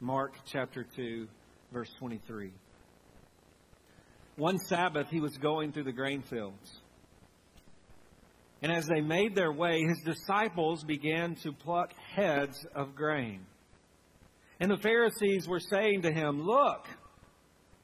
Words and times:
Mark 0.00 0.34
chapter 0.46 0.86
2, 0.96 1.26
verse 1.72 1.90
23. 1.98 2.52
One 4.36 4.58
Sabbath, 4.58 5.08
he 5.10 5.20
was 5.20 5.36
going 5.38 5.72
through 5.72 5.84
the 5.84 5.92
grain 5.92 6.22
fields. 6.22 6.80
And 8.62 8.70
as 8.70 8.86
they 8.86 9.00
made 9.00 9.34
their 9.34 9.52
way, 9.52 9.82
his 9.82 10.00
disciples 10.04 10.84
began 10.84 11.34
to 11.42 11.52
pluck 11.52 11.92
heads 12.14 12.64
of 12.74 12.94
grain. 12.94 13.40
And 14.60 14.70
the 14.70 14.78
Pharisees 14.78 15.48
were 15.48 15.60
saying 15.60 16.02
to 16.02 16.12
him, 16.12 16.42
Look, 16.42 16.86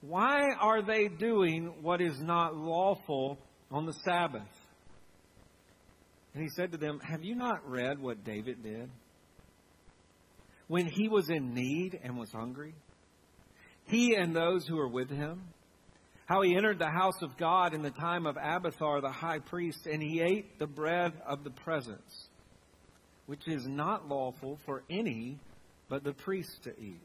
why 0.01 0.53
are 0.61 0.83
they 0.83 1.09
doing 1.09 1.73
what 1.83 2.01
is 2.01 2.21
not 2.21 2.57
lawful 2.57 3.39
on 3.71 3.87
the 3.87 3.95
Sabbath? 4.05 4.43
And 6.35 6.43
he 6.43 6.49
said 6.51 6.73
to 6.73 6.79
them, 6.79 7.01
Have 7.01 7.25
you 7.25 7.35
not 7.35 7.69
read 7.69 8.01
what 8.01 8.25
David 8.25 8.63
did? 8.63 8.91
When 10.69 10.87
he 10.87 11.09
was 11.09 11.29
in 11.29 11.55
need 11.55 11.99
and 12.03 12.19
was 12.19 12.33
hungry, 12.33 12.75
he 13.87 14.15
and 14.15 14.35
those 14.35 14.67
who 14.67 14.77
were 14.77 14.89
with 14.89 15.11
him, 15.11 15.43
how 16.27 16.41
he 16.43 16.57
entered 16.57 16.79
the 16.79 16.91
house 16.91 17.21
of 17.21 17.37
God 17.37 17.75
in 17.75 17.83
the 17.83 17.91
time 17.91 18.27
of 18.27 18.37
Abiathar 18.37 19.03
the 19.03 19.11
high 19.11 19.41
priest, 19.41 19.87
and 19.87 20.03
he 20.03 20.23
ate 20.23 20.59
the 20.59 20.67
bread 20.67 21.13
of 21.27 21.45
the 21.45 21.51
presence, 21.51 22.29
which 23.27 23.47
is 23.47 23.67
not 23.67 24.09
lawful 24.09 24.59
for 24.65 24.83
any 24.89 25.39
but 25.89 26.03
the 26.03 26.15
priest 26.15 26.63
to 26.65 26.71
eat 26.81 26.99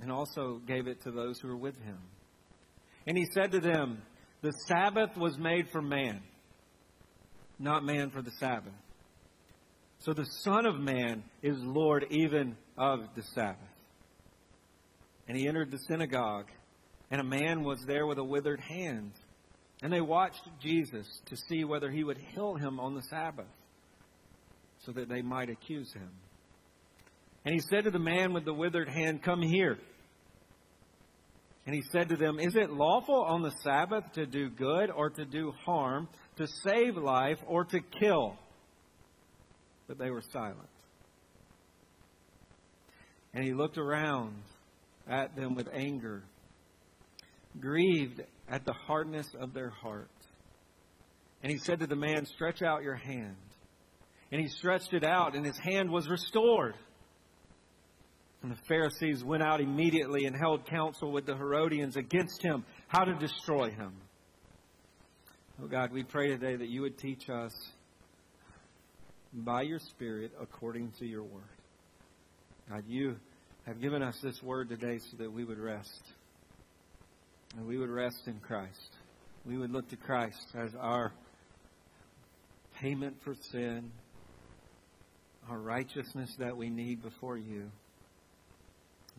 and 0.00 0.10
also 0.10 0.60
gave 0.66 0.86
it 0.86 1.02
to 1.02 1.10
those 1.10 1.38
who 1.40 1.48
were 1.48 1.56
with 1.56 1.76
him. 1.82 1.98
And 3.06 3.16
he 3.16 3.26
said 3.32 3.52
to 3.52 3.60
them, 3.60 4.02
The 4.42 4.52
Sabbath 4.66 5.16
was 5.16 5.38
made 5.38 5.70
for 5.70 5.80
man, 5.80 6.20
not 7.58 7.84
man 7.84 8.10
for 8.10 8.22
the 8.22 8.32
Sabbath. 8.32 8.72
So 10.00 10.12
the 10.12 10.26
Son 10.42 10.66
of 10.66 10.78
Man 10.78 11.24
is 11.42 11.56
Lord 11.58 12.06
even 12.10 12.56
of 12.76 13.00
the 13.14 13.22
Sabbath. 13.34 13.58
And 15.28 15.36
he 15.36 15.48
entered 15.48 15.70
the 15.70 15.78
synagogue, 15.88 16.46
and 17.10 17.20
a 17.20 17.24
man 17.24 17.64
was 17.64 17.82
there 17.86 18.06
with 18.06 18.18
a 18.18 18.24
withered 18.24 18.60
hand. 18.60 19.12
And 19.82 19.92
they 19.92 20.00
watched 20.00 20.48
Jesus 20.62 21.06
to 21.26 21.36
see 21.48 21.64
whether 21.64 21.90
he 21.90 22.04
would 22.04 22.18
heal 22.18 22.54
him 22.54 22.78
on 22.78 22.94
the 22.94 23.02
Sabbath, 23.02 23.46
so 24.84 24.92
that 24.92 25.08
they 25.08 25.22
might 25.22 25.50
accuse 25.50 25.92
him. 25.92 26.10
And 27.44 27.54
he 27.54 27.60
said 27.60 27.84
to 27.84 27.90
the 27.90 27.98
man 27.98 28.32
with 28.32 28.44
the 28.44 28.54
withered 28.54 28.88
hand, 28.88 29.22
Come 29.22 29.42
here. 29.42 29.78
And 31.66 31.74
he 31.74 31.82
said 31.90 32.08
to 32.10 32.16
them, 32.16 32.38
Is 32.38 32.54
it 32.54 32.70
lawful 32.70 33.22
on 33.22 33.42
the 33.42 33.52
Sabbath 33.62 34.04
to 34.14 34.26
do 34.26 34.48
good 34.48 34.90
or 34.90 35.10
to 35.10 35.24
do 35.24 35.52
harm, 35.64 36.08
to 36.36 36.46
save 36.64 36.96
life 36.96 37.38
or 37.46 37.64
to 37.64 37.80
kill? 37.80 38.36
But 39.86 39.98
they 39.98 40.10
were 40.10 40.22
silent. 40.32 40.68
And 43.34 43.44
he 43.44 43.52
looked 43.52 43.78
around 43.78 44.34
at 45.08 45.36
them 45.36 45.54
with 45.54 45.68
anger, 45.72 46.22
grieved 47.60 48.22
at 48.48 48.64
the 48.64 48.72
hardness 48.72 49.26
of 49.38 49.52
their 49.52 49.70
heart. 49.70 50.08
And 51.42 51.52
he 51.52 51.58
said 51.58 51.80
to 51.80 51.86
the 51.86 51.96
man, 51.96 52.26
Stretch 52.26 52.62
out 52.62 52.82
your 52.82 52.94
hand. 52.94 53.36
And 54.32 54.40
he 54.40 54.48
stretched 54.48 54.92
it 54.92 55.04
out, 55.04 55.36
and 55.36 55.46
his 55.46 55.58
hand 55.58 55.90
was 55.90 56.08
restored. 56.08 56.74
And 58.42 58.50
the 58.50 58.62
Pharisees 58.68 59.22
went 59.22 59.42
out 59.42 59.60
immediately 59.60 60.24
and 60.24 60.36
held 60.36 60.66
counsel 60.66 61.12
with 61.12 61.26
the 61.26 61.36
Herodians 61.36 61.96
against 61.96 62.42
him, 62.42 62.64
how 62.88 63.04
to 63.04 63.14
destroy 63.14 63.70
him. 63.70 63.92
Oh 65.62 65.66
God, 65.66 65.92
we 65.92 66.02
pray 66.02 66.28
today 66.28 66.56
that 66.56 66.68
you 66.68 66.82
would 66.82 66.98
teach 66.98 67.30
us 67.30 67.52
by 69.32 69.62
your 69.62 69.78
Spirit 69.78 70.32
according 70.40 70.92
to 70.98 71.06
your 71.06 71.22
word. 71.22 71.42
God, 72.70 72.84
you 72.88 73.16
have 73.66 73.80
given 73.80 74.02
us 74.02 74.16
this 74.22 74.40
word 74.42 74.68
today 74.68 74.98
so 75.10 75.16
that 75.18 75.32
we 75.32 75.44
would 75.44 75.58
rest. 75.58 76.02
And 77.56 77.66
we 77.66 77.78
would 77.78 77.90
rest 77.90 78.22
in 78.26 78.38
Christ. 78.40 78.96
We 79.44 79.56
would 79.56 79.70
look 79.70 79.88
to 79.90 79.96
Christ 79.96 80.46
as 80.54 80.70
our 80.80 81.12
payment 82.80 83.16
for 83.24 83.34
sin, 83.52 83.90
our 85.48 85.58
righteousness 85.58 86.34
that 86.38 86.56
we 86.56 86.70
need 86.70 87.02
before 87.02 87.38
you 87.38 87.70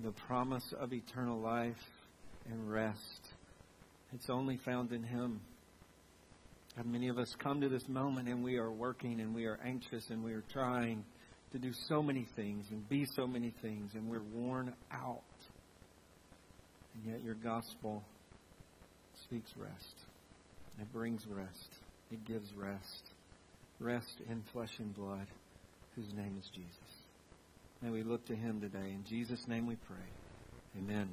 the 0.03 0.11
promise 0.11 0.73
of 0.79 0.93
eternal 0.93 1.39
life 1.39 1.75
and 2.49 2.71
rest. 2.71 3.19
It's 4.13 4.29
only 4.29 4.57
found 4.57 4.91
in 4.91 5.03
Him. 5.03 5.41
And 6.77 6.91
many 6.91 7.07
of 7.07 7.17
us 7.17 7.35
come 7.39 7.59
to 7.61 7.69
this 7.69 7.87
moment 7.89 8.27
and 8.27 8.43
we 8.43 8.57
are 8.57 8.71
working 8.71 9.19
and 9.19 9.33
we 9.33 9.45
are 9.45 9.59
anxious 9.65 10.11
and 10.11 10.23
we 10.23 10.33
are 10.33 10.43
trying 10.53 11.03
to 11.51 11.57
do 11.57 11.71
so 11.87 12.03
many 12.03 12.27
things 12.35 12.67
and 12.69 12.87
be 12.87 13.05
so 13.15 13.25
many 13.25 13.51
things 13.63 13.93
and 13.95 14.07
we're 14.07 14.21
worn 14.21 14.73
out. 14.91 15.21
And 16.93 17.11
yet 17.11 17.23
your 17.23 17.33
gospel 17.33 18.03
speaks 19.23 19.51
rest. 19.57 19.95
It 20.79 20.93
brings 20.93 21.25
rest. 21.27 21.79
It 22.11 22.23
gives 22.25 22.53
rest. 22.53 23.09
Rest 23.79 24.21
in 24.29 24.43
flesh 24.53 24.77
and 24.77 24.93
blood, 24.93 25.27
whose 25.95 26.13
name 26.13 26.37
is 26.39 26.47
Jesus. 26.53 26.71
May 27.81 27.89
we 27.89 28.03
look 28.03 28.25
to 28.27 28.35
him 28.35 28.61
today. 28.61 28.91
In 28.93 29.03
Jesus' 29.07 29.47
name 29.47 29.65
we 29.65 29.75
pray. 29.75 30.77
Amen. 30.77 31.09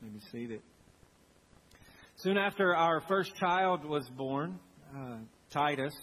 May 0.00 0.08
be 0.08 0.20
seated. 0.32 0.60
Soon 2.16 2.36
after 2.36 2.74
our 2.74 3.00
first 3.02 3.36
child 3.36 3.84
was 3.84 4.08
born, 4.08 4.58
uh, 4.96 5.16
Titus, 5.50 5.94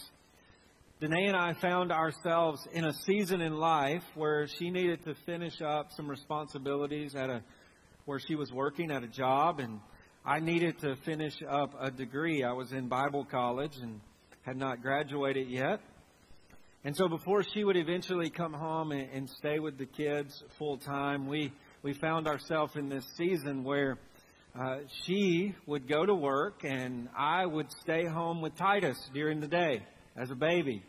Danae 1.00 1.28
and 1.28 1.36
I 1.36 1.54
found 1.54 1.92
ourselves 1.92 2.68
in 2.72 2.86
a 2.86 2.94
season 3.06 3.42
in 3.42 3.56
life 3.56 4.04
where 4.16 4.48
she 4.48 4.70
needed 4.70 5.04
to 5.06 5.16
finish 5.26 5.62
up 5.62 5.92
some 5.96 6.10
responsibilities 6.10 7.16
at 7.16 7.30
a 7.30 7.42
where 8.06 8.20
she 8.20 8.36
was 8.36 8.52
working 8.52 8.92
at 8.92 9.04
a 9.04 9.08
job 9.08 9.60
and 9.60 9.80
I 10.24 10.40
needed 10.40 10.80
to 10.80 10.96
finish 11.06 11.34
up 11.50 11.74
a 11.80 11.90
degree. 11.90 12.44
I 12.44 12.54
was 12.54 12.72
in 12.72 12.88
Bible 12.88 13.26
college 13.26 13.76
and 13.82 14.00
had 14.44 14.58
not 14.58 14.82
graduated 14.82 15.50
yet. 15.50 15.82
And 16.84 16.96
so 16.96 17.08
before 17.08 17.44
she 17.44 17.64
would 17.64 17.78
eventually 17.78 18.30
come 18.30 18.54
home 18.54 18.92
and, 18.92 19.10
and 19.12 19.30
stay 19.30 19.60
with 19.60 19.78
the 19.80 19.88
kids 19.88 20.44
full 20.60 20.78
time, 20.78 21.28
we, 21.28 21.52
we 21.82 21.94
found 21.94 22.28
ourselves 22.28 22.76
in 22.76 22.90
this 22.90 23.06
season 23.18 23.64
where 23.64 23.98
uh, 24.58 24.78
she 25.04 25.54
would 25.66 25.88
go 25.88 26.06
to 26.06 26.16
work 26.16 26.64
and 26.64 27.10
I 27.18 27.46
would 27.46 27.70
stay 27.82 28.06
home 28.06 28.42
with 28.42 28.56
Titus 28.56 28.98
during 29.14 29.42
the 29.42 29.48
day 29.48 29.82
as 30.16 30.32
a 30.32 30.36
baby. 30.36 30.82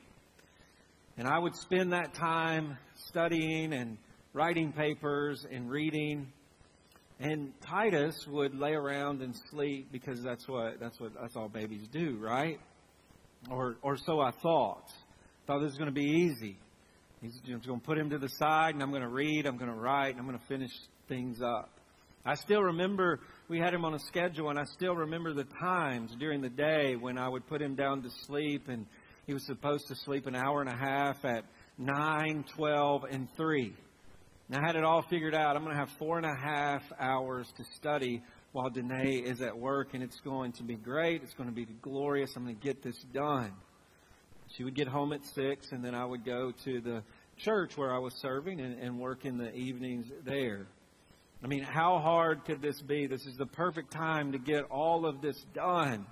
And 1.19 1.27
I 1.27 1.39
would 1.39 1.57
spend 1.57 1.93
that 1.93 2.15
time 2.15 2.79
studying 3.09 3.73
and 3.73 3.99
writing 4.33 4.73
papers 4.73 5.45
and 5.51 5.69
reading. 5.69 6.29
And 7.19 7.53
Titus 7.61 8.15
would 8.29 8.55
lay 8.55 8.73
around 8.73 9.23
and 9.23 9.35
sleep 9.51 9.91
because 9.91 10.23
that's 10.23 10.47
what 10.47 10.79
that's 10.79 11.01
what 11.01 11.13
that's 11.21 11.35
all 11.35 11.49
babies 11.49 11.89
do, 11.91 12.19
right? 12.21 12.61
Or 13.51 13.77
or 13.83 13.97
so 13.97 14.21
I 14.21 14.31
thought. 14.31 14.93
Thought 15.47 15.61
this 15.61 15.71
was 15.71 15.79
going 15.79 15.93
to 15.93 16.01
be 16.01 16.05
easy. 16.05 16.59
He's 17.23 17.41
going 17.41 17.61
to 17.61 17.79
put 17.79 17.97
him 17.97 18.11
to 18.11 18.19
the 18.19 18.29
side, 18.29 18.75
and 18.75 18.83
I'm 18.83 18.91
going 18.91 19.03
to 19.03 19.09
read, 19.09 19.47
I'm 19.47 19.57
going 19.57 19.71
to 19.71 19.77
write, 19.77 20.11
and 20.11 20.21
I'm 20.21 20.27
going 20.27 20.39
to 20.39 20.47
finish 20.47 20.71
things 21.09 21.41
up. 21.41 21.71
I 22.27 22.35
still 22.35 22.63
remember 22.63 23.21
we 23.49 23.61
had 23.61 23.73
him 23.73 23.85
on 23.85 23.95
a 23.95 23.99
schedule, 24.01 24.51
and 24.51 24.59
I 24.59 24.65
still 24.65 24.95
remember 24.95 25.33
the 25.33 25.45
times 25.45 26.13
during 26.19 26.41
the 26.41 26.49
day 26.49 26.97
when 26.97 27.17
I 27.17 27.29
would 27.29 27.47
put 27.47 27.63
him 27.63 27.77
down 27.77 28.03
to 28.03 28.11
sleep, 28.27 28.69
and 28.69 28.87
he 29.27 29.35
was 29.35 29.45
supposed 29.47 29.87
to 29.89 29.95
sleep 29.95 30.27
an 30.27 30.35
hour 30.35 30.61
and 30.61 30.69
a 30.69 30.77
half 30.77 31.25
at 31.25 31.45
9, 31.79 32.45
12, 32.57 33.05
and 33.05 33.29
3. 33.37 33.73
And 34.49 34.57
I 34.57 34.67
had 34.67 34.75
it 34.75 34.83
all 34.83 35.03
figured 35.03 35.35
out. 35.35 35.55
I'm 35.55 35.63
going 35.63 35.75
to 35.75 35.79
have 35.79 35.91
four 35.99 36.17
and 36.17 36.27
a 36.27 36.35
half 36.35 36.83
hours 36.99 37.47
to 37.57 37.65
study 37.77 38.21
while 38.51 38.69
Danae 38.69 39.19
is 39.19 39.41
at 39.41 39.57
work, 39.57 39.95
and 39.95 40.03
it's 40.03 40.19
going 40.21 40.53
to 40.53 40.65
be 40.65 40.75
great. 40.75 41.23
It's 41.23 41.35
going 41.35 41.49
to 41.49 41.55
be 41.55 41.67
glorious. 41.83 42.33
I'm 42.37 42.45
going 42.45 42.57
to 42.57 42.63
get 42.63 42.83
this 42.83 42.99
done. 43.13 43.53
She 44.57 44.65
would 44.65 44.75
get 44.75 44.89
home 44.89 45.13
at 45.13 45.25
6, 45.25 45.67
and 45.71 45.85
then 45.85 45.95
I 45.95 46.05
would 46.05 46.25
go 46.25 46.53
to 46.65 46.81
the 46.81 47.03
church 47.39 47.77
where 47.77 47.95
I 47.95 47.99
was 47.99 48.15
serving 48.21 48.61
and, 48.61 48.81
and 48.81 48.99
work 48.99 49.25
in 49.25 49.39
the 49.39 49.53
evenings 49.53 50.07
there. 50.25 50.67
I 51.43 51.49
mean, 51.49 51.63
how 51.63 51.99
hard 51.99 52.45
could 52.45 52.63
this 52.63 52.81
be? 52.81 53.07
This 53.07 53.27
is 53.27 53.37
the 53.37 53.47
perfect 53.47 53.93
time 53.93 54.33
to 54.33 54.39
get 54.39 54.65
all 54.71 55.07
of 55.07 55.21
this 55.21 55.41
done. 55.55 56.07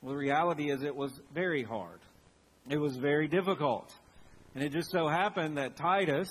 Well, 0.00 0.12
the 0.12 0.18
reality 0.18 0.70
is 0.70 0.82
it 0.82 0.96
was 0.96 1.12
very 1.32 1.62
hard. 1.62 2.00
It 2.68 2.78
was 2.78 2.96
very 2.96 3.28
difficult. 3.28 3.92
And 4.54 4.64
it 4.64 4.72
just 4.72 4.90
so 4.90 5.08
happened 5.08 5.56
that 5.56 5.76
Titus 5.76 6.28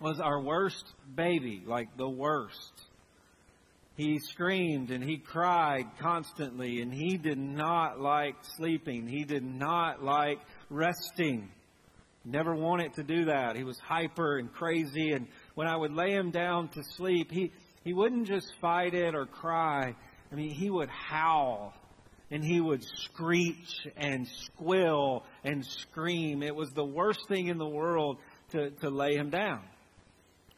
was 0.00 0.20
our 0.20 0.40
worst 0.40 0.84
baby, 1.14 1.62
like 1.64 1.96
the 1.96 2.08
worst. 2.08 2.72
He 3.96 4.18
screamed 4.18 4.90
and 4.90 5.02
he 5.02 5.18
cried 5.18 5.86
constantly, 6.00 6.82
and 6.82 6.92
he 6.92 7.16
did 7.16 7.38
not 7.38 8.00
like 8.00 8.34
sleeping. 8.56 9.06
He 9.06 9.24
did 9.24 9.44
not 9.44 10.02
like 10.02 10.40
resting. 10.68 11.48
Never 12.24 12.54
wanted 12.54 12.94
to 12.94 13.04
do 13.04 13.26
that. 13.26 13.54
He 13.54 13.64
was 13.64 13.78
hyper 13.78 14.38
and 14.38 14.52
crazy, 14.52 15.12
and 15.12 15.28
when 15.54 15.66
I 15.66 15.76
would 15.76 15.92
lay 15.92 16.12
him 16.12 16.30
down 16.30 16.68
to 16.70 16.82
sleep, 16.96 17.30
he, 17.30 17.52
he 17.84 17.92
wouldn't 17.92 18.26
just 18.26 18.52
fight 18.60 18.94
it 18.94 19.14
or 19.14 19.26
cry. 19.26 19.94
I 20.30 20.34
mean, 20.34 20.50
he 20.50 20.70
would 20.70 20.88
howl 20.88 21.74
and 22.30 22.42
he 22.44 22.60
would 22.60 22.82
screech 22.82 23.86
and 23.96 24.26
squill 24.26 25.24
and 25.44 25.64
scream. 25.64 26.42
It 26.42 26.54
was 26.54 26.70
the 26.70 26.84
worst 26.84 27.20
thing 27.28 27.48
in 27.48 27.58
the 27.58 27.68
world 27.68 28.18
to, 28.52 28.70
to 28.70 28.90
lay 28.90 29.14
him 29.14 29.30
down. 29.30 29.62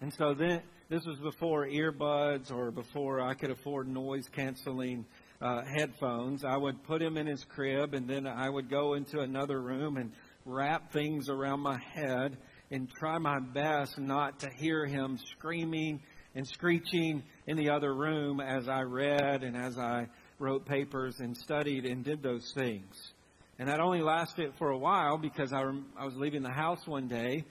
And 0.01 0.13
so 0.15 0.35
then, 0.35 0.63
this 0.89 1.05
was 1.05 1.19
before 1.19 1.67
earbuds 1.67 2.53
or 2.53 2.71
before 2.71 3.21
I 3.21 3.35
could 3.35 3.51
afford 3.51 3.89
noise 3.89 4.29
canceling 4.31 5.05
uh, 5.41 5.63
headphones. 5.77 6.45
I 6.45 6.57
would 6.57 6.85
put 6.85 7.03
him 7.03 7.17
in 7.17 7.27
his 7.27 7.45
crib 7.45 7.93
and 7.93 8.09
then 8.09 8.27
I 8.27 8.49
would 8.49 8.71
go 8.71 8.95
into 8.95 9.19
another 9.19 9.61
room 9.61 9.97
and 9.97 10.13
wrap 10.45 10.93
things 10.93 11.29
around 11.29 11.61
my 11.61 11.79
head 11.93 12.37
and 12.71 12.89
try 12.99 13.19
my 13.19 13.39
best 13.39 13.99
not 13.99 14.41
to 14.41 14.51
hear 14.59 14.87
him 14.87 15.19
screaming 15.37 16.01
and 16.35 16.47
screeching 16.47 17.23
in 17.47 17.57
the 17.57 17.71
other 17.71 17.95
room 17.95 18.41
as 18.41 18.69
I 18.69 18.83
read 18.83 19.43
and 19.43 19.57
as 19.57 19.79
I 19.79 20.07
wrote 20.39 20.67
papers 20.67 21.17
and 21.21 21.37
studied 21.37 21.87
and 21.87 22.05
did 22.05 22.23
those 22.23 22.53
things. 22.55 22.95
And 23.59 23.69
that 23.69 23.81
only 23.81 24.03
lasted 24.03 24.53
for 24.59 24.71
a 24.71 24.79
while 24.79 25.17
because 25.17 25.53
I, 25.53 25.63
I 25.99 26.05
was 26.05 26.15
leaving 26.17 26.43
the 26.43 26.51
house 26.51 26.87
one 26.87 27.09
day 27.09 27.45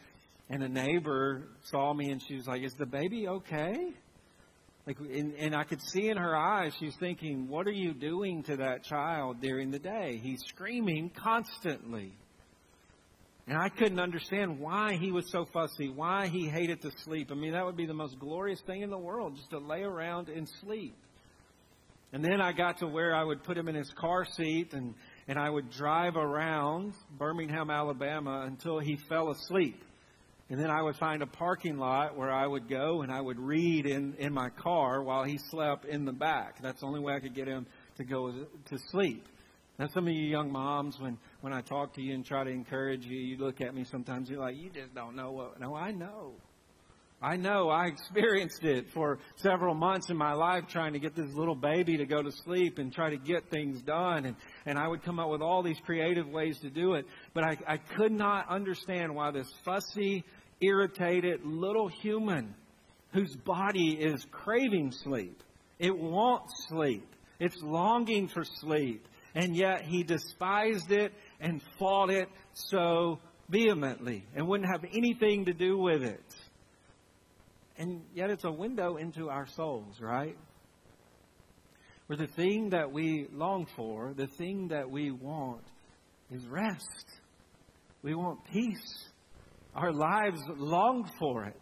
and 0.49 0.61
a 0.63 0.69
neighbor 0.69 1.47
saw 1.71 1.93
me 1.93 2.11
and 2.11 2.21
she 2.21 2.35
was 2.35 2.45
like, 2.45 2.61
Is 2.61 2.73
the 2.77 2.85
baby 2.85 3.27
okay? 3.27 3.75
Like, 4.85 4.99
and, 4.99 5.33
and 5.39 5.55
I 5.55 5.63
could 5.63 5.81
see 5.81 6.09
in 6.09 6.17
her 6.17 6.35
eyes, 6.35 6.73
she's 6.79 6.95
thinking, 6.99 7.47
What 7.47 7.67
are 7.67 7.71
you 7.71 7.93
doing 7.93 8.43
to 8.43 8.57
that 8.57 8.83
child 8.83 9.41
during 9.41 9.71
the 9.71 9.79
day? 9.79 10.19
He's 10.21 10.41
screaming 10.47 11.09
constantly. 11.09 12.13
And 13.47 13.57
I 13.57 13.69
couldn't 13.69 13.99
understand 13.99 14.59
why 14.59 14.95
he 14.95 15.11
was 15.11 15.31
so 15.31 15.45
fussy, 15.45 15.89
why 15.89 16.27
he 16.27 16.47
hated 16.47 16.81
to 16.81 16.91
sleep. 17.03 17.29
I 17.31 17.35
mean, 17.35 17.51
that 17.53 17.63
would 17.63 17.77
be 17.77 17.85
the 17.85 17.93
most 17.93 18.17
glorious 18.17 18.59
thing 18.61 18.81
in 18.81 18.89
the 18.89 18.97
world, 18.97 19.35
just 19.35 19.51
to 19.51 19.59
lay 19.59 19.83
around 19.83 20.29
and 20.29 20.49
sleep. 20.61 20.95
And 22.11 22.23
then 22.23 22.41
I 22.41 22.53
got 22.53 22.79
to 22.79 22.87
where 22.87 23.13
I 23.13 23.23
would 23.23 23.43
put 23.43 23.57
him 23.57 23.67
in 23.67 23.75
his 23.75 23.91
car 23.91 24.25
seat 24.25 24.73
and, 24.73 24.95
and 25.27 25.37
I 25.37 25.49
would 25.49 25.69
drive 25.69 26.15
around 26.15 26.93
Birmingham, 27.17 27.69
Alabama 27.69 28.45
until 28.47 28.79
he 28.79 28.97
fell 29.09 29.29
asleep. 29.29 29.83
And 30.49 30.59
then 30.59 30.69
I 30.69 30.81
would 30.81 30.95
find 30.95 31.21
a 31.21 31.27
parking 31.27 31.77
lot 31.77 32.15
where 32.15 32.31
I 32.31 32.47
would 32.47 32.69
go 32.69 33.01
and 33.01 33.11
I 33.11 33.19
would 33.19 33.39
read 33.39 33.85
in, 33.85 34.15
in 34.17 34.31
my 34.31 34.49
car 34.49 35.03
while 35.03 35.23
he 35.23 35.39
slept 35.49 35.85
in 35.85 36.05
the 36.05 36.13
back. 36.13 36.61
That's 36.61 36.79
the 36.79 36.85
only 36.87 36.99
way 36.99 37.13
I 37.13 37.19
could 37.19 37.35
get 37.35 37.47
him 37.47 37.65
to 37.97 38.03
go 38.03 38.31
to 38.31 38.77
sleep. 38.91 39.27
Now, 39.77 39.87
some 39.93 40.07
of 40.07 40.13
you 40.13 40.21
young 40.21 40.51
moms, 40.51 40.99
when, 40.99 41.17
when 41.41 41.51
I 41.51 41.61
talk 41.61 41.93
to 41.95 42.01
you 42.01 42.13
and 42.13 42.25
try 42.25 42.43
to 42.45 42.49
encourage 42.49 43.05
you, 43.05 43.17
you 43.17 43.37
look 43.37 43.59
at 43.59 43.75
me 43.75 43.83
sometimes, 43.83 44.29
you're 44.29 44.39
like, 44.39 44.55
you 44.55 44.69
just 44.69 44.95
don't 44.95 45.15
know 45.15 45.31
what. 45.31 45.59
No, 45.59 45.75
I 45.75 45.91
know. 45.91 46.33
I 47.21 47.37
know. 47.37 47.69
I 47.69 47.87
experienced 47.87 48.63
it 48.63 48.85
for 48.93 49.19
several 49.37 49.73
months 49.73 50.09
in 50.09 50.17
my 50.17 50.33
life 50.33 50.65
trying 50.69 50.93
to 50.93 50.99
get 50.99 51.15
this 51.15 51.33
little 51.33 51.55
baby 51.55 51.97
to 51.97 52.05
go 52.05 52.21
to 52.21 52.31
sleep 52.31 52.77
and 52.77 52.93
try 52.93 53.09
to 53.09 53.17
get 53.17 53.49
things 53.49 53.81
done. 53.81 54.25
And, 54.25 54.35
and 54.65 54.77
I 54.77 54.87
would 54.87 55.03
come 55.03 55.19
up 55.19 55.29
with 55.29 55.41
all 55.41 55.63
these 55.63 55.79
creative 55.85 56.27
ways 56.27 56.57
to 56.59 56.69
do 56.69 56.93
it. 56.93 57.05
But 57.33 57.43
I, 57.43 57.57
I 57.67 57.77
could 57.77 58.11
not 58.11 58.49
understand 58.49 59.15
why 59.15 59.31
this 59.31 59.49
fussy, 59.65 60.23
irritated 60.61 61.41
little 61.43 61.87
human 61.87 62.55
whose 63.13 63.35
body 63.35 63.97
is 63.99 64.25
craving 64.31 64.91
sleep, 64.91 65.41
it 65.79 65.97
wants 65.97 66.53
sleep, 66.69 67.07
it's 67.39 67.57
longing 67.61 68.27
for 68.27 68.43
sleep. 68.61 69.05
And 69.35 69.55
yet 69.55 69.83
he 69.83 70.03
despised 70.03 70.91
it 70.91 71.13
and 71.41 71.61
fought 71.77 72.09
it 72.09 72.29
so 72.53 73.19
vehemently 73.49 74.23
and 74.33 74.47
wouldn't 74.47 74.69
have 74.71 74.85
anything 74.93 75.45
to 75.45 75.53
do 75.53 75.77
with 75.77 76.03
it. 76.03 76.35
And 77.77 78.01
yet 78.13 78.29
it's 78.29 78.45
a 78.45 78.51
window 78.51 78.95
into 78.95 79.29
our 79.29 79.45
souls, 79.45 79.99
right? 79.99 80.37
Where 82.07 82.17
the 82.17 82.27
thing 82.27 82.69
that 82.69 82.91
we 82.91 83.27
long 83.33 83.67
for, 83.75 84.13
the 84.15 84.27
thing 84.27 84.69
that 84.69 84.89
we 84.89 85.11
want, 85.11 85.63
is 86.31 86.45
rest. 86.47 87.05
We 88.03 88.15
want 88.15 88.39
peace. 88.51 89.09
Our 89.75 89.91
lives 89.91 90.39
long 90.55 91.09
for 91.19 91.45
it. 91.45 91.61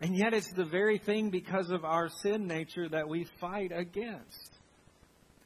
And 0.00 0.16
yet 0.16 0.34
it's 0.34 0.52
the 0.52 0.64
very 0.64 0.98
thing 0.98 1.30
because 1.30 1.70
of 1.70 1.84
our 1.84 2.08
sin 2.22 2.46
nature 2.46 2.88
that 2.88 3.08
we 3.08 3.26
fight 3.40 3.70
against. 3.72 4.57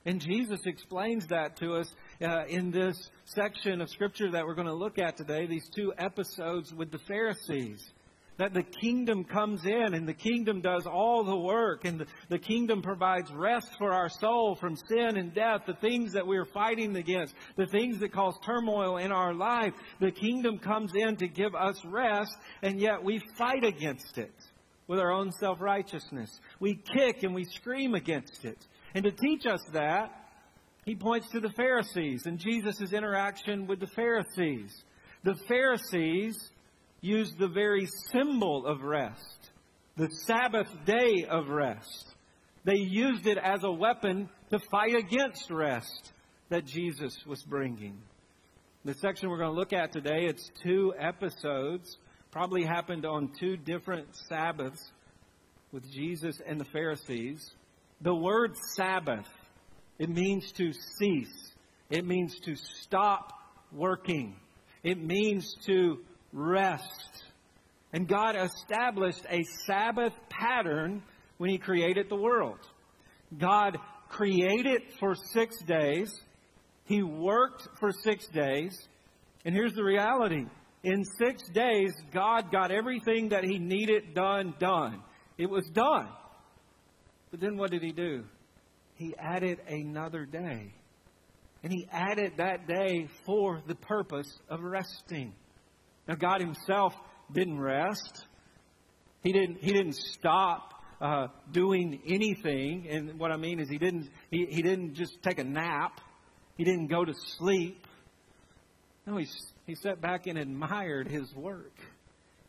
And 0.04 0.20
Jesus 0.20 0.60
explains 0.66 1.26
that 1.28 1.56
to 1.58 1.74
us 1.74 1.94
uh, 2.20 2.44
in 2.48 2.70
this 2.70 3.10
section 3.24 3.80
of 3.80 3.88
Scripture 3.88 4.30
that 4.32 4.44
we're 4.44 4.54
going 4.54 4.66
to 4.66 4.74
look 4.74 4.98
at 4.98 5.16
today, 5.16 5.46
these 5.46 5.68
two 5.74 5.92
episodes 5.96 6.74
with 6.74 6.90
the 6.90 6.98
Pharisees 6.98 7.92
that 8.38 8.54
the 8.54 8.62
kingdom 8.62 9.24
comes 9.24 9.64
in 9.64 9.94
and 9.94 10.08
the 10.08 10.14
kingdom 10.14 10.60
does 10.60 10.86
all 10.86 11.22
the 11.22 11.36
work 11.36 11.84
and 11.84 12.00
the, 12.00 12.06
the, 12.28 12.38
kingdom 12.38 12.82
provides 12.82 13.30
rest 13.30 13.68
for 13.78 13.92
our 13.92 14.08
soul 14.08 14.56
from 14.56 14.74
sin 14.74 15.16
and 15.16 15.34
death, 15.34 15.62
the 15.66 15.74
things 15.74 16.12
that 16.14 16.26
we're 16.26 16.46
fighting 16.46 16.96
against, 16.96 17.34
the 17.56 17.66
things 17.66 17.98
that 18.00 18.12
cause 18.12 18.34
turmoil 18.44 18.96
in 18.96 19.12
our 19.12 19.34
life. 19.34 19.74
The 20.00 20.10
kingdom 20.10 20.58
comes 20.58 20.92
in 20.94 21.16
to 21.16 21.28
give 21.28 21.54
us 21.54 21.84
rest 21.84 22.36
and 22.62 22.80
yet 22.80 23.04
we 23.04 23.20
fight 23.36 23.64
against 23.64 24.18
it 24.18 24.34
with 24.88 24.98
our 24.98 25.12
own 25.12 25.30
self-righteousness. 25.32 26.40
We 26.58 26.74
kick 26.74 27.22
and 27.22 27.34
we 27.34 27.44
scream 27.44 27.94
against 27.94 28.44
it. 28.44 28.58
And 28.94 29.04
to 29.04 29.10
teach 29.10 29.46
us 29.46 29.60
that, 29.72 30.10
he 30.84 30.94
points 30.94 31.30
to 31.30 31.40
the 31.40 31.50
Pharisees 31.50 32.26
and 32.26 32.38
Jesus' 32.38 32.92
interaction 32.92 33.66
with 33.66 33.80
the 33.80 33.86
Pharisees. 33.86 34.72
The 35.22 35.36
Pharisees 35.46 36.36
used 37.00 37.38
the 37.38 37.48
very 37.48 37.86
symbol 38.10 38.66
of 38.66 38.82
rest, 38.82 39.50
the 39.96 40.08
Sabbath 40.26 40.68
day 40.84 41.24
of 41.28 41.48
rest. 41.48 42.14
They 42.64 42.78
used 42.78 43.26
it 43.26 43.38
as 43.38 43.64
a 43.64 43.70
weapon 43.70 44.28
to 44.50 44.58
fight 44.70 44.94
against 44.94 45.50
rest 45.50 46.12
that 46.48 46.64
Jesus 46.64 47.16
was 47.26 47.42
bringing. 47.42 47.98
The 48.84 48.94
section 48.94 49.30
we're 49.30 49.38
going 49.38 49.50
to 49.50 49.56
look 49.56 49.72
at 49.72 49.92
today, 49.92 50.26
it's 50.26 50.50
two 50.64 50.92
episodes, 50.98 51.96
probably 52.32 52.64
happened 52.64 53.06
on 53.06 53.30
two 53.38 53.56
different 53.56 54.08
Sabbaths 54.28 54.90
with 55.70 55.88
Jesus 55.92 56.40
and 56.46 56.60
the 56.60 56.64
Pharisees. 56.66 57.48
The 58.02 58.14
word 58.14 58.56
Sabbath, 58.74 59.28
it 59.98 60.08
means 60.08 60.50
to 60.52 60.72
cease. 60.72 61.52
It 61.88 62.04
means 62.04 62.34
to 62.40 62.56
stop 62.56 63.32
working. 63.70 64.34
It 64.82 64.98
means 64.98 65.54
to 65.66 65.98
rest. 66.32 67.24
And 67.92 68.08
God 68.08 68.34
established 68.34 69.24
a 69.30 69.44
Sabbath 69.66 70.12
pattern 70.28 71.02
when 71.38 71.50
He 71.50 71.58
created 71.58 72.08
the 72.08 72.16
world. 72.16 72.58
God 73.38 73.78
created 74.08 74.82
for 74.98 75.14
six 75.32 75.56
days. 75.62 76.12
He 76.86 77.04
worked 77.04 77.68
for 77.78 77.92
six 78.02 78.26
days. 78.26 78.76
And 79.44 79.54
here's 79.54 79.74
the 79.74 79.84
reality. 79.84 80.46
In 80.82 81.04
six 81.04 81.42
days, 81.50 81.92
God 82.12 82.50
got 82.50 82.72
everything 82.72 83.28
that 83.28 83.44
He 83.44 83.58
needed 83.60 84.12
done, 84.12 84.54
done. 84.58 85.02
It 85.38 85.48
was 85.48 85.68
done. 85.72 86.08
But 87.32 87.40
then 87.40 87.56
what 87.56 87.72
did 87.72 87.82
He 87.82 87.90
do? 87.90 88.24
He 88.94 89.14
added 89.18 89.58
another 89.66 90.26
day. 90.26 90.72
And 91.64 91.72
He 91.72 91.88
added 91.90 92.34
that 92.36 92.68
day 92.68 93.08
for 93.26 93.60
the 93.66 93.74
purpose 93.74 94.30
of 94.48 94.60
resting. 94.60 95.32
Now, 96.06 96.14
God 96.14 96.40
Himself 96.40 96.92
didn't 97.32 97.58
rest. 97.58 98.26
He 99.22 99.32
didn't, 99.32 99.58
he 99.62 99.72
didn't 99.72 99.96
stop 99.96 100.74
uh, 101.00 101.28
doing 101.50 102.02
anything. 102.06 102.86
And 102.88 103.18
what 103.18 103.32
I 103.32 103.38
mean 103.38 103.58
is, 103.58 103.68
He 103.68 103.78
didn't, 103.78 104.10
he, 104.30 104.46
he 104.48 104.62
didn't 104.62 104.94
just 104.94 105.22
take 105.22 105.38
a 105.38 105.44
nap, 105.44 106.00
He 106.58 106.64
didn't 106.64 106.88
go 106.88 107.04
to 107.04 107.14
sleep. 107.38 107.86
No, 109.06 109.16
he, 109.16 109.26
he 109.66 109.74
sat 109.74 110.00
back 110.02 110.26
and 110.26 110.38
admired 110.38 111.08
His 111.08 111.34
work. 111.34 111.72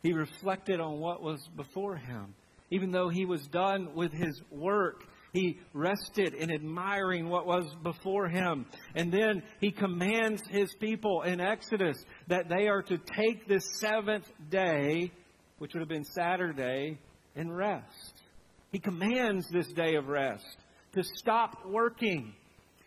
He 0.02 0.12
reflected 0.12 0.78
on 0.78 1.00
what 1.00 1.22
was 1.22 1.40
before 1.56 1.96
Him. 1.96 2.34
Even 2.74 2.90
though 2.90 3.08
He 3.08 3.24
was 3.24 3.46
done 3.46 3.94
with 3.94 4.12
His 4.12 4.42
work, 4.50 5.04
he 5.34 5.58
rested 5.72 6.32
in 6.32 6.52
admiring 6.52 7.28
what 7.28 7.44
was 7.44 7.66
before 7.82 8.28
him. 8.28 8.66
And 8.94 9.12
then 9.12 9.42
he 9.60 9.72
commands 9.72 10.40
his 10.48 10.72
people 10.78 11.22
in 11.22 11.40
Exodus 11.40 11.96
that 12.28 12.48
they 12.48 12.68
are 12.68 12.82
to 12.82 12.98
take 12.98 13.48
this 13.48 13.64
seventh 13.80 14.30
day, 14.48 15.10
which 15.58 15.74
would 15.74 15.80
have 15.80 15.88
been 15.88 16.04
Saturday, 16.04 16.98
and 17.34 17.54
rest. 17.54 18.22
He 18.70 18.78
commands 18.78 19.48
this 19.50 19.66
day 19.72 19.96
of 19.96 20.06
rest 20.06 20.56
to 20.94 21.02
stop 21.02 21.66
working. 21.66 22.32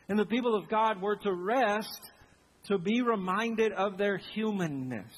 And 0.07 0.17
the 0.17 0.25
people 0.25 0.55
of 0.55 0.69
God 0.69 1.01
were 1.01 1.17
to 1.17 1.33
rest 1.33 1.99
to 2.67 2.77
be 2.77 3.01
reminded 3.01 3.73
of 3.73 3.97
their 3.97 4.17
humanness. 4.33 5.13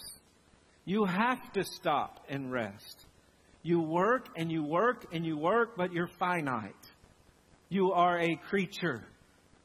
You 0.83 1.05
have 1.05 1.53
to 1.53 1.63
stop 1.63 2.25
and 2.27 2.51
rest. 2.51 2.98
You 3.69 3.81
work 3.81 4.29
and 4.35 4.51
you 4.51 4.63
work 4.63 5.05
and 5.13 5.23
you 5.23 5.37
work, 5.37 5.77
but 5.77 5.93
you're 5.93 6.09
finite. 6.17 6.73
You 7.69 7.91
are 7.91 8.19
a 8.19 8.35
creature 8.49 9.03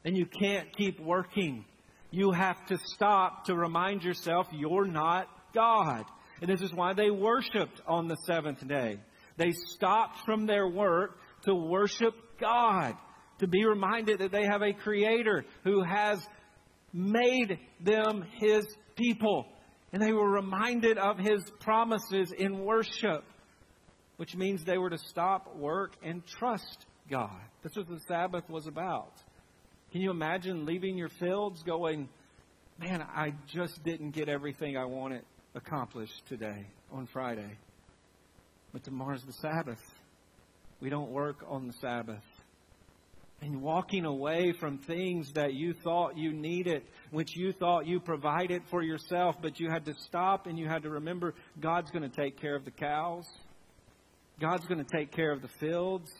and 0.04 0.14
you 0.14 0.26
can't 0.26 0.76
keep 0.76 1.00
working. 1.00 1.64
You 2.10 2.30
have 2.32 2.66
to 2.66 2.78
stop 2.84 3.46
to 3.46 3.54
remind 3.54 4.02
yourself 4.02 4.46
you're 4.52 4.86
not 4.86 5.26
God. 5.54 6.04
And 6.42 6.50
this 6.50 6.60
is 6.60 6.70
why 6.74 6.92
they 6.92 7.10
worshiped 7.10 7.80
on 7.88 8.06
the 8.06 8.18
seventh 8.26 8.68
day. 8.68 8.98
They 9.38 9.52
stopped 9.52 10.18
from 10.26 10.44
their 10.44 10.68
work 10.68 11.16
to 11.46 11.54
worship 11.54 12.12
God, 12.38 12.96
to 13.38 13.46
be 13.46 13.64
reminded 13.64 14.18
that 14.18 14.32
they 14.32 14.44
have 14.44 14.60
a 14.60 14.74
creator 14.74 15.46
who 15.62 15.82
has 15.82 16.18
made 16.92 17.58
them 17.80 18.26
his 18.38 18.66
people. 18.96 19.46
And 19.94 20.02
they 20.02 20.12
were 20.12 20.30
reminded 20.30 20.98
of 20.98 21.16
his 21.16 21.42
promises 21.60 22.32
in 22.36 22.66
worship. 22.66 23.24
Which 24.16 24.34
means 24.34 24.64
they 24.64 24.78
were 24.78 24.90
to 24.90 24.98
stop 24.98 25.56
work 25.56 25.96
and 26.02 26.24
trust 26.26 26.86
God. 27.10 27.40
That's 27.62 27.76
what 27.76 27.88
the 27.88 28.00
Sabbath 28.06 28.48
was 28.48 28.66
about. 28.66 29.12
Can 29.92 30.00
you 30.00 30.10
imagine 30.10 30.66
leaving 30.66 30.96
your 30.96 31.08
fields 31.08 31.62
going, 31.62 32.08
man, 32.78 33.02
I 33.02 33.34
just 33.52 33.82
didn't 33.84 34.10
get 34.10 34.28
everything 34.28 34.76
I 34.76 34.84
wanted 34.84 35.22
accomplished 35.54 36.20
today 36.28 36.66
on 36.92 37.06
Friday. 37.12 37.58
But 38.72 38.82
tomorrow's 38.84 39.22
the 39.24 39.32
Sabbath. 39.34 39.78
We 40.80 40.90
don't 40.90 41.10
work 41.10 41.44
on 41.48 41.68
the 41.68 41.72
Sabbath. 41.74 42.24
And 43.40 43.62
walking 43.62 44.04
away 44.04 44.52
from 44.58 44.78
things 44.78 45.30
that 45.34 45.54
you 45.54 45.74
thought 45.74 46.16
you 46.16 46.32
needed, 46.32 46.82
which 47.10 47.36
you 47.36 47.52
thought 47.52 47.86
you 47.86 48.00
provided 48.00 48.62
for 48.70 48.82
yourself, 48.82 49.36
but 49.42 49.60
you 49.60 49.68
had 49.70 49.84
to 49.84 49.94
stop 50.06 50.46
and 50.46 50.58
you 50.58 50.66
had 50.66 50.82
to 50.82 50.90
remember 50.90 51.34
God's 51.60 51.90
going 51.90 52.08
to 52.08 52.16
take 52.16 52.40
care 52.40 52.56
of 52.56 52.64
the 52.64 52.70
cows. 52.70 53.26
God's 54.40 54.66
going 54.66 54.84
to 54.84 54.96
take 54.96 55.12
care 55.12 55.32
of 55.32 55.42
the 55.42 55.48
fields. 55.60 56.10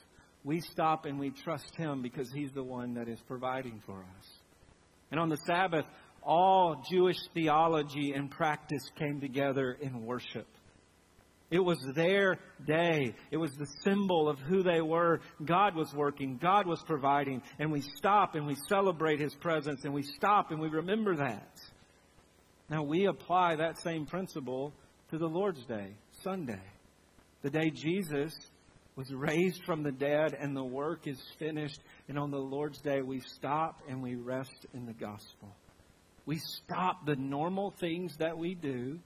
We 0.44 0.60
stop 0.60 1.04
and 1.04 1.18
we 1.18 1.30
trust 1.30 1.74
Him 1.76 2.02
because 2.02 2.30
He's 2.32 2.52
the 2.52 2.62
one 2.62 2.94
that 2.94 3.08
is 3.08 3.18
providing 3.26 3.82
for 3.86 3.98
us. 3.98 4.26
And 5.10 5.18
on 5.18 5.28
the 5.28 5.38
Sabbath, 5.46 5.84
all 6.22 6.82
Jewish 6.90 7.18
theology 7.34 8.12
and 8.14 8.30
practice 8.30 8.82
came 8.98 9.20
together 9.20 9.76
in 9.80 10.04
worship. 10.04 10.46
It 11.50 11.60
was 11.60 11.78
their 11.94 12.38
day. 12.66 13.14
It 13.30 13.36
was 13.36 13.52
the 13.52 13.68
symbol 13.84 14.28
of 14.28 14.38
who 14.40 14.62
they 14.62 14.80
were. 14.80 15.20
God 15.44 15.76
was 15.76 15.92
working. 15.94 16.38
God 16.42 16.66
was 16.66 16.82
providing. 16.86 17.42
And 17.58 17.70
we 17.70 17.82
stop 17.96 18.34
and 18.34 18.46
we 18.46 18.56
celebrate 18.68 19.20
His 19.20 19.34
presence 19.36 19.84
and 19.84 19.92
we 19.92 20.02
stop 20.02 20.50
and 20.50 20.60
we 20.60 20.68
remember 20.68 21.16
that. 21.16 21.60
Now 22.70 22.82
we 22.82 23.06
apply 23.06 23.56
that 23.56 23.78
same 23.82 24.06
principle 24.06 24.72
to 25.10 25.18
the 25.18 25.28
Lord's 25.28 25.64
Day, 25.66 25.94
Sunday. 26.22 26.62
The 27.44 27.50
day 27.50 27.68
Jesus 27.68 28.34
was 28.96 29.12
raised 29.12 29.64
from 29.66 29.82
the 29.82 29.92
dead 29.92 30.34
and 30.40 30.56
the 30.56 30.64
work 30.64 31.06
is 31.06 31.20
finished. 31.38 31.78
And 32.08 32.18
on 32.18 32.30
the 32.30 32.38
Lord's 32.38 32.80
Day, 32.80 33.02
we 33.02 33.20
stop 33.20 33.82
and 33.86 34.02
we 34.02 34.14
rest 34.14 34.64
in 34.72 34.86
the 34.86 34.94
gospel. 34.94 35.54
We 36.24 36.38
stop 36.38 37.04
the 37.04 37.16
normal 37.16 37.74
things 37.78 38.16
that 38.18 38.38
we 38.38 38.54
do 38.54 38.98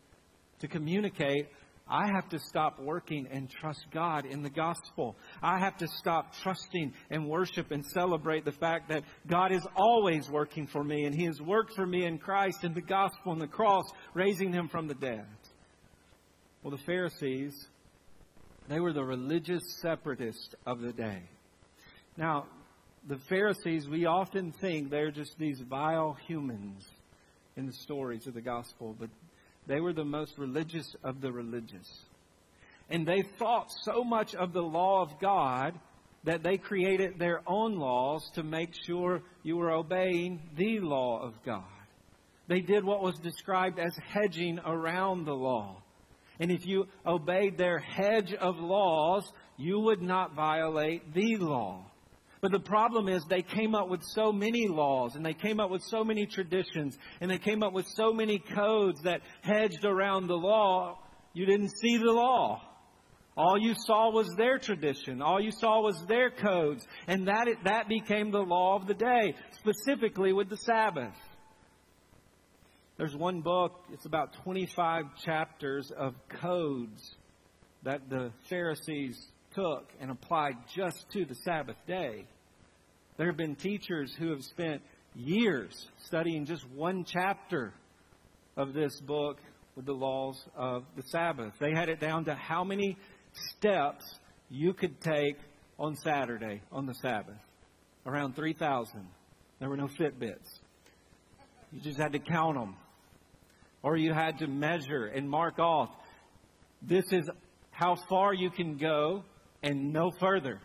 to 0.60 0.68
communicate. 0.68 1.48
I 1.90 2.06
have 2.14 2.28
to 2.28 2.38
stop 2.38 2.78
working 2.78 3.26
and 3.28 3.50
trust 3.50 3.86
God 3.92 4.24
in 4.24 4.44
the 4.44 4.50
gospel. 4.50 5.16
I 5.42 5.58
have 5.58 5.76
to 5.78 5.88
stop 5.88 6.32
trusting 6.40 6.92
and 7.10 7.28
worship 7.28 7.72
and 7.72 7.84
celebrate 7.84 8.44
the 8.44 8.52
fact 8.52 8.90
that 8.90 9.02
God 9.26 9.50
is 9.50 9.66
always 9.74 10.30
working 10.30 10.68
for 10.68 10.84
me 10.84 11.06
and 11.06 11.14
He 11.14 11.24
has 11.24 11.40
worked 11.40 11.74
for 11.74 11.86
me 11.86 12.04
in 12.04 12.18
Christ 12.18 12.62
in 12.62 12.72
the 12.72 12.82
gospel 12.82 13.32
and 13.32 13.40
the 13.40 13.48
cross, 13.48 13.90
raising 14.14 14.52
Him 14.52 14.68
from 14.68 14.86
the 14.86 14.94
dead. 14.94 15.26
Well, 16.62 16.76
the 16.76 16.84
Pharisees, 16.84 17.66
they 18.68 18.80
were 18.80 18.92
the 18.92 19.04
religious 19.04 19.62
separatists 19.80 20.54
of 20.66 20.80
the 20.80 20.92
day. 20.92 21.22
Now, 22.16 22.46
the 23.06 23.18
Pharisees, 23.28 23.88
we 23.88 24.06
often 24.06 24.52
think 24.52 24.90
they're 24.90 25.10
just 25.10 25.38
these 25.38 25.60
vile 25.60 26.16
humans 26.26 26.84
in 27.56 27.66
the 27.66 27.72
stories 27.72 28.26
of 28.26 28.34
the 28.34 28.40
gospel, 28.40 28.94
but 28.98 29.08
they 29.66 29.80
were 29.80 29.92
the 29.92 30.04
most 30.04 30.36
religious 30.38 30.94
of 31.02 31.20
the 31.20 31.32
religious. 31.32 31.88
And 32.90 33.06
they 33.06 33.22
thought 33.38 33.70
so 33.82 34.04
much 34.04 34.34
of 34.34 34.52
the 34.52 34.62
law 34.62 35.02
of 35.02 35.18
God 35.20 35.74
that 36.24 36.42
they 36.42 36.58
created 36.58 37.18
their 37.18 37.40
own 37.46 37.76
laws 37.78 38.28
to 38.34 38.42
make 38.42 38.74
sure 38.86 39.22
you 39.42 39.56
were 39.56 39.70
obeying 39.70 40.40
the 40.56 40.80
law 40.80 41.22
of 41.22 41.34
God. 41.44 41.62
They 42.48 42.60
did 42.60 42.84
what 42.84 43.02
was 43.02 43.18
described 43.18 43.78
as 43.78 43.96
hedging 43.96 44.58
around 44.64 45.24
the 45.24 45.34
law. 45.34 45.82
And 46.40 46.50
if 46.52 46.66
you 46.66 46.86
obeyed 47.06 47.58
their 47.58 47.78
hedge 47.78 48.32
of 48.34 48.58
laws, 48.58 49.30
you 49.56 49.80
would 49.80 50.02
not 50.02 50.34
violate 50.34 51.12
the 51.14 51.36
law. 51.36 51.84
But 52.40 52.52
the 52.52 52.60
problem 52.60 53.08
is 53.08 53.24
they 53.24 53.42
came 53.42 53.74
up 53.74 53.88
with 53.88 54.02
so 54.04 54.30
many 54.30 54.68
laws 54.68 55.16
and 55.16 55.26
they 55.26 55.34
came 55.34 55.58
up 55.58 55.70
with 55.70 55.82
so 55.82 56.04
many 56.04 56.26
traditions 56.26 56.96
and 57.20 57.30
they 57.30 57.38
came 57.38 57.62
up 57.62 57.72
with 57.72 57.86
so 57.96 58.12
many 58.12 58.38
codes 58.38 59.02
that 59.02 59.22
hedged 59.42 59.84
around 59.84 60.28
the 60.28 60.36
law, 60.36 60.98
you 61.32 61.46
didn't 61.46 61.70
see 61.80 61.96
the 61.96 62.12
law. 62.12 62.62
All 63.36 63.58
you 63.58 63.74
saw 63.86 64.10
was 64.10 64.28
their 64.36 64.58
tradition. 64.58 65.22
All 65.22 65.40
you 65.40 65.52
saw 65.52 65.80
was 65.80 66.04
their 66.08 66.30
codes. 66.30 66.84
And 67.06 67.28
that, 67.28 67.46
that 67.64 67.88
became 67.88 68.30
the 68.30 68.40
law 68.40 68.76
of 68.76 68.88
the 68.88 68.94
day, 68.94 69.34
specifically 69.52 70.32
with 70.32 70.48
the 70.48 70.56
Sabbath. 70.56 71.14
There's 72.98 73.14
one 73.14 73.42
book, 73.42 73.84
it's 73.92 74.06
about 74.06 74.34
25 74.42 75.04
chapters 75.24 75.92
of 75.96 76.14
codes 76.40 77.14
that 77.84 78.10
the 78.10 78.32
Pharisees 78.50 79.16
took 79.54 79.88
and 80.00 80.10
applied 80.10 80.56
just 80.74 81.06
to 81.12 81.24
the 81.24 81.36
Sabbath 81.36 81.76
day. 81.86 82.26
There 83.16 83.28
have 83.28 83.36
been 83.36 83.54
teachers 83.54 84.12
who 84.18 84.30
have 84.30 84.42
spent 84.42 84.82
years 85.14 85.72
studying 86.06 86.44
just 86.44 86.68
one 86.74 87.04
chapter 87.06 87.72
of 88.56 88.74
this 88.74 89.00
book 89.02 89.38
with 89.76 89.86
the 89.86 89.92
laws 89.92 90.36
of 90.56 90.82
the 90.96 91.04
Sabbath. 91.04 91.52
They 91.60 91.70
had 91.72 91.88
it 91.88 92.00
down 92.00 92.24
to 92.24 92.34
how 92.34 92.64
many 92.64 92.96
steps 93.56 94.04
you 94.50 94.72
could 94.72 95.00
take 95.00 95.36
on 95.78 95.94
Saturday, 96.02 96.62
on 96.72 96.86
the 96.86 96.94
Sabbath. 96.94 97.38
Around 98.06 98.34
3,000. 98.34 99.06
There 99.60 99.68
were 99.68 99.76
no 99.76 99.86
Fitbits. 99.86 100.48
You 101.70 101.80
just 101.80 101.98
had 101.98 102.12
to 102.14 102.18
count 102.18 102.56
them. 102.56 102.74
Or 103.82 103.96
you 103.96 104.12
had 104.12 104.38
to 104.38 104.46
measure 104.46 105.06
and 105.06 105.28
mark 105.28 105.58
off. 105.58 105.90
This 106.82 107.04
is 107.12 107.28
how 107.70 107.96
far 108.08 108.34
you 108.34 108.50
can 108.50 108.76
go 108.76 109.22
and 109.62 109.92
no 109.92 110.10
further. 110.10 110.60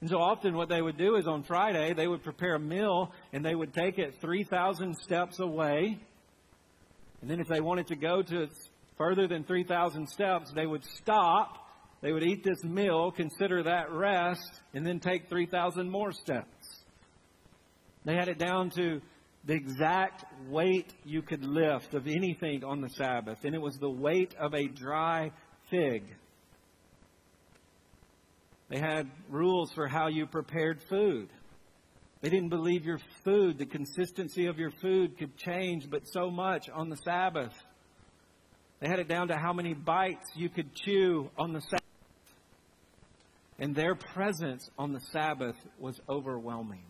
And 0.00 0.08
so 0.08 0.18
often 0.18 0.56
what 0.56 0.68
they 0.68 0.80
would 0.80 0.96
do 0.96 1.16
is 1.16 1.26
on 1.26 1.42
Friday, 1.42 1.92
they 1.92 2.06
would 2.06 2.22
prepare 2.22 2.54
a 2.54 2.60
meal 2.60 3.12
and 3.32 3.44
they 3.44 3.54
would 3.54 3.72
take 3.72 3.98
it 3.98 4.14
3,000 4.20 4.96
steps 4.96 5.40
away. 5.40 5.98
And 7.20 7.30
then 7.30 7.40
if 7.40 7.48
they 7.48 7.60
wanted 7.60 7.88
to 7.88 7.96
go 7.96 8.22
to 8.22 8.48
further 8.96 9.26
than 9.26 9.44
3,000 9.44 10.08
steps, 10.08 10.52
they 10.52 10.66
would 10.66 10.84
stop. 10.84 11.66
They 12.00 12.12
would 12.12 12.22
eat 12.22 12.44
this 12.44 12.62
meal, 12.62 13.10
consider 13.10 13.64
that 13.64 13.90
rest, 13.90 14.60
and 14.72 14.86
then 14.86 15.00
take 15.00 15.28
3,000 15.28 15.90
more 15.90 16.12
steps. 16.12 16.84
They 18.04 18.14
had 18.14 18.28
it 18.28 18.38
down 18.38 18.70
to 18.70 19.00
the 19.44 19.54
exact 19.54 20.24
weight 20.48 20.92
you 21.04 21.22
could 21.22 21.44
lift 21.44 21.94
of 21.94 22.06
anything 22.06 22.64
on 22.64 22.80
the 22.80 22.90
Sabbath, 22.90 23.44
and 23.44 23.54
it 23.54 23.60
was 23.60 23.76
the 23.76 23.90
weight 23.90 24.34
of 24.38 24.54
a 24.54 24.68
dry 24.68 25.30
fig. 25.70 26.04
They 28.68 28.78
had 28.78 29.10
rules 29.30 29.72
for 29.72 29.86
how 29.86 30.08
you 30.08 30.26
prepared 30.26 30.82
food. 30.88 31.28
They 32.20 32.30
didn't 32.30 32.50
believe 32.50 32.84
your 32.84 32.98
food, 33.24 33.58
the 33.58 33.66
consistency 33.66 34.46
of 34.46 34.58
your 34.58 34.72
food 34.82 35.16
could 35.18 35.36
change, 35.36 35.88
but 35.88 36.02
so 36.06 36.30
much 36.30 36.68
on 36.68 36.90
the 36.90 36.96
Sabbath. 36.96 37.54
They 38.80 38.88
had 38.88 38.98
it 38.98 39.08
down 39.08 39.28
to 39.28 39.36
how 39.36 39.52
many 39.52 39.72
bites 39.72 40.28
you 40.36 40.48
could 40.48 40.74
chew 40.74 41.30
on 41.38 41.52
the 41.52 41.60
Sabbath. 41.60 41.82
And 43.58 43.74
their 43.74 43.94
presence 43.94 44.68
on 44.78 44.92
the 44.92 45.00
Sabbath 45.12 45.56
was 45.78 46.00
overwhelming. 46.08 46.84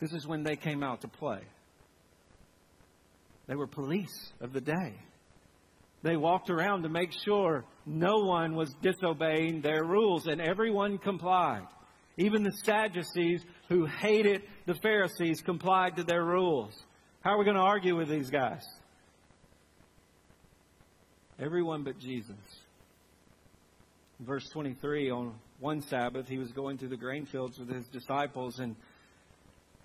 This 0.00 0.12
is 0.12 0.26
when 0.26 0.42
they 0.42 0.56
came 0.56 0.82
out 0.82 1.02
to 1.02 1.08
play. 1.08 1.40
They 3.46 3.54
were 3.54 3.66
police 3.66 4.32
of 4.40 4.52
the 4.52 4.60
day. 4.60 4.94
They 6.02 6.16
walked 6.16 6.50
around 6.50 6.82
to 6.82 6.88
make 6.88 7.10
sure 7.24 7.64
no 7.84 8.18
one 8.18 8.54
was 8.54 8.74
disobeying 8.82 9.60
their 9.60 9.84
rules, 9.84 10.26
and 10.26 10.40
everyone 10.40 10.98
complied. 10.98 11.66
Even 12.16 12.42
the 12.42 12.52
Sadducees, 12.64 13.42
who 13.68 13.86
hated 13.86 14.42
the 14.66 14.74
Pharisees, 14.74 15.42
complied 15.42 15.96
to 15.96 16.04
their 16.04 16.24
rules. 16.24 16.72
How 17.20 17.32
are 17.32 17.38
we 17.38 17.44
going 17.44 17.56
to 17.56 17.62
argue 17.62 17.96
with 17.96 18.08
these 18.08 18.30
guys? 18.30 18.64
Everyone 21.38 21.82
but 21.82 21.98
Jesus. 21.98 22.36
Verse 24.20 24.48
23 24.52 25.10
on 25.10 25.34
one 25.60 25.82
Sabbath, 25.82 26.26
he 26.26 26.38
was 26.38 26.52
going 26.52 26.78
through 26.78 26.88
the 26.88 26.96
grain 26.96 27.26
fields 27.26 27.58
with 27.58 27.68
his 27.68 27.86
disciples, 27.88 28.58
and 28.58 28.76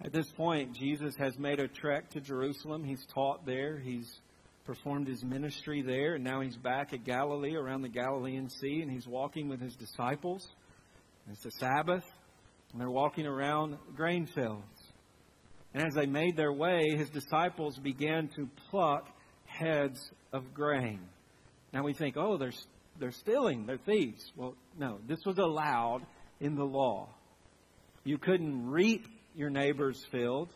at 0.03 0.11
this 0.11 0.29
point, 0.31 0.75
Jesus 0.75 1.15
has 1.17 1.37
made 1.37 1.59
a 1.59 1.67
trek 1.67 2.09
to 2.11 2.21
Jerusalem. 2.21 2.83
He's 2.83 3.05
taught 3.13 3.45
there. 3.45 3.77
He's 3.77 4.19
performed 4.65 5.07
his 5.07 5.23
ministry 5.23 5.81
there, 5.81 6.15
and 6.15 6.23
now 6.23 6.41
he's 6.41 6.57
back 6.57 6.93
at 6.93 7.03
Galilee 7.03 7.55
around 7.55 7.81
the 7.81 7.89
Galilean 7.89 8.49
Sea, 8.49 8.81
and 8.81 8.91
he's 8.91 9.07
walking 9.07 9.47
with 9.47 9.59
his 9.59 9.75
disciples. 9.75 10.47
It's 11.29 11.43
the 11.43 11.51
Sabbath, 11.51 12.03
and 12.71 12.81
they're 12.81 12.89
walking 12.89 13.25
around 13.27 13.77
grain 13.95 14.25
fields. 14.25 14.63
And 15.73 15.85
as 15.85 15.93
they 15.93 16.05
made 16.05 16.35
their 16.35 16.51
way, 16.51 16.95
his 16.97 17.09
disciples 17.09 17.77
began 17.77 18.29
to 18.35 18.49
pluck 18.69 19.07
heads 19.45 20.11
of 20.33 20.53
grain. 20.53 20.99
Now 21.73 21.83
we 21.83 21.93
think, 21.93 22.17
oh, 22.17 22.37
they're, 22.37 22.53
they're 22.99 23.11
stealing, 23.11 23.65
they're 23.65 23.77
thieves. 23.77 24.31
Well, 24.35 24.55
no, 24.77 24.99
this 25.07 25.19
was 25.25 25.37
allowed 25.37 26.01
in 26.39 26.55
the 26.55 26.65
law. 26.65 27.09
You 28.03 28.17
couldn't 28.17 28.69
reap 28.69 29.05
your 29.35 29.49
neighbor's 29.49 30.03
field. 30.11 30.49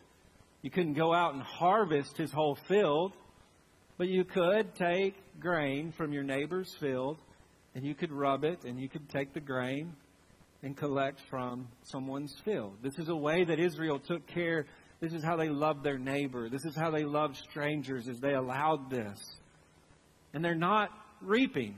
You 0.62 0.70
couldn't 0.70 0.94
go 0.94 1.12
out 1.12 1.34
and 1.34 1.42
harvest 1.42 2.16
his 2.16 2.30
whole 2.32 2.58
field. 2.68 3.12
But 3.98 4.08
you 4.08 4.24
could 4.24 4.74
take 4.74 5.14
grain 5.40 5.92
from 5.96 6.12
your 6.12 6.22
neighbor's 6.22 6.74
field 6.80 7.18
and 7.74 7.84
you 7.84 7.94
could 7.94 8.10
rub 8.10 8.42
it, 8.42 8.64
and 8.64 8.80
you 8.80 8.88
could 8.88 9.06
take 9.10 9.34
the 9.34 9.40
grain 9.40 9.92
and 10.62 10.74
collect 10.74 11.20
from 11.28 11.68
someone's 11.82 12.34
field. 12.42 12.72
This 12.82 12.98
is 12.98 13.10
a 13.10 13.14
way 13.14 13.44
that 13.44 13.60
Israel 13.60 13.98
took 13.98 14.26
care. 14.28 14.64
This 15.00 15.12
is 15.12 15.22
how 15.22 15.36
they 15.36 15.50
loved 15.50 15.84
their 15.84 15.98
neighbor. 15.98 16.48
This 16.48 16.64
is 16.64 16.74
how 16.74 16.90
they 16.90 17.04
loved 17.04 17.36
strangers, 17.36 18.08
as 18.08 18.18
they 18.18 18.32
allowed 18.32 18.88
this. 18.88 19.20
And 20.32 20.42
they're 20.42 20.54
not 20.54 20.88
reaping. 21.20 21.76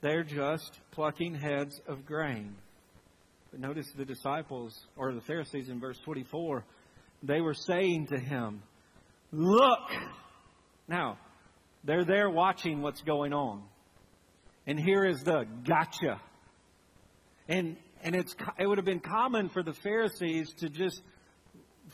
They're 0.00 0.24
just 0.24 0.80
plucking 0.92 1.34
heads 1.34 1.78
of 1.86 2.06
grain. 2.06 2.54
But 3.52 3.60
notice 3.60 3.86
the 3.94 4.06
disciples, 4.06 4.74
or 4.96 5.12
the 5.12 5.20
Pharisees 5.20 5.68
in 5.68 5.78
verse 5.78 5.98
24, 6.04 6.64
they 7.22 7.42
were 7.42 7.52
saying 7.52 8.06
to 8.06 8.18
him, 8.18 8.62
Look! 9.30 9.90
Now, 10.88 11.18
they're 11.84 12.06
there 12.06 12.30
watching 12.30 12.80
what's 12.80 13.02
going 13.02 13.34
on. 13.34 13.62
And 14.66 14.80
here 14.80 15.04
is 15.04 15.22
the 15.22 15.44
gotcha. 15.66 16.20
And, 17.46 17.76
and 18.02 18.14
it's, 18.14 18.34
it 18.58 18.66
would 18.66 18.78
have 18.78 18.86
been 18.86 19.00
common 19.00 19.50
for 19.50 19.62
the 19.62 19.74
Pharisees 19.74 20.50
to 20.60 20.70
just 20.70 21.02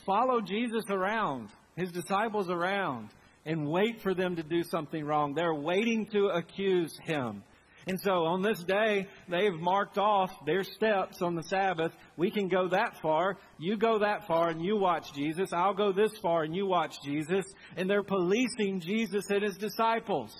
follow 0.05 0.39
Jesus 0.39 0.85
around, 0.89 1.49
his 1.75 1.91
disciples 1.91 2.49
around, 2.49 3.09
and 3.45 3.67
wait 3.67 4.01
for 4.01 4.13
them 4.13 4.37
to 4.37 4.43
do 4.43 4.63
something 4.63 5.03
wrong. 5.03 5.33
They're 5.33 5.53
waiting 5.53 6.07
to 6.13 6.27
accuse 6.27 6.97
him. 7.03 7.43
And 7.89 7.99
so 8.01 8.25
on 8.25 8.43
this 8.43 8.63
day, 8.65 9.07
they've 9.27 9.51
marked 9.51 9.97
off 9.97 10.29
their 10.45 10.63
steps 10.63 11.23
on 11.23 11.33
the 11.33 11.41
Sabbath. 11.41 11.91
We 12.17 12.29
can 12.29 12.47
go 12.47 12.67
that 12.67 13.01
far. 13.01 13.39
You 13.57 13.77
go 13.77 13.97
that 13.97 14.27
far 14.27 14.49
and 14.49 14.63
you 14.63 14.77
watch 14.77 15.11
Jesus. 15.15 15.51
I'll 15.51 15.73
go 15.73 15.91
this 15.91 16.15
far 16.21 16.43
and 16.43 16.55
you 16.55 16.67
watch 16.67 16.93
Jesus. 17.03 17.43
And 17.75 17.89
they're 17.89 18.03
policing 18.03 18.81
Jesus 18.81 19.25
and 19.31 19.41
his 19.41 19.57
disciples. 19.57 20.31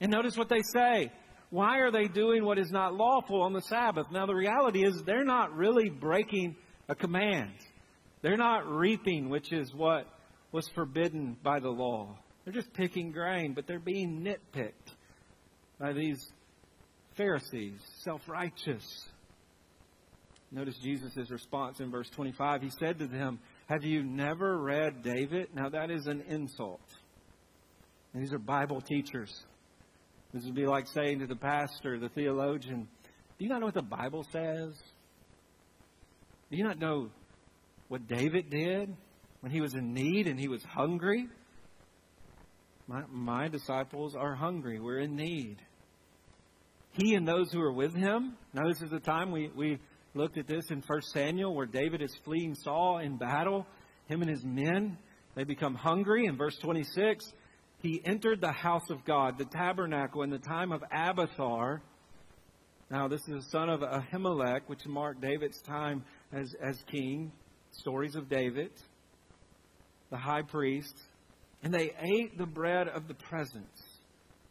And 0.00 0.10
notice 0.10 0.36
what 0.36 0.48
they 0.48 0.62
say. 0.74 1.12
Why 1.50 1.78
are 1.78 1.92
they 1.92 2.08
doing 2.08 2.44
what 2.44 2.58
is 2.58 2.72
not 2.72 2.94
lawful 2.94 3.42
on 3.42 3.52
the 3.52 3.62
Sabbath? 3.62 4.06
Now, 4.10 4.26
the 4.26 4.34
reality 4.34 4.84
is 4.84 5.00
they're 5.06 5.24
not 5.24 5.54
really 5.54 5.88
breaking 5.88 6.56
a 6.88 6.96
command. 6.96 7.52
They're 8.22 8.36
not 8.36 8.66
reaping, 8.66 9.28
which 9.28 9.52
is 9.52 9.72
what 9.72 10.08
was 10.50 10.68
forbidden 10.74 11.36
by 11.44 11.60
the 11.60 11.70
law. 11.70 12.18
They're 12.44 12.54
just 12.54 12.72
picking 12.72 13.12
grain, 13.12 13.54
but 13.54 13.68
they're 13.68 13.78
being 13.78 14.26
nitpicked 14.26 14.94
by 15.78 15.92
these 15.92 16.32
Pharisees, 17.16 17.78
self 18.02 18.20
righteous. 18.28 18.84
Notice 20.52 20.76
Jesus' 20.82 21.30
response 21.30 21.80
in 21.80 21.90
verse 21.90 22.08
25. 22.10 22.62
He 22.62 22.70
said 22.78 22.98
to 23.00 23.06
them, 23.06 23.40
Have 23.68 23.84
you 23.84 24.02
never 24.02 24.58
read 24.58 25.02
David? 25.02 25.48
Now, 25.54 25.68
that 25.70 25.90
is 25.90 26.06
an 26.06 26.22
insult. 26.28 26.80
And 28.12 28.22
these 28.22 28.32
are 28.32 28.38
Bible 28.38 28.80
teachers. 28.80 29.34
This 30.32 30.44
would 30.44 30.54
be 30.54 30.66
like 30.66 30.86
saying 30.88 31.20
to 31.20 31.26
the 31.26 31.36
pastor, 31.36 31.98
the 31.98 32.08
theologian, 32.10 32.88
Do 33.38 33.44
you 33.44 33.48
not 33.48 33.60
know 33.60 33.66
what 33.66 33.74
the 33.74 33.82
Bible 33.82 34.24
says? 34.32 34.74
Do 36.50 36.56
you 36.56 36.64
not 36.64 36.78
know 36.78 37.10
what 37.88 38.06
David 38.06 38.50
did 38.50 38.94
when 39.40 39.50
he 39.50 39.60
was 39.60 39.74
in 39.74 39.92
need 39.94 40.28
and 40.28 40.38
he 40.38 40.48
was 40.48 40.62
hungry? 40.62 41.26
My, 42.86 43.02
my 43.10 43.48
disciples 43.48 44.14
are 44.14 44.34
hungry. 44.34 44.78
We're 44.78 45.00
in 45.00 45.16
need 45.16 45.56
he 46.96 47.14
and 47.14 47.26
those 47.26 47.52
who 47.52 47.60
are 47.60 47.72
with 47.72 47.94
him. 47.94 48.36
Now, 48.52 48.68
this 48.68 48.80
is 48.80 48.90
the 48.90 49.00
time 49.00 49.30
we, 49.30 49.50
we 49.54 49.78
looked 50.14 50.38
at 50.38 50.46
this 50.46 50.70
in 50.70 50.82
1 50.86 51.02
Samuel 51.02 51.54
where 51.54 51.66
David 51.66 52.00
is 52.02 52.14
fleeing 52.24 52.54
Saul 52.54 52.98
in 52.98 53.18
battle. 53.18 53.66
Him 54.06 54.22
and 54.22 54.30
his 54.30 54.44
men, 54.44 54.96
they 55.34 55.44
become 55.44 55.74
hungry. 55.74 56.26
In 56.26 56.36
verse 56.36 56.56
26, 56.62 57.30
he 57.82 58.00
entered 58.04 58.40
the 58.40 58.52
house 58.52 58.88
of 58.90 59.04
God, 59.04 59.38
the 59.38 59.44
tabernacle, 59.44 60.22
in 60.22 60.30
the 60.30 60.38
time 60.38 60.72
of 60.72 60.82
Abiathar. 60.90 61.82
Now, 62.90 63.08
this 63.08 63.20
is 63.28 63.44
the 63.44 63.50
son 63.50 63.68
of 63.68 63.80
Ahimelech, 63.80 64.62
which 64.66 64.86
marked 64.86 65.20
David's 65.20 65.60
time 65.62 66.04
as, 66.32 66.54
as 66.62 66.76
king. 66.90 67.32
Stories 67.72 68.14
of 68.14 68.30
David, 68.30 68.70
the 70.10 70.16
high 70.16 70.42
priest. 70.42 70.94
And 71.62 71.74
they 71.74 71.92
ate 72.00 72.38
the 72.38 72.46
bread 72.46 72.88
of 72.88 73.06
the 73.06 73.14
presence. 73.14 73.82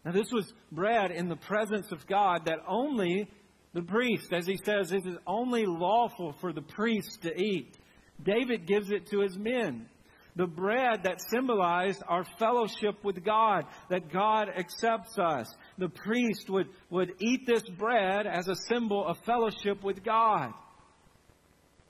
Now, 0.06 0.12
this 0.12 0.32
was 0.32 0.54
bread 0.72 1.10
in 1.10 1.28
the 1.30 1.36
presence 1.36 1.92
of 1.92 2.06
God 2.06 2.46
that 2.46 2.60
only 2.68 3.28
the 3.74 3.82
priest, 3.82 4.32
as 4.32 4.46
he 4.46 4.58
says, 4.64 4.92
it 4.92 5.06
is 5.06 5.18
only 5.26 5.66
lawful 5.66 6.34
for 6.40 6.54
the 6.54 6.62
priest 6.62 7.24
to 7.24 7.36
eat. 7.36 7.76
David 8.24 8.68
gives 8.68 8.92
it 8.92 9.08
to 9.08 9.22
his 9.22 9.36
men. 9.36 9.88
The 10.36 10.46
bread 10.46 11.04
that 11.04 11.22
symbolized 11.30 12.04
our 12.08 12.24
fellowship 12.38 13.04
with 13.04 13.24
God, 13.24 13.66
that 13.90 14.12
God 14.12 14.50
accepts 14.50 15.18
us. 15.18 15.48
The 15.78 15.90
priest 15.90 16.50
would, 16.50 16.68
would 16.90 17.14
eat 17.20 17.48
this 17.48 17.64
bread 17.64 18.28
as 18.28 18.48
a 18.48 18.56
symbol 18.70 19.06
of 19.06 19.18
fellowship 19.26 19.84
with 19.84 20.04
God. 20.04 20.54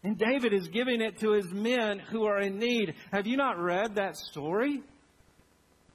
And 0.03 0.17
David 0.17 0.53
is 0.53 0.67
giving 0.67 1.01
it 1.01 1.19
to 1.19 1.33
his 1.33 1.51
men 1.51 1.99
who 1.99 2.25
are 2.25 2.39
in 2.39 2.59
need. 2.59 2.93
Have 3.11 3.25
you 3.25 3.35
not 3.35 3.59
read 3.59 3.95
that 3.95 4.15
story? 4.15 4.83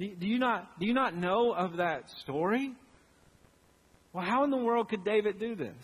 Do 0.00 0.26
you 0.26 0.38
not, 0.38 0.80
do 0.80 0.86
you 0.86 0.94
not 0.94 1.14
know 1.14 1.52
of 1.52 1.76
that 1.76 2.08
story? 2.22 2.72
Well, 4.14 4.24
how 4.24 4.44
in 4.44 4.50
the 4.50 4.56
world 4.56 4.88
could 4.88 5.04
David 5.04 5.38
do 5.38 5.54
this? 5.54 5.76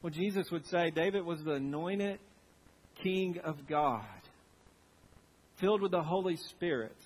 Well, 0.00 0.10
Jesus 0.10 0.50
would 0.50 0.66
say 0.66 0.90
David 0.90 1.24
was 1.24 1.44
the 1.44 1.52
anointed 1.52 2.18
king 3.02 3.38
of 3.44 3.66
God, 3.68 4.04
filled 5.56 5.82
with 5.82 5.90
the 5.90 6.02
Holy 6.02 6.36
Spirit. 6.36 6.96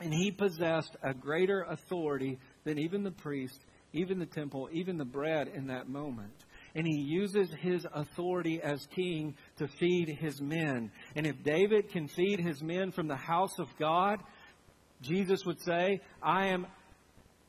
And 0.00 0.12
he 0.12 0.32
possessed 0.32 0.96
a 1.04 1.14
greater 1.14 1.62
authority 1.62 2.38
than 2.64 2.80
even 2.80 3.04
the 3.04 3.12
priest, 3.12 3.58
even 3.92 4.18
the 4.18 4.26
temple, 4.26 4.68
even 4.72 4.98
the 4.98 5.04
bread 5.04 5.48
in 5.54 5.68
that 5.68 5.88
moment. 5.88 6.32
And 6.74 6.84
he 6.84 7.00
uses 7.00 7.48
his 7.60 7.86
authority 7.94 8.60
as 8.60 8.84
king 8.86 9.36
to 9.58 9.68
feed 9.68 10.08
his 10.08 10.40
men. 10.40 10.90
And 11.14 11.28
if 11.28 11.42
David 11.44 11.90
can 11.90 12.08
feed 12.08 12.40
his 12.40 12.60
men 12.60 12.90
from 12.90 13.06
the 13.06 13.14
house 13.14 13.56
of 13.60 13.68
God, 13.78 14.18
Jesus 15.02 15.44
would 15.44 15.60
say, 15.60 16.00
I 16.22 16.46
am 16.48 16.66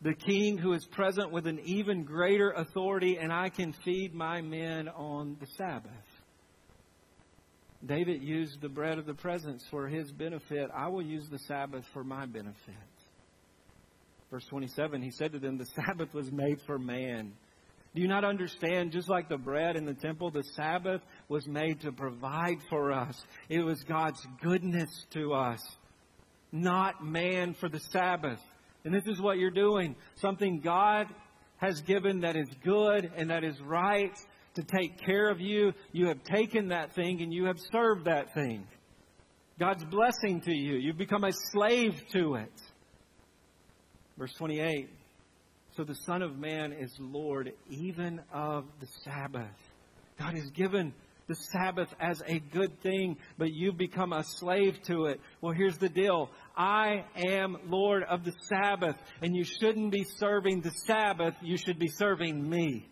the 0.01 0.13
king 0.13 0.58
who 0.58 0.73
is 0.73 0.86
present 0.86 1.31
with 1.31 1.47
an 1.47 1.60
even 1.63 2.03
greater 2.03 2.51
authority, 2.51 3.17
and 3.17 3.31
I 3.31 3.49
can 3.49 3.73
feed 3.84 4.13
my 4.13 4.41
men 4.41 4.88
on 4.89 5.38
the 5.39 5.47
Sabbath. 5.58 5.91
David 7.86 8.23
used 8.23 8.62
the 8.62 8.69
bread 8.69 8.97
of 8.97 9.05
the 9.05 9.13
presence 9.13 9.63
for 9.69 9.88
his 9.88 10.12
benefit. 10.12 10.69
I 10.75 10.89
will 10.89 11.03
use 11.03 11.27
the 11.29 11.39
Sabbath 11.39 11.86
for 11.93 12.03
my 12.03 12.25
benefit. 12.25 12.55
Verse 14.31 14.45
27, 14.47 15.01
he 15.01 15.12
said 15.12 15.34
to 15.34 15.39
them, 15.39 15.58
The 15.58 15.65
Sabbath 15.65 16.13
was 16.13 16.31
made 16.31 16.60
for 16.65 16.79
man. 16.79 17.34
Do 17.93 18.01
you 18.01 18.08
not 18.08 18.25
understand? 18.25 18.91
Just 18.91 19.08
like 19.08 19.29
the 19.29 19.38
bread 19.38 19.75
in 19.75 19.86
the 19.86 19.93
temple, 19.93 20.29
the 20.29 20.43
Sabbath 20.55 21.01
was 21.29 21.47
made 21.47 21.81
to 21.81 21.91
provide 21.91 22.58
for 22.69 22.91
us. 22.91 23.15
It 23.47 23.62
was 23.62 23.81
God's 23.84 24.19
goodness 24.41 24.89
to 25.12 25.34
us 25.34 25.62
not 26.56 27.06
man 27.06 27.54
for 27.54 27.70
the 27.70 27.80
Sabbath. 27.80 28.39
And 28.84 28.94
this 28.94 29.06
is 29.08 29.20
what 29.20 29.38
you're 29.38 29.52
doing. 29.52 29.96
Something 30.15 30.62
God 30.62 31.08
has 31.58 31.82
given 31.82 32.22
that 32.22 32.36
is 32.36 32.48
good 32.63 33.12
and 33.15 33.30
that 33.30 33.44
is 33.44 33.60
right 33.62 34.13
to 34.56 34.63
take 34.63 35.00
care 35.06 35.30
of 35.30 35.41
you. 35.41 35.74
You 35.91 36.08
have 36.08 36.24
taken 36.24 36.70
that 36.70 36.94
thing 36.96 37.22
and 37.22 37.34
you 37.34 37.46
have 37.46 37.60
served 37.72 38.06
that 38.06 38.34
thing. 38.34 38.65
God's 39.60 39.84
blessing 39.86 40.41
to 40.41 40.54
you. 40.54 40.76
You've 40.76 40.98
become 40.98 41.24
a 41.24 41.32
slave 41.52 42.02
to 42.13 42.36
it. 42.36 42.52
Verse 44.18 44.34
28 44.34 44.89
So 45.76 45.84
the 45.84 45.96
Son 46.06 46.22
of 46.22 46.38
Man 46.38 46.74
is 46.74 46.96
Lord 47.00 47.52
even 47.70 48.22
of 48.34 48.65
the 48.80 48.88
Sabbath. 49.04 49.56
God 50.20 50.36
has 50.36 50.50
given 50.52 50.94
the 51.28 51.36
Sabbath 51.36 51.89
as 52.00 52.22
a 52.28 52.39
good 52.39 52.82
thing, 52.82 53.18
but 53.38 53.52
you've 53.52 53.78
become 53.78 54.13
a 54.13 54.24
slave 54.24 54.78
to 54.88 55.06
it. 55.06 55.20
Well, 55.41 55.54
here's 55.54 55.78
the 55.78 55.89
deal. 55.89 56.30
I 56.58 57.06
am 57.28 57.58
Lord 57.68 58.04
of 58.04 58.24
the 58.24 58.34
Sabbath, 58.50 58.96
and 59.22 59.36
you 59.36 59.44
shouldn't 59.44 59.91
be 59.91 60.06
serving 60.18 60.62
the 60.62 60.72
Sabbath, 60.86 61.36
you 61.41 61.58
should 61.58 61.80
be 61.80 61.88
serving 61.88 62.50
me. 62.50 62.88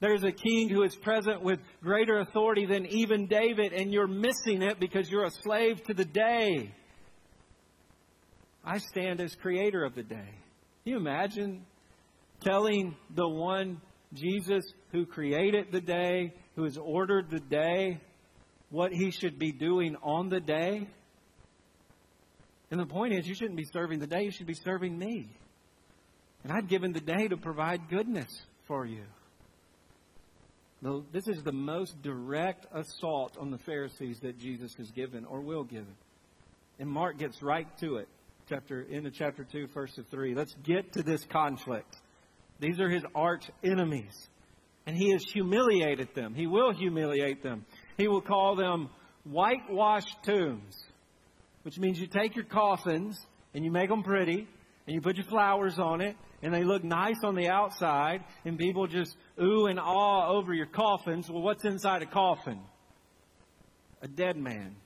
There's 0.00 0.24
a 0.24 0.32
king 0.32 0.68
who 0.68 0.82
is 0.82 0.94
present 0.94 1.42
with 1.42 1.58
greater 1.82 2.18
authority 2.18 2.66
than 2.66 2.86
even 2.86 3.26
David, 3.26 3.72
and 3.72 3.92
you're 3.92 4.06
missing 4.06 4.62
it 4.62 4.78
because 4.78 5.10
you're 5.10 5.24
a 5.24 5.30
slave 5.30 5.82
to 5.84 5.94
the 5.94 6.04
day. 6.04 6.74
I 8.62 8.78
stand 8.78 9.20
as 9.20 9.34
creator 9.34 9.84
of 9.84 9.94
the 9.94 10.02
day. 10.02 10.28
Can 10.84 10.92
you 10.92 10.96
imagine 10.96 11.64
telling 12.40 12.94
the 13.14 13.28
one 13.28 13.80
Jesus 14.12 14.64
who 14.92 15.06
created 15.06 15.72
the 15.72 15.80
day 15.80 16.34
who 16.56 16.64
has 16.64 16.78
ordered 16.78 17.30
the 17.30 17.40
day, 17.40 18.00
what 18.70 18.92
he 18.92 19.10
should 19.10 19.38
be 19.38 19.52
doing 19.52 19.96
on 20.02 20.28
the 20.28 20.40
day. 20.40 20.88
And 22.70 22.80
the 22.80 22.86
point 22.86 23.14
is, 23.14 23.26
you 23.26 23.34
shouldn't 23.34 23.56
be 23.56 23.66
serving 23.72 24.00
the 24.00 24.06
day, 24.06 24.24
you 24.24 24.30
should 24.30 24.46
be 24.46 24.54
serving 24.54 24.98
me. 24.98 25.28
And 26.42 26.52
I've 26.52 26.68
given 26.68 26.92
the 26.92 27.00
day 27.00 27.28
to 27.28 27.36
provide 27.36 27.88
goodness 27.88 28.28
for 28.66 28.84
you. 28.86 29.02
This 31.12 31.26
is 31.26 31.42
the 31.42 31.52
most 31.52 32.00
direct 32.02 32.66
assault 32.72 33.36
on 33.40 33.50
the 33.50 33.58
Pharisees 33.58 34.20
that 34.20 34.38
Jesus 34.38 34.72
has 34.78 34.90
given 34.92 35.24
or 35.24 35.40
will 35.40 35.64
give. 35.64 35.86
And 36.78 36.88
Mark 36.88 37.18
gets 37.18 37.42
right 37.42 37.66
to 37.78 37.96
it. 37.96 38.08
Chapter 38.48 38.82
into 38.82 39.10
chapter 39.10 39.42
two, 39.42 39.66
verse 39.74 39.98
three. 40.10 40.34
Let's 40.34 40.54
get 40.62 40.92
to 40.92 41.02
this 41.02 41.24
conflict. 41.24 41.96
These 42.60 42.78
are 42.78 42.88
his 42.88 43.02
arch 43.14 43.50
enemies. 43.64 44.28
And 44.86 44.96
he 44.96 45.10
has 45.10 45.24
humiliated 45.24 46.14
them. 46.14 46.34
He 46.34 46.46
will 46.46 46.72
humiliate 46.72 47.42
them. 47.42 47.66
He 47.96 48.06
will 48.06 48.20
call 48.20 48.54
them 48.54 48.88
whitewashed 49.24 50.16
tombs, 50.22 50.85
which 51.66 51.80
means 51.80 51.98
you 51.98 52.06
take 52.06 52.36
your 52.36 52.44
coffins 52.44 53.18
and 53.52 53.64
you 53.64 53.72
make 53.72 53.88
them 53.88 54.04
pretty 54.04 54.46
and 54.86 54.94
you 54.94 55.00
put 55.00 55.16
your 55.16 55.26
flowers 55.26 55.80
on 55.80 56.00
it 56.00 56.14
and 56.40 56.54
they 56.54 56.62
look 56.62 56.84
nice 56.84 57.16
on 57.24 57.34
the 57.34 57.48
outside 57.48 58.22
and 58.44 58.56
people 58.56 58.86
just 58.86 59.16
ooh 59.42 59.66
and 59.66 59.80
awe 59.80 60.28
over 60.28 60.54
your 60.54 60.66
coffins. 60.66 61.28
Well, 61.28 61.42
what's 61.42 61.64
inside 61.64 62.02
a 62.02 62.06
coffin? 62.06 62.60
A 64.00 64.06
dead 64.06 64.36
man 64.36 64.76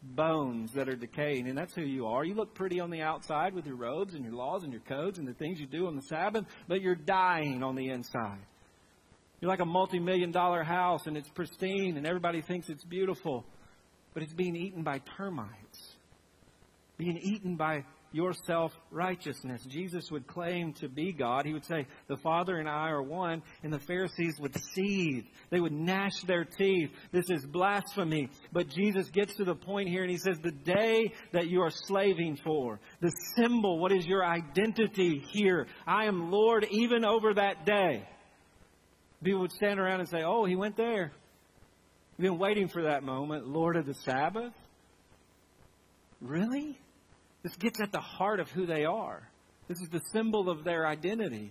bones 0.00 0.70
that 0.74 0.88
are 0.88 0.94
decaying, 0.94 1.48
and 1.48 1.58
that's 1.58 1.74
who 1.74 1.82
you 1.82 2.06
are. 2.06 2.24
You 2.24 2.34
look 2.36 2.54
pretty 2.54 2.78
on 2.78 2.90
the 2.90 3.02
outside 3.02 3.52
with 3.52 3.66
your 3.66 3.74
robes 3.74 4.14
and 4.14 4.22
your 4.22 4.32
laws 4.32 4.62
and 4.62 4.72
your 4.72 4.82
codes 4.82 5.18
and 5.18 5.26
the 5.26 5.34
things 5.34 5.58
you 5.58 5.66
do 5.66 5.88
on 5.88 5.96
the 5.96 6.02
Sabbath, 6.02 6.44
but 6.68 6.80
you're 6.80 6.94
dying 6.94 7.64
on 7.64 7.74
the 7.74 7.88
inside. 7.88 8.38
You're 9.40 9.50
like 9.50 9.58
a 9.58 9.66
multi 9.66 9.98
million 9.98 10.30
dollar 10.30 10.62
house, 10.62 11.08
and 11.08 11.16
it's 11.16 11.28
pristine, 11.30 11.96
and 11.96 12.06
everybody 12.06 12.42
thinks 12.42 12.68
it's 12.68 12.84
beautiful, 12.84 13.44
but 14.14 14.22
it's 14.22 14.32
being 14.32 14.54
eaten 14.54 14.84
by 14.84 15.00
termites, 15.16 15.67
being 16.98 17.16
eaten 17.18 17.56
by 17.56 17.84
your 18.12 18.32
self 18.46 18.72
righteousness. 18.90 19.62
Jesus 19.68 20.10
would 20.10 20.26
claim 20.26 20.72
to 20.74 20.88
be 20.88 21.12
God. 21.12 21.44
He 21.44 21.52
would 21.52 21.64
say, 21.64 21.86
The 22.08 22.16
Father 22.16 22.56
and 22.56 22.68
I 22.68 22.88
are 22.88 23.02
one, 23.02 23.42
and 23.62 23.72
the 23.72 23.78
Pharisees 23.80 24.36
would 24.40 24.56
seethe. 24.74 25.24
They 25.50 25.60
would 25.60 25.72
gnash 25.72 26.20
their 26.26 26.44
teeth. 26.44 26.90
This 27.12 27.28
is 27.28 27.44
blasphemy. 27.46 28.30
But 28.52 28.68
Jesus 28.68 29.08
gets 29.10 29.36
to 29.36 29.44
the 29.44 29.54
point 29.54 29.88
here 29.88 30.02
and 30.02 30.10
he 30.10 30.18
says, 30.18 30.38
The 30.42 30.50
day 30.50 31.12
that 31.32 31.48
you 31.48 31.60
are 31.60 31.70
slaving 31.70 32.38
for, 32.42 32.80
the 33.00 33.12
symbol, 33.36 33.78
what 33.78 33.92
is 33.92 34.06
your 34.06 34.24
identity 34.24 35.22
here? 35.32 35.66
I 35.86 36.06
am 36.06 36.30
Lord 36.30 36.66
even 36.70 37.04
over 37.04 37.34
that 37.34 37.66
day. 37.66 38.08
People 39.22 39.40
would 39.40 39.52
stand 39.52 39.78
around 39.78 40.00
and 40.00 40.08
say, 40.08 40.22
Oh, 40.24 40.44
he 40.44 40.56
went 40.56 40.76
there. 40.76 41.12
We've 42.16 42.30
been 42.30 42.38
waiting 42.38 42.68
for 42.68 42.82
that 42.82 43.04
moment. 43.04 43.46
Lord 43.46 43.76
of 43.76 43.86
the 43.86 43.94
Sabbath? 43.94 44.52
Really? 46.20 46.76
This 47.48 47.56
gets 47.56 47.80
at 47.80 47.92
the 47.92 48.00
heart 48.00 48.40
of 48.40 48.50
who 48.50 48.66
they 48.66 48.84
are. 48.84 49.26
This 49.68 49.78
is 49.80 49.88
the 49.88 50.02
symbol 50.12 50.50
of 50.50 50.64
their 50.64 50.86
identity. 50.86 51.50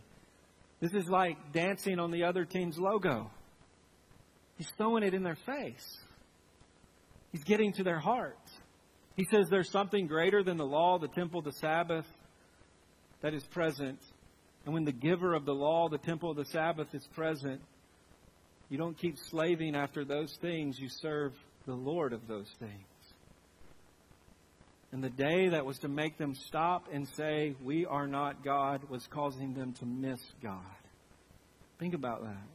This 0.79 0.93
is 0.93 1.07
like 1.09 1.53
dancing 1.53 1.97
on 1.97 2.11
the 2.11 2.25
other 2.25 2.45
team's 2.45 2.77
logo. 2.77 3.31
He's 4.57 4.69
throwing 4.77 5.01
it 5.01 5.15
in 5.15 5.23
their 5.23 5.37
face. 5.47 5.97
He's 7.31 7.43
getting 7.43 7.73
to 7.73 7.83
their 7.83 7.97
hearts. 7.97 8.51
He 9.15 9.25
says 9.31 9.47
there's 9.49 9.71
something 9.71 10.05
greater 10.05 10.43
than 10.43 10.57
the 10.57 10.65
law, 10.65 10.99
the 10.99 11.07
temple, 11.07 11.41
the 11.41 11.53
Sabbath 11.53 12.05
that 13.21 13.33
is 13.33 13.43
present. 13.45 13.97
And 14.65 14.75
when 14.75 14.85
the 14.85 14.91
giver 14.91 15.33
of 15.33 15.45
the 15.45 15.55
law, 15.55 15.89
the 15.89 15.97
temple, 15.97 16.35
the 16.35 16.45
Sabbath 16.45 16.93
is 16.93 17.07
present, 17.15 17.59
you 18.69 18.77
don't 18.77 18.97
keep 18.99 19.15
slaving 19.31 19.75
after 19.75 20.05
those 20.05 20.37
things, 20.41 20.77
you 20.77 20.89
serve 20.89 21.33
the 21.65 21.73
Lord 21.73 22.13
of 22.13 22.27
those 22.27 22.53
things. 22.59 22.85
And 24.91 25.03
the 25.03 25.09
day 25.09 25.49
that 25.49 25.65
was 25.65 25.79
to 25.79 25.87
make 25.89 26.17
them 26.17 26.33
stop 26.33 26.87
and 26.91 27.07
say, 27.09 27.55
We 27.63 27.85
are 27.85 28.07
not 28.07 28.43
God, 28.43 28.89
was 28.89 29.05
causing 29.07 29.53
them 29.53 29.73
to 29.73 29.85
miss 29.85 30.21
God. 30.41 30.61
Think 31.79 31.93
about 31.93 32.23
that. 32.23 32.47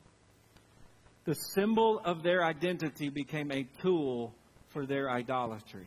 The 1.25 1.35
symbol 1.55 2.01
of 2.05 2.23
their 2.23 2.42
identity 2.45 3.11
became 3.11 3.53
a 3.53 3.66
tool 3.81 4.35
for 4.71 4.87
their 4.87 5.11
idolatry 5.11 5.87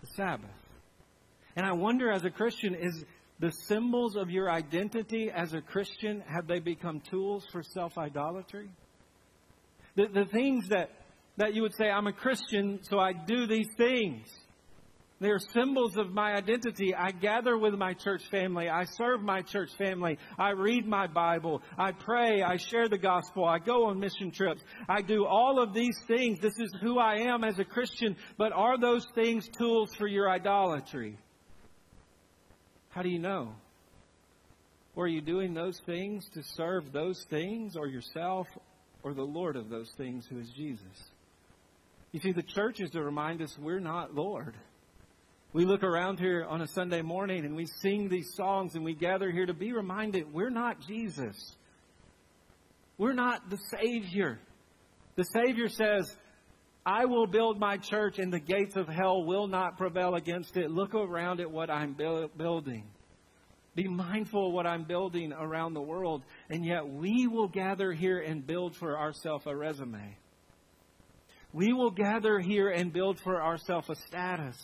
the 0.00 0.06
Sabbath. 0.14 0.50
And 1.56 1.64
I 1.64 1.72
wonder, 1.72 2.10
as 2.10 2.24
a 2.24 2.30
Christian, 2.30 2.74
is 2.74 3.04
the 3.38 3.50
symbols 3.50 4.16
of 4.16 4.30
your 4.30 4.50
identity 4.50 5.30
as 5.34 5.54
a 5.54 5.60
Christian, 5.60 6.22
have 6.26 6.46
they 6.46 6.58
become 6.58 7.00
tools 7.00 7.44
for 7.50 7.62
self 7.62 7.96
idolatry? 7.98 8.68
The, 9.94 10.06
the 10.12 10.24
things 10.26 10.68
that, 10.68 10.90
that 11.38 11.54
you 11.54 11.62
would 11.62 11.74
say, 11.74 11.90
I'm 11.90 12.06
a 12.06 12.12
Christian, 12.12 12.80
so 12.82 12.98
I 12.98 13.12
do 13.12 13.46
these 13.46 13.68
things. 13.76 14.26
They 15.18 15.30
are 15.30 15.38
symbols 15.38 15.96
of 15.96 16.12
my 16.12 16.34
identity. 16.34 16.94
I 16.94 17.10
gather 17.10 17.56
with 17.56 17.72
my 17.74 17.94
church 17.94 18.22
family. 18.30 18.68
I 18.68 18.84
serve 18.84 19.22
my 19.22 19.40
church 19.40 19.70
family. 19.78 20.18
I 20.38 20.50
read 20.50 20.86
my 20.86 21.06
Bible. 21.06 21.62
I 21.78 21.92
pray. 21.92 22.42
I 22.42 22.58
share 22.58 22.88
the 22.88 22.98
gospel. 22.98 23.46
I 23.46 23.58
go 23.58 23.86
on 23.86 23.98
mission 23.98 24.30
trips. 24.30 24.62
I 24.88 25.00
do 25.00 25.24
all 25.24 25.58
of 25.62 25.72
these 25.72 25.98
things. 26.06 26.38
This 26.40 26.58
is 26.58 26.70
who 26.82 26.98
I 26.98 27.20
am 27.20 27.44
as 27.44 27.58
a 27.58 27.64
Christian. 27.64 28.14
But 28.36 28.52
are 28.52 28.78
those 28.78 29.06
things 29.14 29.48
tools 29.48 29.94
for 29.94 30.06
your 30.06 30.30
idolatry? 30.30 31.18
How 32.90 33.00
do 33.00 33.08
you 33.08 33.18
know? 33.18 33.54
Or 34.96 35.04
are 35.04 35.08
you 35.08 35.22
doing 35.22 35.54
those 35.54 35.80
things 35.86 36.28
to 36.34 36.42
serve 36.42 36.92
those 36.92 37.24
things 37.30 37.74
or 37.76 37.86
yourself 37.86 38.48
or 39.02 39.14
the 39.14 39.22
Lord 39.22 39.56
of 39.56 39.70
those 39.70 39.90
things 39.96 40.26
who 40.26 40.38
is 40.38 40.50
Jesus? 40.50 41.10
You 42.12 42.20
see, 42.20 42.32
the 42.32 42.42
church 42.42 42.80
is 42.80 42.90
to 42.90 43.02
remind 43.02 43.40
us 43.40 43.56
we're 43.58 43.80
not 43.80 44.14
Lord. 44.14 44.54
We 45.56 45.64
look 45.64 45.82
around 45.82 46.18
here 46.18 46.44
on 46.46 46.60
a 46.60 46.66
Sunday 46.66 47.00
morning 47.00 47.46
and 47.46 47.56
we 47.56 47.64
sing 47.80 48.10
these 48.10 48.34
songs 48.34 48.74
and 48.74 48.84
we 48.84 48.94
gather 48.94 49.30
here 49.30 49.46
to 49.46 49.54
be 49.54 49.72
reminded 49.72 50.30
we're 50.30 50.50
not 50.50 50.82
Jesus. 50.86 51.34
We're 52.98 53.14
not 53.14 53.48
the 53.48 53.56
Savior. 53.70 54.38
The 55.14 55.24
Savior 55.24 55.70
says, 55.70 56.14
I 56.84 57.06
will 57.06 57.26
build 57.26 57.58
my 57.58 57.78
church 57.78 58.18
and 58.18 58.30
the 58.30 58.38
gates 58.38 58.76
of 58.76 58.86
hell 58.86 59.24
will 59.24 59.46
not 59.46 59.78
prevail 59.78 60.14
against 60.14 60.58
it. 60.58 60.70
Look 60.70 60.94
around 60.94 61.40
at 61.40 61.50
what 61.50 61.70
I'm 61.70 61.96
building. 62.36 62.84
Be 63.74 63.88
mindful 63.88 64.48
of 64.48 64.52
what 64.52 64.66
I'm 64.66 64.84
building 64.84 65.32
around 65.32 65.72
the 65.72 65.80
world. 65.80 66.22
And 66.50 66.66
yet 66.66 66.86
we 66.86 67.28
will 67.28 67.48
gather 67.48 67.92
here 67.92 68.20
and 68.20 68.46
build 68.46 68.76
for 68.76 68.98
ourselves 68.98 69.46
a 69.46 69.56
resume. 69.56 70.18
We 71.54 71.72
will 71.72 71.92
gather 71.92 72.40
here 72.40 72.68
and 72.68 72.92
build 72.92 73.18
for 73.20 73.42
ourselves 73.42 73.88
a 73.88 73.94
status. 73.94 74.58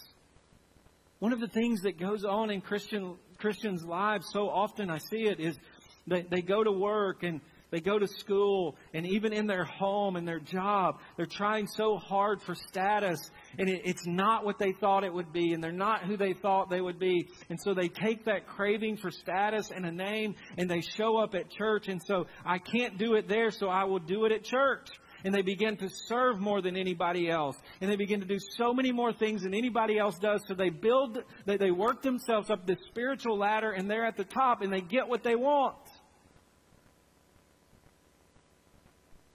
One 1.23 1.33
of 1.33 1.39
the 1.39 1.47
things 1.47 1.83
that 1.83 2.01
goes 2.01 2.25
on 2.25 2.51
in 2.51 2.61
Christian 2.61 3.15
Christians' 3.39 3.85
lives 3.85 4.27
so 4.33 4.49
often 4.49 4.91
I 4.91 4.99
see 4.99 5.29
it 5.29 5.39
is 5.39 5.57
they, 6.05 6.23
they 6.23 6.43
go 6.43 6.65
to 6.65 6.73
work 6.73 7.23
and 7.23 7.41
they 7.71 7.79
go 7.79 7.97
to 7.97 8.09
school 8.09 8.75
and 8.93 9.07
even 9.07 9.33
in 9.33 9.47
their 9.47 9.63
home 9.63 10.17
and 10.17 10.27
their 10.27 10.41
job, 10.41 10.99
they're 11.17 11.27
trying 11.27 11.69
so 11.69 11.97
hard 11.97 12.43
for 12.43 12.57
status 12.57 13.31
and 13.57 13.69
it, 13.69 13.83
it's 13.85 14.05
not 14.05 14.45
what 14.45 14.59
they 14.59 14.73
thought 14.73 15.05
it 15.05 15.15
would 15.15 15.33
be 15.33 15.53
and 15.53 15.63
they're 15.63 15.71
not 15.71 16.03
who 16.03 16.17
they 16.17 16.33
thought 16.33 16.71
they 16.71 16.81
would 16.81 16.99
be. 16.99 17.29
And 17.51 17.59
so 17.63 17.73
they 17.73 17.87
take 17.87 18.25
that 18.25 18.49
craving 18.49 18.97
for 18.97 19.13
status 19.13 19.71
and 19.71 19.87
a 19.87 19.93
name 19.93 20.35
and 20.59 20.69
they 20.69 20.81
show 20.81 21.19
up 21.19 21.37
at 21.37 21.49
church 21.51 21.87
and 21.87 22.03
so 22.05 22.27
I 22.45 22.59
can't 22.59 22.99
do 22.99 23.15
it 23.15 23.29
there 23.29 23.53
so 23.53 23.69
I 23.69 23.85
will 23.85 24.01
do 24.01 24.25
it 24.25 24.33
at 24.33 24.43
church 24.43 24.89
and 25.25 25.35
they 25.35 25.43
begin 25.43 25.77
to 25.79 25.89
serve 25.89 26.41
more 26.41 26.61
than 26.61 26.77
anybody 26.77 27.31
else. 27.31 27.57
And 27.81 27.91
they 27.91 27.97
begin 27.97 28.21
to 28.21 28.27
do 28.27 28.39
so 28.39 28.73
many 28.73 28.93
more 28.93 29.13
things 29.13 29.43
than 29.43 29.55
anybody 29.55 29.99
else 29.99 30.19
does. 30.19 30.43
So 30.47 30.55
they 30.55 30.71
build, 30.71 31.19
they, 31.47 31.57
they 31.57 31.71
work 31.71 32.03
themselves 32.03 32.51
up 32.51 32.67
the 32.67 32.77
spiritual 32.89 33.39
ladder 33.39 33.71
and 33.71 33.91
they're 33.91 34.05
at 34.05 34.17
the 34.17 34.25
top 34.25 34.63
and 34.63 34.73
they 34.73 34.81
get 34.81 35.09
what 35.09 35.23
they 35.23 35.37
want. 35.37 35.77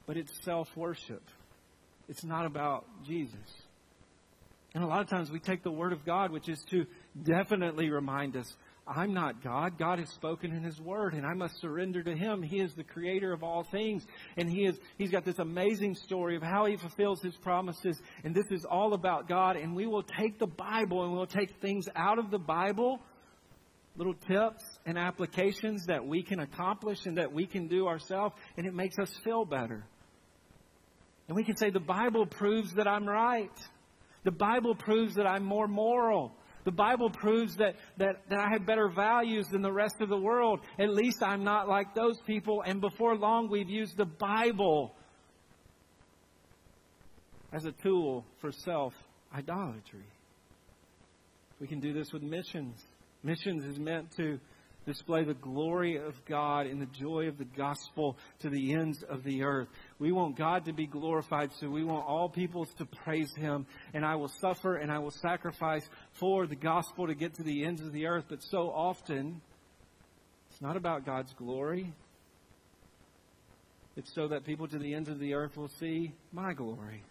But 0.05 0.17
it's 0.17 0.31
self 0.43 0.69
worship. 0.75 1.23
It's 2.07 2.23
not 2.23 2.45
about 2.45 2.85
Jesus. 3.05 3.35
And 4.73 4.83
a 4.83 4.87
lot 4.87 5.01
of 5.01 5.09
times 5.09 5.31
we 5.31 5.39
take 5.39 5.63
the 5.63 5.71
Word 5.71 5.91
of 5.91 6.05
God, 6.05 6.31
which 6.31 6.47
is 6.47 6.63
to 6.69 6.85
definitely 7.21 7.89
remind 7.89 8.37
us 8.37 8.55
I'm 8.87 9.13
not 9.13 9.43
God. 9.43 9.77
God 9.77 9.99
has 9.99 10.09
spoken 10.09 10.53
in 10.53 10.63
His 10.63 10.79
Word, 10.79 11.13
and 11.13 11.25
I 11.25 11.33
must 11.33 11.59
surrender 11.59 12.01
to 12.03 12.15
Him. 12.15 12.41
He 12.41 12.59
is 12.59 12.73
the 12.73 12.83
creator 12.83 13.33
of 13.33 13.43
all 13.43 13.63
things, 13.63 14.05
and 14.37 14.49
He 14.49 14.65
is, 14.65 14.77
He's 14.97 15.11
got 15.11 15.25
this 15.25 15.39
amazing 15.39 15.95
story 15.95 16.35
of 16.37 16.41
how 16.41 16.65
He 16.65 16.77
fulfills 16.77 17.21
His 17.21 17.35
promises, 17.35 17.99
and 18.23 18.33
this 18.33 18.45
is 18.49 18.65
all 18.65 18.93
about 18.93 19.27
God, 19.27 19.57
and 19.57 19.75
we 19.75 19.87
will 19.87 20.03
take 20.03 20.39
the 20.39 20.47
Bible 20.47 21.03
and 21.03 21.13
we'll 21.13 21.25
take 21.25 21.59
things 21.59 21.87
out 21.95 22.17
of 22.17 22.31
the 22.31 22.39
Bible, 22.39 22.99
little 23.97 24.13
tips 24.13 24.63
and 24.85 24.97
applications 24.97 25.85
that 25.87 26.05
we 26.05 26.23
can 26.23 26.39
accomplish 26.39 27.05
and 27.05 27.17
that 27.17 27.33
we 27.33 27.45
can 27.45 27.67
do 27.67 27.87
ourselves, 27.87 28.35
and 28.55 28.65
it 28.65 28.73
makes 28.73 28.97
us 28.99 29.11
feel 29.23 29.43
better. 29.43 29.85
And 31.27 31.35
we 31.35 31.43
can 31.43 31.57
say, 31.57 31.71
the 31.71 31.79
Bible 31.79 32.25
proves 32.25 32.73
that 32.75 32.87
I'm 32.87 33.05
right. 33.05 33.51
The 34.23 34.31
Bible 34.31 34.75
proves 34.75 35.15
that 35.15 35.27
I'm 35.27 35.43
more 35.43 35.67
moral. 35.67 36.31
The 36.67 36.71
Bible 36.73 37.09
proves 37.09 37.55
that, 37.55 37.75
that, 37.95 38.23
that 38.29 38.39
I 38.39 38.49
have 38.49 38.65
better 38.65 38.89
values 38.89 39.47
than 39.47 39.61
the 39.61 39.71
rest 39.71 40.01
of 40.01 40.09
the 40.09 40.17
world. 40.17 40.59
At 40.77 40.89
least 40.89 41.23
I'm 41.23 41.45
not 41.45 41.69
like 41.69 41.95
those 41.95 42.19
people. 42.27 42.61
And 42.61 42.81
before 42.81 43.15
long, 43.15 43.49
we've 43.49 43.69
used 43.69 43.95
the 43.95 44.03
Bible 44.03 44.93
as 47.53 47.63
a 47.63 47.71
tool 47.71 48.25
for 48.41 48.51
self 48.51 48.93
idolatry. 49.33 50.03
We 51.61 51.67
can 51.67 51.79
do 51.79 51.93
this 51.93 52.11
with 52.11 52.21
missions. 52.21 52.83
Missions 53.23 53.63
is 53.63 53.79
meant 53.79 54.11
to 54.17 54.37
display 54.85 55.23
the 55.23 55.35
glory 55.35 55.95
of 55.95 56.15
God 56.25 56.65
and 56.65 56.81
the 56.81 56.87
joy 56.87 57.29
of 57.29 57.37
the 57.37 57.45
gospel 57.45 58.17
to 58.39 58.49
the 58.49 58.73
ends 58.73 59.03
of 59.09 59.23
the 59.23 59.43
earth. 59.43 59.69
We 59.99 60.11
want 60.11 60.35
God 60.35 60.65
to 60.65 60.73
be 60.73 60.85
glorified, 60.85 61.51
so 61.59 61.69
we 61.69 61.83
want 61.83 62.05
all 62.05 62.29
peoples 62.29 62.69
to 62.77 62.85
praise 62.85 63.33
Him. 63.35 63.65
And 63.93 64.05
I 64.05 64.15
will 64.15 64.27
suffer 64.27 64.75
and 64.75 64.91
I 64.91 64.99
will 64.99 65.11
sacrifice 65.11 65.87
for 66.19 66.45
the 66.45 66.55
gospel 66.55 67.07
to 67.07 67.15
get 67.15 67.33
to 67.35 67.43
the 67.43 67.65
ends 67.65 67.81
of 67.81 67.91
the 67.93 68.05
earth. 68.05 68.25
But 68.29 68.43
so 68.43 68.69
often, 68.69 69.41
it's 70.51 70.61
not 70.61 70.77
about 70.77 71.05
God's 71.05 71.33
glory, 71.33 71.93
It's 73.97 74.13
so 74.13 74.27
that 74.27 74.45
people 74.45 74.67
to 74.67 74.77
the 74.77 74.93
ends 74.93 75.09
of 75.09 75.17
the 75.17 75.33
earth 75.33 75.57
will 75.57 75.71
see 75.79 76.13
my 76.31 76.53
glory. 76.53 77.01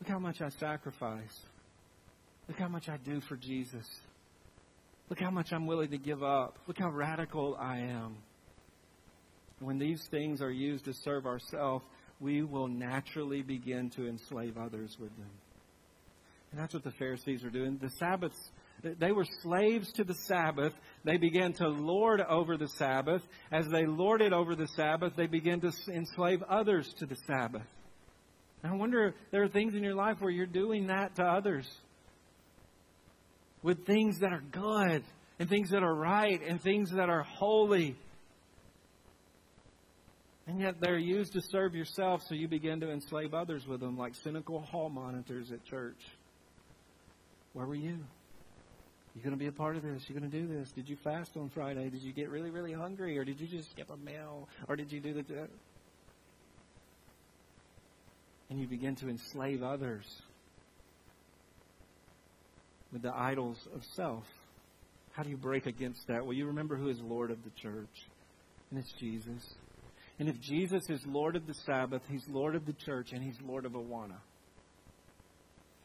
Look 0.00 0.08
how 0.08 0.18
much 0.18 0.42
I 0.42 0.48
sacrifice. 0.48 1.40
Look 2.48 2.58
how 2.58 2.66
much 2.66 2.88
I 2.88 2.96
do 2.96 3.20
for 3.20 3.36
Jesus. 3.36 3.88
Look 5.08 5.20
how 5.20 5.30
much 5.30 5.52
I'm 5.52 5.66
willing 5.66 5.90
to 5.90 5.98
give 5.98 6.24
up. 6.24 6.58
Look 6.66 6.78
how 6.78 6.90
radical 6.90 7.56
I 7.58 7.78
am. 7.78 8.16
When 9.60 9.78
these 9.78 10.06
things 10.10 10.42
are 10.42 10.50
used 10.50 10.84
to 10.86 10.92
serve 10.92 11.26
ourselves, 11.26 11.84
we 12.20 12.42
will 12.42 12.68
naturally 12.68 13.42
begin 13.42 13.90
to 13.90 14.06
enslave 14.06 14.56
others 14.58 14.96
with 14.98 15.16
them. 15.16 15.30
And 16.52 16.60
that's 16.60 16.74
what 16.74 16.84
the 16.84 16.92
Pharisees 16.92 17.42
were 17.42 17.50
doing. 17.50 17.78
The 17.78 17.90
Sabbaths, 17.98 18.38
they 18.82 19.12
were 19.12 19.26
slaves 19.42 19.90
to 19.94 20.04
the 20.04 20.14
Sabbath. 20.14 20.72
They 21.02 21.16
began 21.16 21.52
to 21.54 21.68
lord 21.68 22.20
over 22.20 22.56
the 22.56 22.68
Sabbath. 22.68 23.22
As 23.50 23.66
they 23.68 23.86
lorded 23.86 24.32
over 24.32 24.54
the 24.54 24.68
Sabbath, 24.68 25.14
they 25.16 25.26
began 25.26 25.60
to 25.62 25.72
enslave 25.92 26.42
others 26.48 26.92
to 26.98 27.06
the 27.06 27.16
Sabbath. 27.26 27.66
And 28.62 28.72
I 28.72 28.76
wonder 28.76 29.08
if 29.08 29.14
there 29.30 29.42
are 29.42 29.48
things 29.48 29.74
in 29.74 29.82
your 29.82 29.94
life 29.94 30.20
where 30.20 30.30
you're 30.30 30.46
doing 30.46 30.86
that 30.86 31.16
to 31.16 31.22
others 31.24 31.68
with 33.64 33.84
things 33.84 34.20
that 34.20 34.32
are 34.32 34.42
good 34.52 35.02
and 35.38 35.48
things 35.48 35.70
that 35.70 35.82
are 35.82 35.94
right 35.94 36.40
and 36.46 36.62
things 36.62 36.90
that 36.92 37.10
are 37.10 37.22
holy. 37.22 37.96
And 40.54 40.62
yet 40.62 40.76
they're 40.80 40.96
used 40.96 41.32
to 41.32 41.40
serve 41.40 41.74
yourself, 41.74 42.22
so 42.28 42.36
you 42.36 42.46
begin 42.46 42.78
to 42.78 42.92
enslave 42.92 43.34
others 43.34 43.66
with 43.66 43.80
them, 43.80 43.98
like 43.98 44.14
cynical 44.14 44.60
hall 44.60 44.88
monitors 44.88 45.50
at 45.50 45.64
church. 45.64 45.98
Where 47.54 47.66
were 47.66 47.74
you? 47.74 47.98
You 49.16 49.20
going 49.20 49.32
to 49.32 49.36
be 49.36 49.48
a 49.48 49.52
part 49.52 49.74
of 49.74 49.82
this? 49.82 50.04
You 50.08 50.16
going 50.16 50.30
to 50.30 50.40
do 50.40 50.46
this? 50.46 50.70
Did 50.70 50.88
you 50.88 50.94
fast 51.02 51.36
on 51.36 51.50
Friday? 51.50 51.90
Did 51.90 52.02
you 52.02 52.12
get 52.12 52.30
really, 52.30 52.50
really 52.50 52.72
hungry, 52.72 53.18
or 53.18 53.24
did 53.24 53.40
you 53.40 53.48
just 53.48 53.72
skip 53.72 53.90
a 53.90 53.96
meal, 53.96 54.48
or 54.68 54.76
did 54.76 54.92
you 54.92 55.00
do 55.00 55.14
the? 55.14 55.24
And 58.48 58.60
you 58.60 58.68
begin 58.68 58.94
to 58.94 59.08
enslave 59.08 59.64
others 59.64 60.06
with 62.92 63.02
the 63.02 63.12
idols 63.12 63.58
of 63.74 63.84
self. 63.96 64.22
How 65.14 65.24
do 65.24 65.30
you 65.30 65.36
break 65.36 65.66
against 65.66 66.06
that? 66.06 66.24
Well, 66.24 66.34
you 66.34 66.46
remember 66.46 66.76
who 66.76 66.90
is 66.90 67.00
Lord 67.00 67.32
of 67.32 67.42
the 67.42 67.50
church, 67.60 68.06
and 68.70 68.78
it's 68.78 68.92
Jesus. 68.92 69.56
And 70.18 70.28
if 70.28 70.40
Jesus 70.40 70.88
is 70.88 71.00
Lord 71.06 71.36
of 71.36 71.46
the 71.46 71.54
Sabbath, 71.66 72.02
He's 72.08 72.24
Lord 72.28 72.54
of 72.54 72.66
the 72.66 72.72
church, 72.72 73.08
and 73.12 73.22
He's 73.22 73.36
Lord 73.44 73.64
of 73.64 73.72
Awana. 73.72 74.18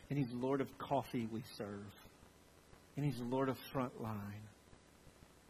And 0.09 0.19
He's 0.19 0.31
Lord 0.33 0.61
of 0.61 0.67
coffee 0.77 1.27
we 1.31 1.43
serve. 1.57 1.85
And 2.95 3.05
He's 3.05 3.19
Lord 3.19 3.49
of 3.49 3.57
frontline. 3.73 4.45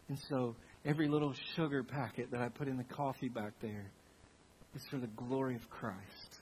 And 0.08 0.18
so 0.28 0.56
every 0.84 1.08
little 1.08 1.34
sugar 1.56 1.82
packet 1.82 2.30
that 2.30 2.40
I 2.40 2.48
put 2.48 2.68
in 2.68 2.76
the 2.76 2.84
coffee 2.84 3.28
back 3.28 3.52
there 3.60 3.90
is 4.74 4.82
for 4.90 4.96
the 4.98 5.08
glory 5.08 5.56
of 5.56 5.68
Christ. 5.70 6.40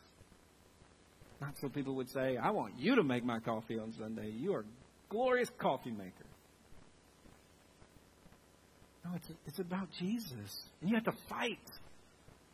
Not 1.40 1.54
so 1.60 1.68
people 1.68 1.94
would 1.96 2.10
say, 2.10 2.36
I 2.36 2.50
want 2.50 2.78
you 2.78 2.96
to 2.96 3.02
make 3.02 3.24
my 3.24 3.38
coffee 3.40 3.78
on 3.78 3.92
Sunday. 3.98 4.30
You 4.30 4.54
are 4.54 4.60
a 4.60 4.64
glorious 5.08 5.50
coffee 5.58 5.90
maker. 5.90 6.26
No, 9.04 9.12
it's, 9.14 9.28
it's 9.46 9.58
about 9.60 9.88
Jesus. 9.98 10.68
And 10.80 10.90
you 10.90 10.96
have 10.96 11.04
to 11.04 11.14
fight. 11.28 11.58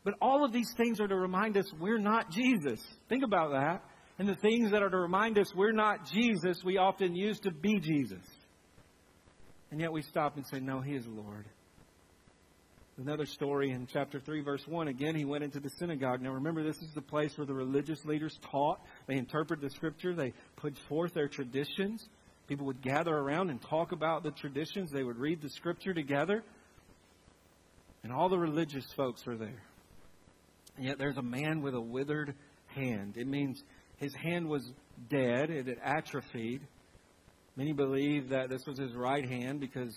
But 0.04 0.14
all 0.20 0.44
of 0.44 0.52
these 0.52 0.70
things 0.76 1.00
are 1.00 1.08
to 1.08 1.16
remind 1.16 1.56
us 1.56 1.64
we're 1.80 1.98
not 1.98 2.30
Jesus. 2.30 2.80
Think 3.08 3.24
about 3.24 3.52
that. 3.52 3.82
And 4.18 4.28
the 4.28 4.36
things 4.36 4.70
that 4.70 4.82
are 4.82 4.90
to 4.90 4.98
remind 4.98 5.38
us 5.38 5.52
we're 5.54 5.72
not 5.72 6.06
Jesus, 6.12 6.62
we 6.64 6.76
often 6.76 7.16
use 7.16 7.40
to 7.40 7.50
be 7.50 7.80
Jesus. 7.80 8.22
And 9.70 9.80
yet 9.80 9.92
we 9.92 10.02
stop 10.02 10.36
and 10.36 10.46
say, 10.46 10.60
no, 10.60 10.80
He 10.80 10.92
is 10.94 11.06
Lord. 11.06 11.46
Another 12.96 13.26
story 13.26 13.70
in 13.70 13.88
chapter 13.92 14.20
3, 14.20 14.42
verse 14.42 14.62
1. 14.68 14.86
Again, 14.86 15.16
he 15.16 15.24
went 15.24 15.42
into 15.42 15.58
the 15.58 15.70
synagogue. 15.80 16.22
Now, 16.22 16.30
remember, 16.30 16.62
this 16.62 16.76
is 16.76 16.92
the 16.94 17.02
place 17.02 17.36
where 17.36 17.46
the 17.46 17.54
religious 17.54 18.04
leaders 18.04 18.38
taught. 18.52 18.80
They 19.08 19.16
interpreted 19.16 19.68
the 19.68 19.74
scripture. 19.74 20.14
They 20.14 20.32
put 20.54 20.78
forth 20.88 21.12
their 21.12 21.26
traditions. 21.26 22.08
People 22.46 22.66
would 22.66 22.82
gather 22.82 23.12
around 23.12 23.50
and 23.50 23.60
talk 23.60 23.90
about 23.90 24.22
the 24.22 24.30
traditions. 24.30 24.92
They 24.92 25.02
would 25.02 25.18
read 25.18 25.42
the 25.42 25.48
scripture 25.48 25.92
together. 25.92 26.44
And 28.04 28.12
all 28.12 28.28
the 28.28 28.38
religious 28.38 28.86
folks 28.96 29.26
were 29.26 29.36
there. 29.36 29.62
And 30.76 30.86
yet 30.86 30.98
there's 30.98 31.16
a 31.16 31.22
man 31.22 31.62
with 31.62 31.74
a 31.74 31.80
withered 31.80 32.34
hand. 32.66 33.16
It 33.16 33.26
means 33.26 33.62
his 33.96 34.14
hand 34.14 34.48
was 34.48 34.68
dead, 35.08 35.50
it 35.50 35.66
had 35.66 35.78
atrophied. 35.82 36.60
Many 37.56 37.72
believe 37.72 38.30
that 38.30 38.50
this 38.50 38.62
was 38.66 38.78
his 38.78 38.94
right 38.94 39.28
hand 39.28 39.60
because 39.60 39.96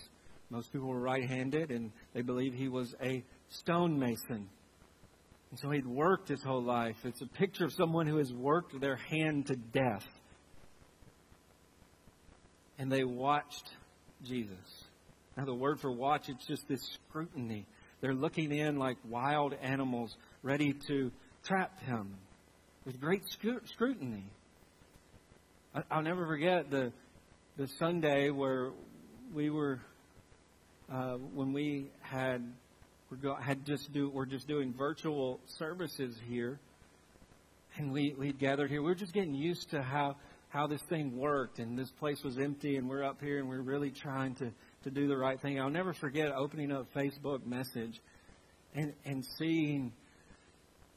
most 0.50 0.72
people 0.72 0.88
were 0.88 1.00
right 1.00 1.28
handed, 1.28 1.70
and 1.70 1.90
they 2.14 2.22
believe 2.22 2.54
he 2.54 2.68
was 2.68 2.94
a 3.02 3.24
stonemason. 3.48 4.48
And 5.50 5.58
so 5.58 5.70
he'd 5.70 5.86
worked 5.86 6.28
his 6.28 6.42
whole 6.42 6.62
life. 6.62 6.96
It's 7.04 7.20
a 7.22 7.26
picture 7.26 7.64
of 7.64 7.72
someone 7.72 8.06
who 8.06 8.18
has 8.18 8.32
worked 8.32 8.80
their 8.80 8.96
hand 8.96 9.46
to 9.46 9.56
death 9.56 10.06
and 12.78 12.90
they 12.90 13.04
watched 13.04 13.68
Jesus. 14.24 14.56
Now, 15.36 15.44
the 15.44 15.54
word 15.54 15.80
for 15.80 15.90
watch, 15.90 16.28
it's 16.28 16.46
just 16.46 16.66
this 16.68 16.80
scrutiny. 17.08 17.66
They're 18.00 18.14
looking 18.14 18.52
in 18.52 18.78
like 18.78 18.96
wild 19.08 19.54
animals, 19.60 20.16
ready 20.48 20.72
to 20.72 21.12
trap 21.44 21.78
him 21.80 22.14
with 22.86 22.98
great 22.98 23.22
scrutiny. 23.66 24.24
I'll 25.90 26.00
never 26.00 26.26
forget 26.26 26.70
the 26.70 26.90
the 27.58 27.68
Sunday 27.78 28.30
where 28.30 28.70
we 29.34 29.50
were 29.50 29.78
uh, 30.90 31.16
when 31.34 31.52
we 31.52 31.90
had 32.00 32.42
had 33.42 33.66
just 33.66 33.92
do 33.92 34.08
we're 34.08 34.24
just 34.24 34.48
doing 34.48 34.72
virtual 34.72 35.38
services 35.58 36.16
here, 36.30 36.58
and 37.76 37.92
we 37.92 38.14
we 38.18 38.32
gathered 38.32 38.70
here. 38.70 38.80
We 38.80 38.88
were 38.88 38.94
just 38.94 39.12
getting 39.12 39.34
used 39.34 39.68
to 39.72 39.82
how 39.82 40.16
how 40.48 40.66
this 40.66 40.80
thing 40.88 41.18
worked, 41.18 41.58
and 41.58 41.78
this 41.78 41.90
place 41.90 42.22
was 42.24 42.38
empty, 42.38 42.76
and 42.76 42.88
we're 42.88 43.04
up 43.04 43.20
here, 43.20 43.38
and 43.38 43.50
we're 43.50 43.60
really 43.60 43.90
trying 43.90 44.34
to 44.36 44.50
to 44.84 44.90
do 44.90 45.08
the 45.08 45.16
right 45.18 45.38
thing. 45.38 45.60
I'll 45.60 45.68
never 45.68 45.92
forget 45.92 46.32
opening 46.32 46.72
up 46.72 46.86
Facebook 46.94 47.44
message 47.44 48.00
and 48.74 48.94
and 49.04 49.26
seeing 49.36 49.92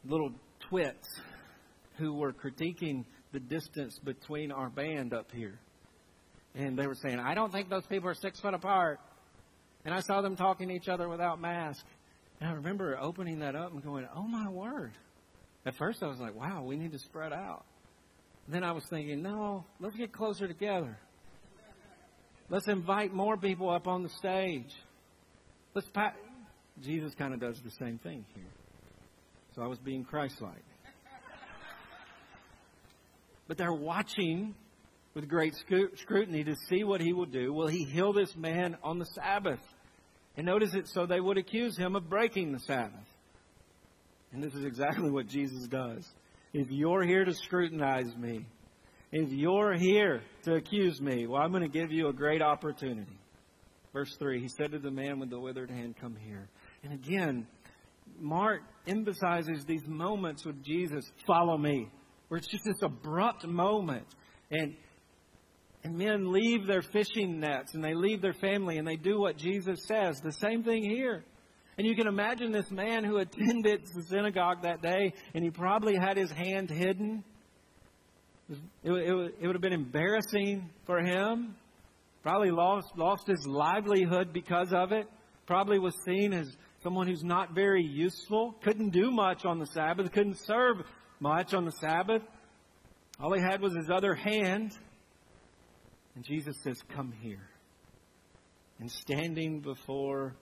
little 0.06 0.32
twits 0.70 1.08
who 1.98 2.14
were 2.14 2.34
critiquing 2.34 3.06
the 3.32 3.40
distance 3.40 4.00
between 4.00 4.52
our 4.52 4.70
band 4.70 5.14
up 5.14 5.32
here. 5.32 5.60
And 6.56 6.78
they 6.78 6.88
were 6.88 6.96
saying, 6.96 7.20
I 7.20 7.34
don't 7.34 7.52
think 7.52 7.70
those 7.70 7.86
people 7.86 8.10
are 8.10 8.14
six 8.14 8.40
foot 8.40 8.54
apart. 8.54 9.00
And 9.86 9.94
I 9.94 10.02
saw 10.02 10.22
them 10.22 10.36
talking 10.36 10.68
to 10.68 10.74
each 10.74 10.90
other 10.90 11.08
without 11.08 11.40
masks. 11.40 11.84
And 12.40 12.50
I 12.50 12.54
remember 12.54 12.98
opening 13.00 13.40
that 13.40 13.56
up 13.56 13.72
and 13.72 13.84
going, 13.84 14.08
oh 14.16 14.24
my 14.24 14.50
word. 14.50 14.92
At 15.66 15.76
first 15.76 16.04
I 16.04 16.08
was 16.08 16.20
like, 16.20 16.36
wow, 16.36 16.64
we 16.64 16.76
need 16.76 16.92
to 16.92 17.00
spread 17.00 17.34
out. 17.34 17.66
Then 18.48 18.64
I 18.64 18.72
was 18.72 18.84
thinking, 18.90 19.22
no, 19.22 19.66
let's 19.80 19.96
get 19.96 20.12
closer 20.12 20.48
together. 20.48 20.98
Let's 22.50 22.68
invite 22.68 23.14
more 23.14 23.38
people 23.38 23.70
up 23.70 23.88
on 23.88 24.04
the 24.04 24.10
stage. 24.10 24.74
Let's 25.74 25.88
pa- 25.88 26.16
Jesus 26.82 27.14
kind 27.16 27.34
of 27.34 27.40
does 27.40 27.62
the 27.62 27.72
same 27.72 27.98
thing 28.00 28.26
here. 28.34 28.44
So 29.56 29.62
I 29.62 29.68
was 29.68 29.80
being 29.80 30.04
Christ-like. 30.04 30.64
But 33.48 33.58
they're 33.58 33.74
watching 33.74 34.56
with 35.14 35.28
great 35.28 35.56
scrutiny 35.96 36.44
to 36.46 36.56
see 36.70 36.84
what 36.84 37.02
he 37.02 37.12
will 37.12 37.26
do. 37.26 37.52
Will 37.52 37.68
he 37.68 37.84
heal 37.84 38.14
this 38.14 38.36
man 38.36 38.78
on 38.82 38.98
the 38.98 39.06
Sabbath? 39.06 39.60
And 40.38 40.46
notice 40.46 40.74
it 40.74 40.88
so 40.88 41.06
they 41.06 41.20
would 41.20 41.38
accuse 41.38 41.78
him 41.78 41.96
of 41.96 42.10
breaking 42.10 42.54
the 42.54 42.60
Sabbath. 42.60 42.94
And 44.32 44.42
this 44.42 44.54
is 44.54 44.64
exactly 44.64 45.12
what 45.12 45.28
Jesus 45.28 45.68
does. 45.68 46.08
If 46.54 46.68
you're 46.70 47.04
here 47.04 47.26
to 47.26 47.34
scrutinize 47.34 48.16
me, 48.16 48.46
if 49.12 49.30
you're 49.32 49.74
here 49.74 50.22
to 50.44 50.54
accuse 50.54 51.02
me, 51.02 51.28
well, 51.28 51.42
I'm 51.42 51.52
going 51.52 51.64
to 51.64 51.70
give 51.70 51.92
you 51.92 52.08
a 52.08 52.14
great 52.14 52.42
opportunity. 52.42 53.20
Verse 53.92 54.16
3 54.18 54.40
He 54.40 54.48
said 54.48 54.72
to 54.72 54.80
the 54.80 54.92
man 54.92 55.20
with 55.20 55.30
the 55.30 55.40
withered 55.40 55.70
hand, 55.70 55.96
Come 56.00 56.16
here. 56.16 56.48
And 56.84 56.94
again, 56.94 57.48
Mark 58.22 58.62
emphasizes 58.88 59.66
these 59.66 59.88
moments 59.88 60.46
with 60.46 60.64
Jesus, 60.64 61.06
follow 61.26 61.58
me, 61.58 61.90
where 62.28 62.38
it's 62.38 62.48
just 62.48 62.64
this 62.66 62.82
abrupt 62.82 63.46
moment. 63.46 64.08
And, 64.50 64.76
and 65.84 65.98
men 65.98 66.32
leave 66.32 66.68
their 66.68 66.82
fishing 66.82 67.40
nets 67.40 67.74
and 67.74 67.84
they 67.84 67.94
leave 67.94 68.22
their 68.22 68.34
family 68.34 68.78
and 68.78 68.88
they 68.88 68.96
do 68.96 69.20
what 69.20 69.38
Jesus 69.38 69.80
says. 69.88 70.20
The 70.22 70.34
same 70.34 70.64
thing 70.64 70.84
here. 70.84 71.24
And 71.78 71.88
you 71.88 71.96
can 71.96 72.08
imagine 72.08 72.52
this 72.52 72.70
man 72.70 73.04
who 73.04 73.18
attended 73.18 73.82
the 73.96 74.04
synagogue 74.04 74.64
that 74.64 74.82
day, 74.82 75.14
and 75.34 75.44
he 75.44 75.50
probably 75.50 75.96
had 75.96 76.18
his 76.18 76.30
hand 76.30 76.70
hidden. 76.70 77.24
It, 78.50 78.58
it, 78.92 79.34
it 79.42 79.48
would 79.48 79.56
have 79.56 79.62
been 79.62 79.74
embarrassing 79.74 80.70
for 80.86 81.00
him. 81.00 81.56
Probably 82.24 82.52
lost, 82.52 82.88
lost 82.98 83.26
his 83.26 83.48
livelihood 83.48 84.32
because 84.34 84.72
of 84.74 84.92
it. 84.92 85.08
Probably 85.48 85.80
was 85.80 85.96
seen 86.06 86.34
as 86.34 86.48
someone 86.84 87.08
who's 87.08 87.24
not 87.24 87.54
very 87.54 87.84
useful. 87.84 88.56
Couldn't 88.64 88.90
do 88.90 89.12
much 89.12 89.46
on 89.46 89.60
the 89.60 89.68
Sabbath. 89.68 90.12
Couldn't 90.12 90.38
serve 90.40 90.78
much 91.20 91.54
on 91.54 91.66
the 91.66 91.72
Sabbath. 91.72 92.24
All 93.20 93.34
he 93.34 93.42
had 93.42 93.62
was 93.62 93.76
his 93.76 93.90
other 93.90 94.16
hand. 94.16 94.72
And 96.16 96.24
Jesus 96.24 96.58
says, 96.64 96.82
Come 96.96 97.14
here. 97.22 97.48
And 98.80 98.92
standing 98.92 99.60
before 99.60 100.34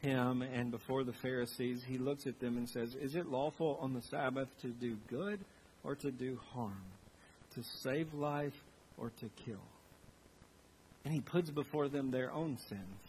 him 0.00 0.42
and 0.42 0.70
before 0.70 1.04
the 1.04 1.12
Pharisees, 1.12 1.82
he 1.86 1.98
looks 1.98 2.26
at 2.26 2.38
them 2.38 2.56
and 2.56 2.68
says, 2.68 2.94
Is 2.94 3.16
it 3.16 3.26
lawful 3.26 3.78
on 3.80 3.94
the 3.94 4.02
Sabbath 4.02 4.48
to 4.62 4.68
do 4.68 4.96
good 5.08 5.40
or 5.82 5.94
to 5.96 6.10
do 6.10 6.38
harm? 6.52 6.82
To 7.54 7.62
save 7.82 8.12
life 8.12 8.54
or 8.98 9.10
to 9.20 9.30
kill? 9.44 9.64
And 11.04 11.14
he 11.14 11.20
puts 11.20 11.50
before 11.50 11.88
them 11.88 12.10
their 12.10 12.30
own 12.30 12.58
sins. 12.68 13.07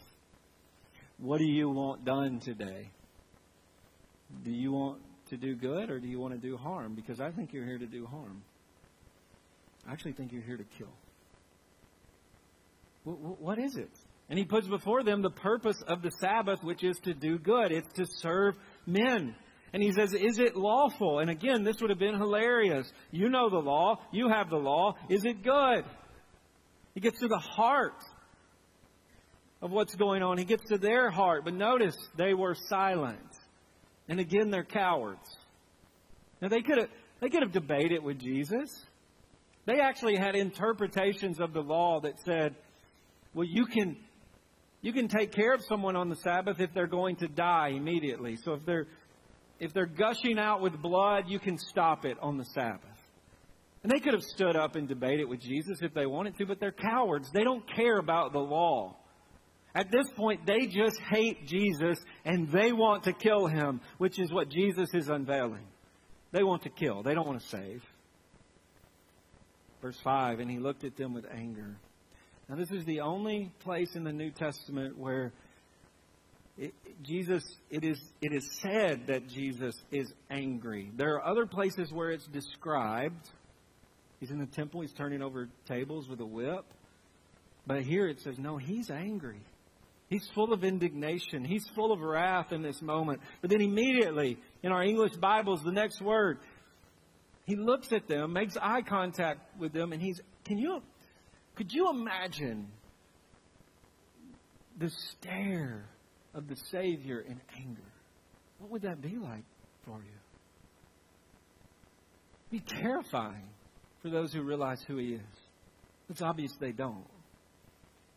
What 1.20 1.38
do 1.38 1.44
you 1.44 1.68
want 1.68 2.04
done 2.04 2.40
today? 2.40 2.90
Do 4.42 4.50
you 4.50 4.72
want 4.72 5.00
to 5.28 5.36
do 5.36 5.54
good 5.54 5.90
or 5.90 5.98
do 5.98 6.08
you 6.08 6.18
want 6.18 6.34
to 6.34 6.40
do 6.40 6.56
harm? 6.56 6.94
Because 6.94 7.20
I 7.20 7.30
think 7.30 7.52
you're 7.52 7.66
here 7.66 7.78
to 7.78 7.86
do 7.86 8.06
harm. 8.06 8.42
I 9.86 9.92
actually 9.92 10.12
think 10.12 10.32
you're 10.32 10.42
here 10.42 10.56
to 10.56 10.64
kill. 10.78 10.92
What 13.04 13.58
is 13.58 13.76
it? 13.76 13.90
And 14.28 14.38
he 14.38 14.44
puts 14.44 14.66
before 14.66 15.02
them 15.02 15.22
the 15.22 15.30
purpose 15.30 15.82
of 15.86 16.02
the 16.02 16.10
Sabbath, 16.20 16.62
which 16.62 16.84
is 16.84 16.98
to 17.00 17.12
do 17.12 17.38
good. 17.38 17.72
It's 17.72 17.92
to 17.94 18.06
serve 18.06 18.54
men. 18.86 19.34
And 19.72 19.82
he 19.82 19.92
says, 19.92 20.12
Is 20.12 20.38
it 20.38 20.56
lawful? 20.56 21.18
And 21.18 21.30
again, 21.30 21.64
this 21.64 21.80
would 21.80 21.90
have 21.90 21.98
been 21.98 22.18
hilarious. 22.18 22.90
You 23.10 23.28
know 23.28 23.50
the 23.50 23.58
law. 23.58 24.00
You 24.12 24.28
have 24.28 24.50
the 24.50 24.56
law. 24.56 24.94
Is 25.08 25.24
it 25.24 25.42
good? 25.42 25.84
He 26.94 27.00
gets 27.00 27.20
to 27.20 27.28
the 27.28 27.38
heart 27.38 27.94
of 29.62 29.70
what's 29.70 29.94
going 29.94 30.22
on. 30.22 30.38
He 30.38 30.44
gets 30.44 30.68
to 30.68 30.78
their 30.78 31.10
heart. 31.10 31.44
But 31.44 31.54
notice, 31.54 31.96
they 32.16 32.34
were 32.34 32.56
silent. 32.68 33.18
And 34.08 34.20
again, 34.20 34.50
they're 34.50 34.64
cowards. 34.64 35.26
Now, 36.40 36.48
they 36.48 36.62
could 36.62 36.78
have, 36.78 36.88
they 37.20 37.28
could 37.28 37.42
have 37.42 37.52
debated 37.52 38.02
with 38.02 38.18
Jesus. 38.18 38.70
They 39.66 39.80
actually 39.80 40.16
had 40.16 40.34
interpretations 40.34 41.38
of 41.38 41.52
the 41.52 41.60
law 41.60 42.00
that 42.00 42.14
said, 42.24 42.54
well, 43.34 43.46
you 43.46 43.66
can 43.66 43.96
you 44.82 44.94
can 44.94 45.08
take 45.08 45.32
care 45.32 45.52
of 45.52 45.62
someone 45.68 45.94
on 45.94 46.08
the 46.08 46.16
Sabbath 46.16 46.58
if 46.58 46.72
they're 46.72 46.86
going 46.86 47.16
to 47.16 47.28
die 47.28 47.68
immediately. 47.68 48.36
So 48.36 48.54
if 48.54 48.64
they're 48.64 48.86
if 49.58 49.74
they're 49.74 49.84
gushing 49.86 50.38
out 50.38 50.62
with 50.62 50.80
blood, 50.80 51.24
you 51.28 51.38
can 51.38 51.58
stop 51.58 52.06
it 52.06 52.16
on 52.22 52.38
the 52.38 52.46
Sabbath. 52.46 52.80
And 53.82 53.92
they 53.92 54.00
could 54.00 54.14
have 54.14 54.22
stood 54.22 54.56
up 54.56 54.76
and 54.76 54.88
debated 54.88 55.24
with 55.24 55.40
Jesus 55.40 55.78
if 55.82 55.94
they 55.94 56.06
wanted 56.06 56.36
to, 56.38 56.46
but 56.46 56.60
they're 56.60 56.72
cowards. 56.72 57.30
They 57.32 57.44
don't 57.44 57.64
care 57.74 57.98
about 57.98 58.32
the 58.32 58.38
law. 58.38 58.96
At 59.74 59.90
this 59.90 60.08
point, 60.16 60.46
they 60.46 60.66
just 60.66 60.98
hate 61.10 61.46
Jesus 61.46 61.98
and 62.24 62.50
they 62.50 62.72
want 62.72 63.04
to 63.04 63.12
kill 63.12 63.46
him, 63.46 63.80
which 63.98 64.18
is 64.18 64.32
what 64.32 64.48
Jesus 64.48 64.88
is 64.94 65.08
unveiling. 65.08 65.64
They 66.32 66.42
want 66.42 66.62
to 66.62 66.70
kill, 66.70 67.02
they 67.02 67.14
don't 67.14 67.26
want 67.26 67.40
to 67.40 67.48
save. 67.48 67.82
Verse 69.82 69.98
5 70.02 70.40
And 70.40 70.50
he 70.50 70.58
looked 70.58 70.84
at 70.84 70.96
them 70.96 71.14
with 71.14 71.26
anger. 71.32 71.76
Now, 72.48 72.56
this 72.56 72.70
is 72.72 72.84
the 72.84 73.00
only 73.00 73.52
place 73.60 73.94
in 73.94 74.02
the 74.02 74.12
New 74.12 74.30
Testament 74.32 74.98
where 74.98 75.32
it, 76.58 76.74
Jesus, 77.02 77.44
it 77.70 77.84
is, 77.84 77.98
it 78.20 78.32
is 78.34 78.44
said 78.60 79.06
that 79.06 79.28
Jesus 79.28 79.74
is 79.92 80.12
angry. 80.30 80.90
There 80.96 81.14
are 81.14 81.24
other 81.24 81.46
places 81.46 81.92
where 81.92 82.10
it's 82.10 82.26
described. 82.26 83.28
He's 84.18 84.30
in 84.30 84.38
the 84.38 84.46
temple, 84.46 84.80
he's 84.82 84.92
turning 84.92 85.22
over 85.22 85.48
tables 85.66 86.08
with 86.08 86.20
a 86.20 86.26
whip. 86.26 86.64
But 87.66 87.82
here 87.82 88.08
it 88.08 88.20
says, 88.20 88.38
no, 88.38 88.56
he's 88.56 88.90
angry. 88.90 89.40
He's 90.10 90.28
full 90.34 90.52
of 90.52 90.64
indignation. 90.64 91.44
He's 91.44 91.66
full 91.74 91.92
of 91.92 92.00
wrath 92.00 92.52
in 92.52 92.62
this 92.62 92.82
moment. 92.82 93.20
But 93.40 93.50
then 93.50 93.62
immediately, 93.62 94.38
in 94.62 94.72
our 94.72 94.82
English 94.82 95.16
Bibles, 95.16 95.62
the 95.62 95.72
next 95.72 96.02
word, 96.02 96.40
he 97.46 97.56
looks 97.56 97.92
at 97.92 98.08
them, 98.08 98.32
makes 98.32 98.56
eye 98.60 98.82
contact 98.82 99.58
with 99.58 99.72
them, 99.72 99.92
and 99.92 100.02
he's, 100.02 100.20
can 100.44 100.58
you 100.58 100.82
could 101.60 101.72
you 101.72 101.90
imagine 101.90 102.68
the 104.78 104.90
stare 105.10 105.84
of 106.32 106.48
the 106.48 106.56
Savior 106.70 107.20
in 107.20 107.38
anger? 107.54 107.92
What 108.58 108.70
would 108.70 108.82
that 108.82 109.02
be 109.02 109.16
like 109.18 109.44
for 109.84 109.98
you? 109.98 110.18
Be 112.50 112.60
terrifying 112.60 113.50
for 114.00 114.08
those 114.08 114.32
who 114.32 114.42
realize 114.42 114.82
who 114.88 114.96
He 114.96 115.12
is. 115.12 115.20
It's 116.08 116.22
obvious 116.22 116.50
they 116.58 116.72
don't. 116.72 117.04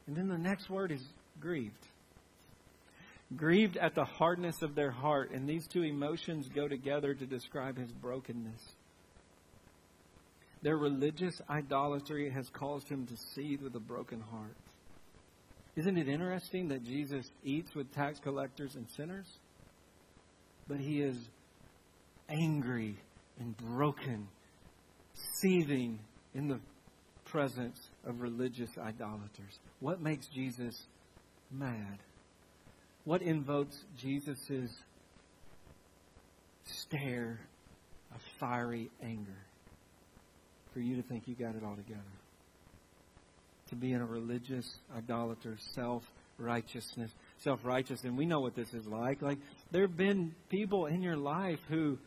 And 0.08 0.16
then 0.16 0.30
the 0.30 0.38
next 0.38 0.70
word 0.70 0.94
is 0.94 1.04
grieved. 1.40 1.88
Grieved 3.36 3.78
at 3.78 3.96
the 3.96 4.06
hardness 4.06 4.62
of 4.62 4.76
their 4.76 4.92
heart. 4.92 5.32
And 5.32 5.48
these 5.48 5.68
two 5.68 5.84
emotions 5.84 6.50
go 6.50 6.68
together 6.68 7.14
to 7.14 7.26
describe 7.26 7.78
His 7.78 7.92
brokenness. 7.92 8.76
Their 10.64 10.78
religious 10.78 11.42
idolatry 11.50 12.30
has 12.30 12.50
caused 12.50 12.88
him 12.88 13.06
to 13.08 13.18
seethe 13.36 13.62
with 13.62 13.76
a 13.76 13.82
broken 13.82 14.22
heart. 14.22 14.56
Isn't 15.76 15.98
it 15.98 16.08
interesting 16.08 16.70
that 16.70 16.86
Jesus 16.86 17.30
eats 17.44 17.76
with 17.76 17.94
tax 17.94 18.20
collectors 18.20 18.76
and 18.76 18.88
sinners? 18.96 19.28
But 20.68 20.80
he 20.80 21.02
is 21.02 21.18
angry 22.30 22.96
and 23.40 23.58
broken, 23.58 24.30
seething 25.42 26.00
in 26.34 26.48
the 26.48 26.62
presence 27.26 27.90
of 28.06 28.22
religious 28.22 28.70
idolaters. 28.78 29.60
What 29.82 30.00
makes 30.00 30.28
Jesus 30.28 30.88
mad? 31.54 32.00
What 33.06 33.22
invokes 33.22 33.78
Jesus' 33.98 34.74
stare 36.66 37.40
of 38.14 38.22
fiery 38.40 38.90
anger? 39.02 39.44
for 40.74 40.80
you 40.80 40.96
to 40.96 41.04
think 41.04 41.28
you 41.28 41.36
got 41.36 41.56
it 41.56 41.64
all 41.64 41.76
together. 41.76 42.02
To 43.70 43.76
be 43.76 43.94
in 43.94 44.02
a 44.02 44.06
religious, 44.06 44.80
idolater, 44.96 45.58
self 45.74 46.04
righteousness, 46.38 47.12
self 47.40 47.64
righteous. 47.64 48.04
And 48.04 48.18
we 48.18 48.26
know 48.26 48.40
what 48.40 48.56
this 48.56 48.74
is 48.74 48.86
like. 48.86 49.22
Like, 49.22 49.38
there 49.72 49.84
have 49.84 49.96
been 49.96 50.34
people 50.50 50.88
in 50.88 51.02
your 51.02 51.16
life 51.16 51.60
who 51.70 51.98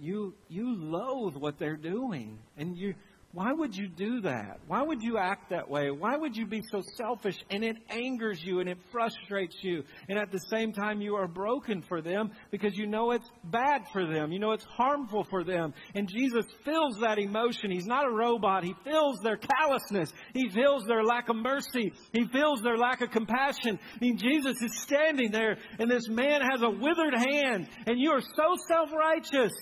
you 0.00 0.34
you 0.48 0.74
loathe 0.74 1.34
what 1.34 1.58
they're 1.58 1.76
doing. 1.76 2.38
And 2.56 2.76
you 2.76 2.94
why 3.32 3.52
would 3.52 3.76
you 3.76 3.86
do 3.86 4.22
that? 4.22 4.58
Why 4.66 4.82
would 4.82 5.02
you 5.02 5.16
act 5.16 5.50
that 5.50 5.70
way? 5.70 5.92
Why 5.92 6.16
would 6.16 6.36
you 6.36 6.46
be 6.46 6.62
so 6.68 6.82
selfish? 6.96 7.36
And 7.48 7.62
it 7.62 7.76
angers 7.88 8.42
you 8.42 8.58
and 8.58 8.68
it 8.68 8.78
frustrates 8.90 9.56
you. 9.62 9.84
And 10.08 10.18
at 10.18 10.32
the 10.32 10.40
same 10.50 10.72
time, 10.72 11.00
you 11.00 11.14
are 11.14 11.28
broken 11.28 11.82
for 11.82 12.02
them 12.02 12.32
because 12.50 12.76
you 12.76 12.88
know 12.88 13.12
it's 13.12 13.30
bad 13.44 13.82
for 13.92 14.04
them. 14.04 14.32
You 14.32 14.40
know 14.40 14.50
it's 14.50 14.64
harmful 14.64 15.22
for 15.30 15.44
them. 15.44 15.74
And 15.94 16.08
Jesus 16.08 16.44
feels 16.64 16.98
that 17.02 17.20
emotion. 17.20 17.70
He's 17.70 17.86
not 17.86 18.04
a 18.04 18.10
robot. 18.10 18.64
He 18.64 18.74
feels 18.82 19.20
their 19.20 19.36
callousness. 19.36 20.12
He 20.34 20.48
feels 20.48 20.82
their 20.86 21.04
lack 21.04 21.28
of 21.28 21.36
mercy. 21.36 21.92
He 22.12 22.26
feels 22.32 22.62
their 22.62 22.76
lack 22.76 23.00
of 23.00 23.12
compassion. 23.12 23.78
I 23.94 23.98
mean, 24.00 24.16
Jesus 24.16 24.60
is 24.60 24.82
standing 24.82 25.30
there 25.30 25.56
and 25.78 25.88
this 25.88 26.08
man 26.08 26.40
has 26.40 26.62
a 26.62 26.70
withered 26.70 27.14
hand 27.14 27.68
and 27.86 27.96
you 27.96 28.10
are 28.10 28.20
so 28.20 28.56
self-righteous 28.66 29.52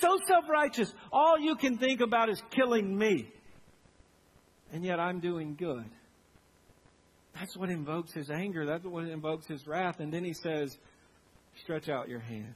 so 0.00 0.18
self 0.26 0.48
righteous. 0.48 0.92
All 1.12 1.38
you 1.38 1.56
can 1.56 1.78
think 1.78 2.00
about 2.00 2.28
is 2.28 2.40
killing 2.50 2.96
me. 2.96 3.28
And 4.72 4.84
yet 4.84 4.98
I'm 4.98 5.20
doing 5.20 5.54
good. 5.54 5.84
That's 7.34 7.56
what 7.56 7.70
invokes 7.70 8.12
his 8.12 8.30
anger. 8.30 8.66
That's 8.66 8.84
what 8.84 9.04
invokes 9.04 9.46
his 9.46 9.66
wrath. 9.66 10.00
And 10.00 10.12
then 10.12 10.24
he 10.24 10.34
says, 10.34 10.76
Stretch 11.62 11.88
out 11.88 12.08
your 12.08 12.20
hand. 12.20 12.54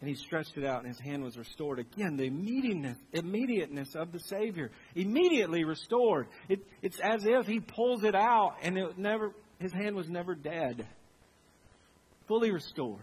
And 0.00 0.08
he 0.08 0.14
stretched 0.14 0.56
it 0.56 0.64
out, 0.64 0.84
and 0.84 0.88
his 0.88 1.00
hand 1.00 1.24
was 1.24 1.36
restored. 1.36 1.80
Again, 1.80 2.16
the 2.16 2.24
immediateness, 2.24 2.96
immediateness 3.12 3.96
of 3.96 4.12
the 4.12 4.20
Savior. 4.20 4.70
Immediately 4.94 5.64
restored. 5.64 6.28
It, 6.48 6.60
it's 6.82 7.00
as 7.00 7.24
if 7.24 7.46
he 7.46 7.58
pulls 7.58 8.04
it 8.04 8.14
out, 8.14 8.54
and 8.62 8.78
it 8.78 8.96
never, 8.96 9.32
his 9.58 9.72
hand 9.72 9.96
was 9.96 10.08
never 10.08 10.36
dead. 10.36 10.86
Fully 12.28 12.52
restored. 12.52 13.00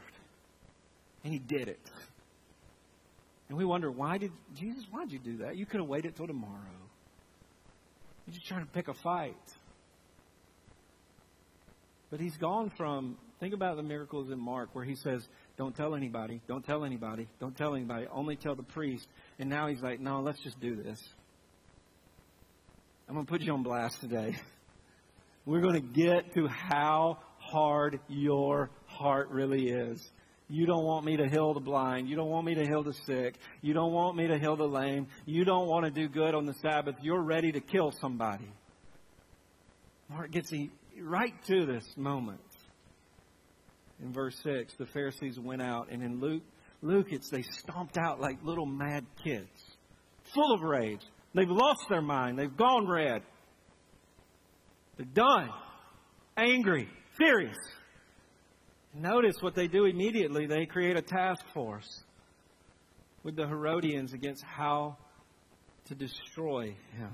And 1.25 1.33
he 1.33 1.39
did 1.39 1.67
it. 1.67 1.79
And 3.49 3.57
we 3.57 3.65
wonder, 3.65 3.91
why 3.91 4.17
did 4.17 4.31
Jesus, 4.55 4.83
why 4.89 5.05
did 5.05 5.13
you 5.13 5.19
do 5.19 5.37
that? 5.37 5.55
You 5.55 5.65
could 5.65 5.79
have 5.79 5.89
waited 5.89 6.15
till 6.15 6.27
tomorrow. 6.27 6.51
You're 8.25 8.33
just 8.33 8.47
trying 8.47 8.65
to 8.65 8.71
pick 8.71 8.87
a 8.87 8.93
fight. 8.93 9.35
But 12.09 12.19
he's 12.19 12.37
gone 12.37 12.71
from, 12.77 13.17
think 13.39 13.53
about 13.53 13.75
the 13.77 13.83
miracles 13.83 14.31
in 14.31 14.39
Mark 14.39 14.69
where 14.73 14.85
he 14.85 14.95
says, 14.95 15.27
don't 15.57 15.75
tell 15.75 15.95
anybody, 15.95 16.41
don't 16.47 16.65
tell 16.65 16.83
anybody, 16.83 17.27
don't 17.39 17.55
tell 17.55 17.75
anybody, 17.75 18.07
only 18.11 18.35
tell 18.35 18.55
the 18.55 18.63
priest. 18.63 19.07
And 19.37 19.49
now 19.49 19.67
he's 19.67 19.81
like, 19.81 19.99
no, 19.99 20.21
let's 20.21 20.41
just 20.41 20.59
do 20.59 20.75
this. 20.75 21.01
I'm 23.07 23.13
going 23.13 23.25
to 23.25 23.31
put 23.31 23.41
you 23.41 23.53
on 23.53 23.63
blast 23.63 24.01
today. 24.01 24.35
We're 25.45 25.61
going 25.61 25.75
to 25.75 25.79
get 25.79 26.33
to 26.33 26.47
how 26.47 27.19
hard 27.37 27.99
your 28.07 28.71
heart 28.87 29.29
really 29.29 29.69
is. 29.69 30.09
You 30.47 30.65
don't 30.67 30.83
want 30.83 31.05
me 31.05 31.17
to 31.17 31.27
heal 31.27 31.53
the 31.53 31.59
blind. 31.59 32.07
You 32.07 32.15
don't 32.15 32.29
want 32.29 32.45
me 32.45 32.53
to 32.55 32.65
heal 32.65 32.83
the 32.83 32.93
sick. 33.05 33.35
You 33.61 33.73
don't 33.73 33.91
want 33.91 34.15
me 34.15 34.27
to 34.27 34.37
heal 34.37 34.55
the 34.55 34.67
lame. 34.67 35.07
You 35.25 35.43
don't 35.43 35.67
want 35.67 35.85
to 35.85 35.91
do 35.91 36.07
good 36.07 36.35
on 36.35 36.45
the 36.45 36.53
Sabbath. 36.61 36.95
You're 37.01 37.23
ready 37.23 37.51
to 37.51 37.59
kill 37.59 37.91
somebody. 37.99 38.51
Mark 40.09 40.31
gets 40.31 40.51
right 41.01 41.33
to 41.47 41.65
this 41.65 41.83
moment. 41.97 42.39
In 44.01 44.13
verse 44.13 44.35
6, 44.43 44.73
the 44.77 44.85
Pharisees 44.85 45.39
went 45.39 45.61
out, 45.61 45.89
and 45.89 46.03
in 46.03 46.19
Luke, 46.19 46.43
Luke, 46.81 47.07
it's 47.09 47.29
they 47.29 47.41
stomped 47.41 47.97
out 47.97 48.19
like 48.19 48.37
little 48.43 48.65
mad 48.65 49.05
kids, 49.23 49.49
full 50.33 50.53
of 50.53 50.61
rage. 50.61 51.01
They've 51.33 51.49
lost 51.49 51.85
their 51.89 52.01
mind. 52.01 52.37
They've 52.37 52.55
gone 52.55 52.87
red. 52.87 53.23
They're 54.97 55.05
done, 55.05 55.49
angry, 56.37 56.87
furious. 57.17 57.57
Notice 58.97 59.41
what 59.41 59.55
they 59.55 59.67
do 59.67 59.85
immediately. 59.85 60.45
They 60.45 60.65
create 60.65 60.95
a 60.95 61.01
task 61.01 61.45
force 61.53 62.03
with 63.23 63.35
the 63.35 63.45
Herodians 63.45 64.13
against 64.13 64.43
how 64.43 64.97
to 65.85 65.95
destroy 65.95 66.75
him. 66.97 67.11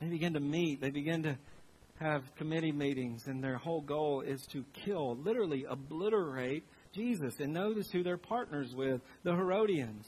They 0.00 0.08
begin 0.08 0.34
to 0.34 0.40
meet, 0.40 0.80
they 0.80 0.90
begin 0.90 1.22
to 1.22 1.38
have 2.00 2.22
committee 2.36 2.72
meetings, 2.72 3.28
and 3.28 3.42
their 3.42 3.56
whole 3.56 3.80
goal 3.80 4.22
is 4.22 4.44
to 4.48 4.64
kill, 4.72 5.16
literally 5.16 5.64
obliterate 5.68 6.64
Jesus. 6.92 7.38
And 7.38 7.52
notice 7.52 7.90
who 7.90 8.02
they're 8.02 8.16
partners 8.16 8.74
with 8.74 9.00
the 9.22 9.32
Herodians. 9.32 10.06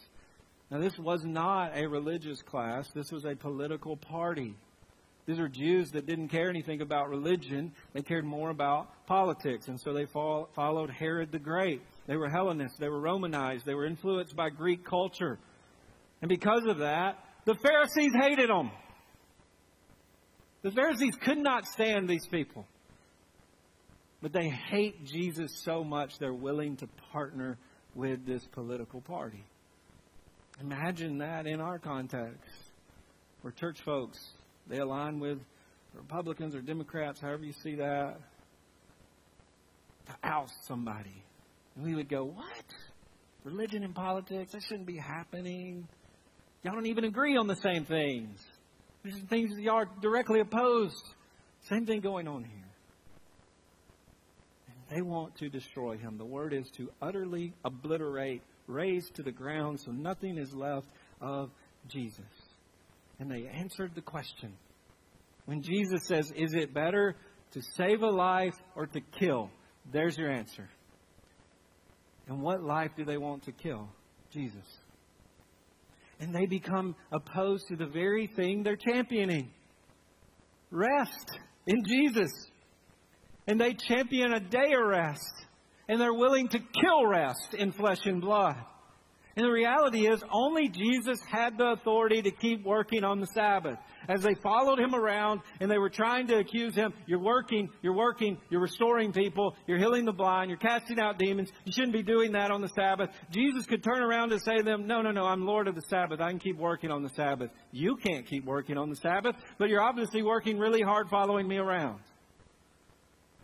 Now, 0.70 0.78
this 0.78 0.98
was 0.98 1.24
not 1.24 1.76
a 1.76 1.86
religious 1.86 2.42
class, 2.42 2.90
this 2.90 3.12
was 3.12 3.24
a 3.24 3.36
political 3.36 3.96
party. 3.96 4.56
These 5.26 5.40
are 5.40 5.48
Jews 5.48 5.90
that 5.90 6.06
didn't 6.06 6.28
care 6.28 6.48
anything 6.48 6.80
about 6.80 7.08
religion. 7.08 7.72
They 7.92 8.02
cared 8.02 8.24
more 8.24 8.50
about 8.50 9.06
politics. 9.06 9.66
And 9.66 9.80
so 9.80 9.92
they 9.92 10.06
followed 10.06 10.90
Herod 10.90 11.32
the 11.32 11.40
Great. 11.40 11.82
They 12.06 12.16
were 12.16 12.28
Hellenists. 12.28 12.78
They 12.78 12.88
were 12.88 13.00
Romanized. 13.00 13.66
They 13.66 13.74
were 13.74 13.86
influenced 13.86 14.36
by 14.36 14.50
Greek 14.50 14.84
culture. 14.84 15.38
And 16.22 16.28
because 16.28 16.64
of 16.66 16.78
that, 16.78 17.18
the 17.44 17.56
Pharisees 17.56 18.12
hated 18.20 18.48
them. 18.48 18.70
The 20.62 20.70
Pharisees 20.70 21.16
could 21.20 21.38
not 21.38 21.66
stand 21.66 22.08
these 22.08 22.26
people. 22.26 22.64
But 24.22 24.32
they 24.32 24.48
hate 24.48 25.04
Jesus 25.06 25.60
so 25.64 25.82
much 25.82 26.18
they're 26.18 26.32
willing 26.32 26.76
to 26.76 26.88
partner 27.12 27.58
with 27.94 28.24
this 28.26 28.44
political 28.52 29.00
party. 29.00 29.44
Imagine 30.60 31.18
that 31.18 31.46
in 31.46 31.60
our 31.60 31.78
context. 31.78 32.50
We're 33.42 33.50
church 33.50 33.80
folks 33.84 34.18
they 34.68 34.78
align 34.78 35.20
with 35.20 35.38
Republicans 35.94 36.54
or 36.54 36.60
Democrats, 36.60 37.20
however 37.20 37.44
you 37.44 37.52
see 37.62 37.76
that, 37.76 38.18
to 40.06 40.12
oust 40.22 40.54
somebody. 40.66 41.22
And 41.74 41.84
we 41.84 41.94
would 41.94 42.08
go, 42.08 42.24
What? 42.24 42.64
Religion 43.44 43.84
and 43.84 43.94
politics? 43.94 44.52
That 44.52 44.62
shouldn't 44.62 44.86
be 44.86 44.96
happening. 44.96 45.86
Y'all 46.62 46.74
don't 46.74 46.86
even 46.86 47.04
agree 47.04 47.36
on 47.36 47.46
the 47.46 47.56
same 47.56 47.84
things. 47.84 48.40
These 49.04 49.22
are 49.22 49.26
things 49.26 49.54
that 49.54 49.62
y'all 49.62 49.76
are 49.76 49.88
directly 50.02 50.40
opposed. 50.40 51.04
Same 51.68 51.86
thing 51.86 52.00
going 52.00 52.26
on 52.26 52.42
here. 52.42 52.64
And 54.66 54.96
they 54.96 55.00
want 55.00 55.36
to 55.36 55.48
destroy 55.48 55.96
him. 55.96 56.18
The 56.18 56.24
word 56.24 56.52
is 56.52 56.68
to 56.76 56.90
utterly 57.00 57.52
obliterate, 57.64 58.42
raze 58.66 59.08
to 59.14 59.22
the 59.22 59.30
ground, 59.30 59.80
so 59.80 59.92
nothing 59.92 60.38
is 60.38 60.52
left 60.52 60.88
of 61.20 61.50
Jesus. 61.88 62.24
And 63.18 63.30
they 63.30 63.46
answered 63.46 63.92
the 63.94 64.02
question. 64.02 64.52
When 65.46 65.62
Jesus 65.62 66.06
says, 66.06 66.30
Is 66.36 66.54
it 66.54 66.74
better 66.74 67.16
to 67.52 67.62
save 67.76 68.02
a 68.02 68.10
life 68.10 68.54
or 68.74 68.86
to 68.86 69.00
kill? 69.18 69.50
There's 69.92 70.18
your 70.18 70.30
answer. 70.30 70.68
And 72.28 72.42
what 72.42 72.62
life 72.62 72.90
do 72.96 73.04
they 73.04 73.16
want 73.16 73.44
to 73.44 73.52
kill? 73.52 73.88
Jesus. 74.32 74.66
And 76.18 76.34
they 76.34 76.46
become 76.46 76.96
opposed 77.12 77.68
to 77.68 77.76
the 77.76 77.86
very 77.86 78.26
thing 78.26 78.62
they're 78.62 78.76
championing 78.76 79.50
rest 80.70 81.38
in 81.66 81.82
Jesus. 81.86 82.30
And 83.46 83.60
they 83.60 83.74
champion 83.74 84.32
a 84.32 84.40
day 84.40 84.72
of 84.72 84.88
rest. 84.88 85.32
And 85.88 86.00
they're 86.00 86.14
willing 86.14 86.48
to 86.48 86.58
kill 86.58 87.06
rest 87.06 87.54
in 87.56 87.70
flesh 87.72 88.04
and 88.06 88.20
blood. 88.20 88.56
And 89.36 89.44
the 89.44 89.50
reality 89.50 90.08
is, 90.08 90.22
only 90.32 90.70
Jesus 90.70 91.18
had 91.30 91.58
the 91.58 91.72
authority 91.72 92.22
to 92.22 92.30
keep 92.30 92.64
working 92.64 93.04
on 93.04 93.20
the 93.20 93.26
Sabbath. 93.26 93.78
As 94.08 94.22
they 94.22 94.34
followed 94.42 94.78
him 94.78 94.94
around 94.94 95.42
and 95.60 95.70
they 95.70 95.76
were 95.76 95.90
trying 95.90 96.26
to 96.28 96.38
accuse 96.38 96.74
him, 96.74 96.94
you're 97.06 97.18
working, 97.18 97.68
you're 97.82 97.94
working, 97.94 98.38
you're 98.48 98.62
restoring 98.62 99.12
people, 99.12 99.54
you're 99.66 99.76
healing 99.76 100.06
the 100.06 100.12
blind, 100.12 100.48
you're 100.48 100.58
casting 100.58 100.98
out 100.98 101.18
demons, 101.18 101.50
you 101.66 101.72
shouldn't 101.72 101.92
be 101.92 102.02
doing 102.02 102.32
that 102.32 102.50
on 102.50 102.62
the 102.62 102.68
Sabbath. 102.68 103.10
Jesus 103.30 103.66
could 103.66 103.84
turn 103.84 104.02
around 104.02 104.32
and 104.32 104.40
say 104.40 104.56
to 104.56 104.62
them, 104.62 104.86
no, 104.86 105.02
no, 105.02 105.10
no, 105.10 105.24
I'm 105.24 105.44
Lord 105.44 105.68
of 105.68 105.74
the 105.74 105.82
Sabbath. 105.82 106.18
I 106.18 106.30
can 106.30 106.38
keep 106.38 106.56
working 106.56 106.90
on 106.90 107.02
the 107.02 107.10
Sabbath. 107.10 107.50
You 107.72 107.96
can't 107.96 108.24
keep 108.26 108.46
working 108.46 108.78
on 108.78 108.88
the 108.88 108.96
Sabbath, 108.96 109.36
but 109.58 109.68
you're 109.68 109.82
obviously 109.82 110.22
working 110.22 110.58
really 110.58 110.80
hard 110.80 111.10
following 111.10 111.46
me 111.46 111.58
around. 111.58 112.00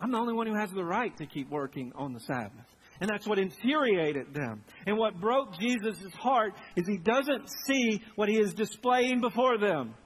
I'm 0.01 0.11
the 0.11 0.19
only 0.19 0.33
one 0.33 0.47
who 0.47 0.55
has 0.55 0.71
the 0.71 0.85
right 0.85 1.15
to 1.19 1.27
keep 1.27 1.51
working 1.51 1.93
on 1.97 2.15
the 2.15 2.21
Sabbath. 2.21 2.67
And 3.03 3.11
that's 3.11 3.27
what 3.27 3.41
infuriated 3.41 4.33
them. 4.33 4.63
And 4.87 4.97
what 4.97 5.21
broke 5.21 5.59
Jesus' 5.59 6.15
heart 6.15 6.53
is 6.77 6.87
he 6.87 6.99
doesn't 6.99 7.49
see 7.67 8.01
what 8.15 8.29
he 8.29 8.39
is 8.39 8.55
displaying 8.55 9.21
before 9.21 9.59
them. 9.59 9.97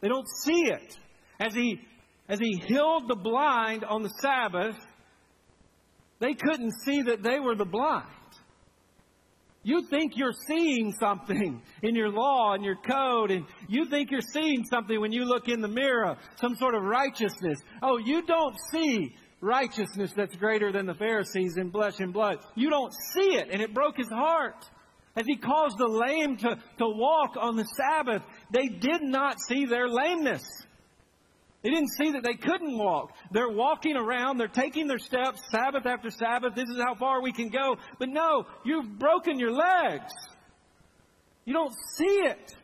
They 0.00 0.08
don't 0.08 0.26
see 0.42 0.64
it. 0.64 0.98
As 1.38 1.52
he, 1.52 1.78
as 2.30 2.38
he 2.38 2.58
healed 2.66 3.08
the 3.08 3.14
blind 3.14 3.84
on 3.84 4.02
the 4.02 4.08
Sabbath, 4.22 4.74
they 6.18 6.32
couldn't 6.32 6.72
see 6.86 7.02
that 7.02 7.22
they 7.22 7.38
were 7.40 7.56
the 7.56 7.66
blind. 7.66 8.06
You 9.62 9.82
think 9.90 10.16
you're 10.16 10.32
seeing 10.48 10.94
something 10.98 11.60
in 11.82 11.94
your 11.94 12.08
law 12.08 12.54
and 12.54 12.64
your 12.64 12.76
code, 12.76 13.32
and 13.32 13.44
you 13.68 13.84
think 13.90 14.10
you're 14.10 14.20
seeing 14.32 14.64
something 14.64 14.98
when 14.98 15.12
you 15.12 15.26
look 15.26 15.48
in 15.48 15.60
the 15.60 15.68
mirror, 15.68 16.16
some 16.40 16.54
sort 16.54 16.74
of 16.74 16.84
righteousness. 16.84 17.58
Oh, 17.82 17.98
you 17.98 18.22
don't 18.22 18.56
see 18.72 19.14
righteousness 19.40 20.12
that's 20.16 20.34
greater 20.36 20.72
than 20.72 20.86
the 20.86 20.94
Pharisees 20.94 21.56
in 21.56 21.70
flesh 21.70 22.00
and 22.00 22.12
blood. 22.12 22.38
You 22.54 22.70
don't 22.70 22.92
see 23.14 23.36
it, 23.36 23.48
and 23.50 23.60
it 23.60 23.74
broke 23.74 23.96
his 23.96 24.08
heart. 24.08 24.64
As 25.16 25.24
he 25.26 25.36
caused 25.36 25.78
the 25.78 25.88
lame 25.88 26.36
to, 26.38 26.56
to 26.78 26.86
walk 26.86 27.36
on 27.40 27.56
the 27.56 27.64
Sabbath, 27.64 28.22
they 28.50 28.68
did 28.68 29.02
not 29.02 29.36
see 29.48 29.64
their 29.64 29.88
lameness. 29.88 30.44
They 31.62 31.70
didn't 31.70 31.88
see 31.98 32.12
that 32.12 32.22
they 32.22 32.34
couldn't 32.34 32.76
walk. 32.76 33.12
They're 33.32 33.48
walking 33.48 33.96
around, 33.96 34.38
they're 34.38 34.46
taking 34.46 34.86
their 34.86 34.98
steps 34.98 35.40
Sabbath 35.50 35.86
after 35.86 36.10
Sabbath. 36.10 36.54
This 36.54 36.68
is 36.68 36.80
how 36.80 36.94
far 36.94 37.22
we 37.22 37.32
can 37.32 37.48
go. 37.48 37.76
But 37.98 38.10
no, 38.10 38.46
you've 38.64 38.98
broken 38.98 39.38
your 39.38 39.52
legs. 39.52 40.12
You 41.44 41.54
don't 41.54 41.74
see 41.96 42.04
it. 42.04 42.54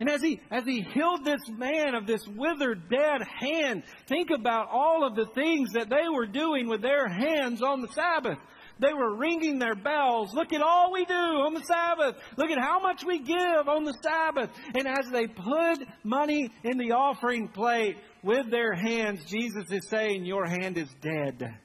And 0.00 0.10
as 0.10 0.20
he, 0.22 0.40
as 0.50 0.64
he 0.64 0.82
healed 0.82 1.24
this 1.24 1.48
man 1.48 1.94
of 1.94 2.06
this 2.06 2.26
withered, 2.26 2.90
dead 2.90 3.22
hand, 3.22 3.84
think 4.08 4.30
about 4.30 4.68
all 4.70 5.06
of 5.06 5.14
the 5.14 5.26
things 5.26 5.72
that 5.74 5.88
they 5.88 6.08
were 6.12 6.26
doing 6.26 6.68
with 6.68 6.82
their 6.82 7.08
hands 7.08 7.62
on 7.62 7.80
the 7.80 7.88
Sabbath. 7.88 8.38
They 8.80 8.92
were 8.92 9.14
ringing 9.16 9.60
their 9.60 9.76
bells. 9.76 10.34
Look 10.34 10.52
at 10.52 10.60
all 10.60 10.92
we 10.92 11.04
do 11.04 11.14
on 11.14 11.54
the 11.54 11.62
Sabbath. 11.62 12.16
Look 12.36 12.50
at 12.50 12.58
how 12.58 12.80
much 12.80 13.04
we 13.04 13.20
give 13.20 13.68
on 13.68 13.84
the 13.84 13.96
Sabbath. 14.02 14.50
And 14.74 14.88
as 14.88 15.08
they 15.12 15.28
put 15.28 15.86
money 16.02 16.50
in 16.64 16.76
the 16.76 16.90
offering 16.90 17.46
plate 17.46 17.96
with 18.24 18.50
their 18.50 18.74
hands, 18.74 19.24
Jesus 19.26 19.70
is 19.70 19.88
saying, 19.88 20.24
Your 20.24 20.44
hand 20.44 20.76
is 20.76 20.88
dead. 21.00 21.56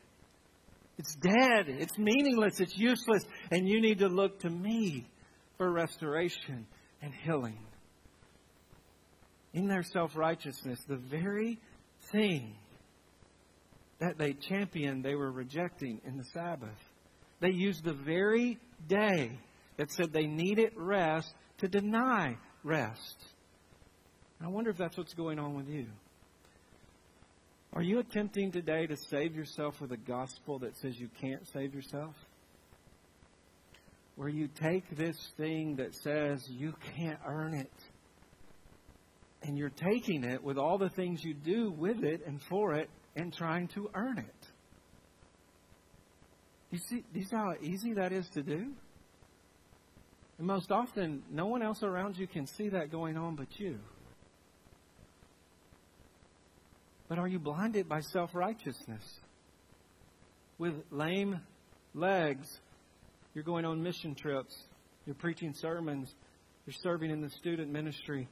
It's 0.99 1.15
dead. 1.15 1.65
It's 1.67 1.97
meaningless. 1.97 2.59
It's 2.59 2.77
useless. 2.77 3.23
And 3.49 3.67
you 3.67 3.81
need 3.81 3.99
to 3.99 4.07
look 4.07 4.41
to 4.41 4.49
me 4.51 5.07
for 5.57 5.71
restoration 5.71 6.67
and 7.01 7.11
healing 7.11 7.57
in 9.53 9.67
their 9.67 9.83
self 9.83 10.15
righteousness, 10.15 10.79
the 10.87 10.97
very 10.97 11.59
thing 12.11 12.55
that 13.99 14.17
they 14.17 14.33
championed, 14.33 15.03
they 15.03 15.15
were 15.15 15.31
rejecting 15.31 16.01
in 16.05 16.17
the 16.17 16.25
Sabbath. 16.33 16.69
They 17.41 17.51
used 17.51 17.83
the 17.83 17.93
very 17.93 18.57
day 18.87 19.31
that 19.77 19.91
said 19.91 20.11
they 20.11 20.27
needed 20.27 20.73
rest 20.75 21.33
to 21.59 21.67
deny 21.67 22.37
rest. 22.63 23.17
And 24.39 24.47
I 24.47 24.51
wonder 24.51 24.69
if 24.69 24.77
that's 24.77 24.97
what's 24.97 25.13
going 25.13 25.39
on 25.39 25.55
with 25.55 25.67
you. 25.67 25.87
Are 27.73 27.81
you 27.81 27.99
attempting 27.99 28.51
today 28.51 28.87
to 28.87 28.97
save 29.09 29.35
yourself 29.35 29.79
with 29.79 29.91
a 29.91 29.97
gospel 29.97 30.59
that 30.59 30.77
says 30.77 30.99
you 30.99 31.09
can't 31.21 31.47
save 31.53 31.73
yourself? 31.73 32.15
Where 34.15 34.29
you 34.29 34.49
take 34.61 34.97
this 34.97 35.17
thing 35.37 35.75
that 35.75 35.93
says 35.95 36.43
you 36.49 36.73
can't 36.95 37.19
earn 37.25 37.53
it 37.53 37.71
and 39.43 39.57
you're 39.57 39.69
taking 39.69 40.23
it 40.23 40.43
with 40.43 40.57
all 40.57 40.77
the 40.77 40.89
things 40.89 41.23
you 41.23 41.33
do 41.33 41.71
with 41.71 42.03
it 42.03 42.25
and 42.25 42.41
for 42.49 42.73
it 42.73 42.89
and 43.15 43.33
trying 43.33 43.67
to 43.69 43.89
earn 43.93 44.17
it. 44.17 44.47
You 46.71 46.79
see, 46.89 47.03
you 47.13 47.23
see 47.23 47.35
how 47.35 47.53
easy 47.61 47.93
that 47.93 48.11
is 48.11 48.27
to 48.29 48.43
do? 48.43 48.67
And 50.37 50.47
most 50.47 50.71
often, 50.71 51.23
no 51.31 51.47
one 51.47 51.61
else 51.61 51.83
around 51.83 52.17
you 52.17 52.27
can 52.27 52.47
see 52.47 52.69
that 52.69 52.91
going 52.91 53.17
on 53.17 53.35
but 53.35 53.47
you. 53.59 53.79
But 57.07 57.17
are 57.17 57.27
you 57.27 57.39
blinded 57.39 57.89
by 57.89 58.01
self 58.01 58.35
righteousness? 58.35 59.03
With 60.59 60.75
lame 60.91 61.41
legs, 61.95 62.47
you're 63.33 63.43
going 63.43 63.65
on 63.65 63.81
mission 63.81 64.13
trips, 64.13 64.55
you're 65.05 65.15
preaching 65.15 65.53
sermons, 65.53 66.13
you're 66.67 66.75
serving 66.83 67.09
in 67.09 67.21
the 67.21 67.29
student 67.31 67.71
ministry 67.71 68.27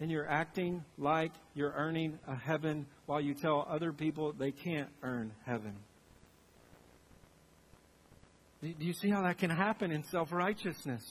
and 0.00 0.10
you're 0.10 0.28
acting 0.28 0.82
like 0.98 1.32
you're 1.54 1.72
earning 1.76 2.18
a 2.26 2.34
heaven 2.34 2.86
while 3.06 3.20
you 3.20 3.34
tell 3.34 3.66
other 3.68 3.92
people 3.92 4.32
they 4.32 4.50
can't 4.50 4.88
earn 5.02 5.32
heaven. 5.44 5.76
Do 8.62 8.74
you 8.78 8.92
see 8.92 9.08
how 9.08 9.22
that 9.22 9.38
can 9.38 9.50
happen 9.50 9.90
in 9.90 10.02
self 10.04 10.32
righteousness? 10.32 11.02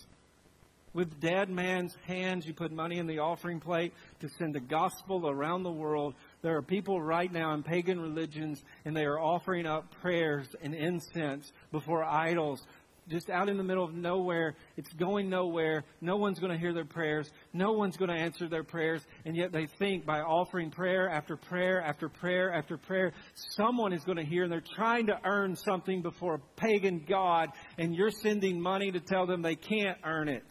With 0.94 1.20
dead 1.20 1.52
man's 1.52 1.96
hands, 2.08 2.48
you 2.48 2.54
put 2.54 2.72
money 2.72 2.98
in 2.98 3.06
the 3.06 3.20
offering 3.20 3.60
plate 3.60 3.94
to 4.22 4.30
send 4.40 4.56
the 4.56 4.60
gospel 4.60 5.30
around 5.30 5.62
the 5.62 5.72
world 5.72 6.16
There 6.42 6.56
are 6.56 6.62
people 6.64 7.00
right 7.02 7.32
now 7.32 7.54
in 7.54 7.64
pagan 7.64 8.00
religions, 8.00 8.64
and 8.86 8.96
they 8.96 9.06
are 9.06 9.20
offering 9.20 9.68
up 9.68 9.92
prayers 10.02 10.48
and 10.62 10.74
incense 10.74 11.52
before 11.72 12.04
idols 12.04 12.66
just 13.10 13.30
out 13.30 13.50
in 13.50 13.58
the 13.58 13.64
middle 13.64 13.84
of 13.84 13.94
nowhere. 13.94 14.56
It's 14.78 14.92
going 14.94 15.30
nowhere. 15.30 15.84
No 16.02 16.18
one's 16.18 16.40
going 16.40 16.52
to 16.52 16.58
hear 16.58 16.74
their 16.74 16.86
prayers. 16.86 17.30
No 17.54 17.72
one's 17.72 17.98
going 17.98 18.10
to 18.10 18.16
answer 18.16 18.48
their 18.48 18.64
prayers. 18.64 19.02
And 19.26 19.36
yet 19.36 19.52
they 19.52 19.66
think 19.66 20.06
by 20.06 20.20
offering 20.20 20.72
prayer 20.72 21.10
after 21.10 21.36
prayer 21.36 21.82
after 21.82 22.10
prayer 22.10 22.54
after 22.54 22.78
prayer, 22.78 23.14
someone 23.56 23.94
is 23.94 24.04
going 24.04 24.18
to 24.18 24.26
hear. 24.26 24.44
And 24.44 24.52
they're 24.52 24.64
trying 24.76 25.08
to 25.08 25.20
earn 25.26 25.56
something 25.56 26.02
before 26.02 26.36
a 26.36 26.40
pagan 26.62 27.06
God. 27.08 27.50
And 27.78 27.96
you're 27.96 28.12
sending 28.12 28.62
money 28.62 28.92
to 28.92 29.00
tell 29.00 29.26
them 29.26 29.42
they 29.42 29.56
can't 29.56 29.98
earn 30.04 30.30
it. 30.30 30.46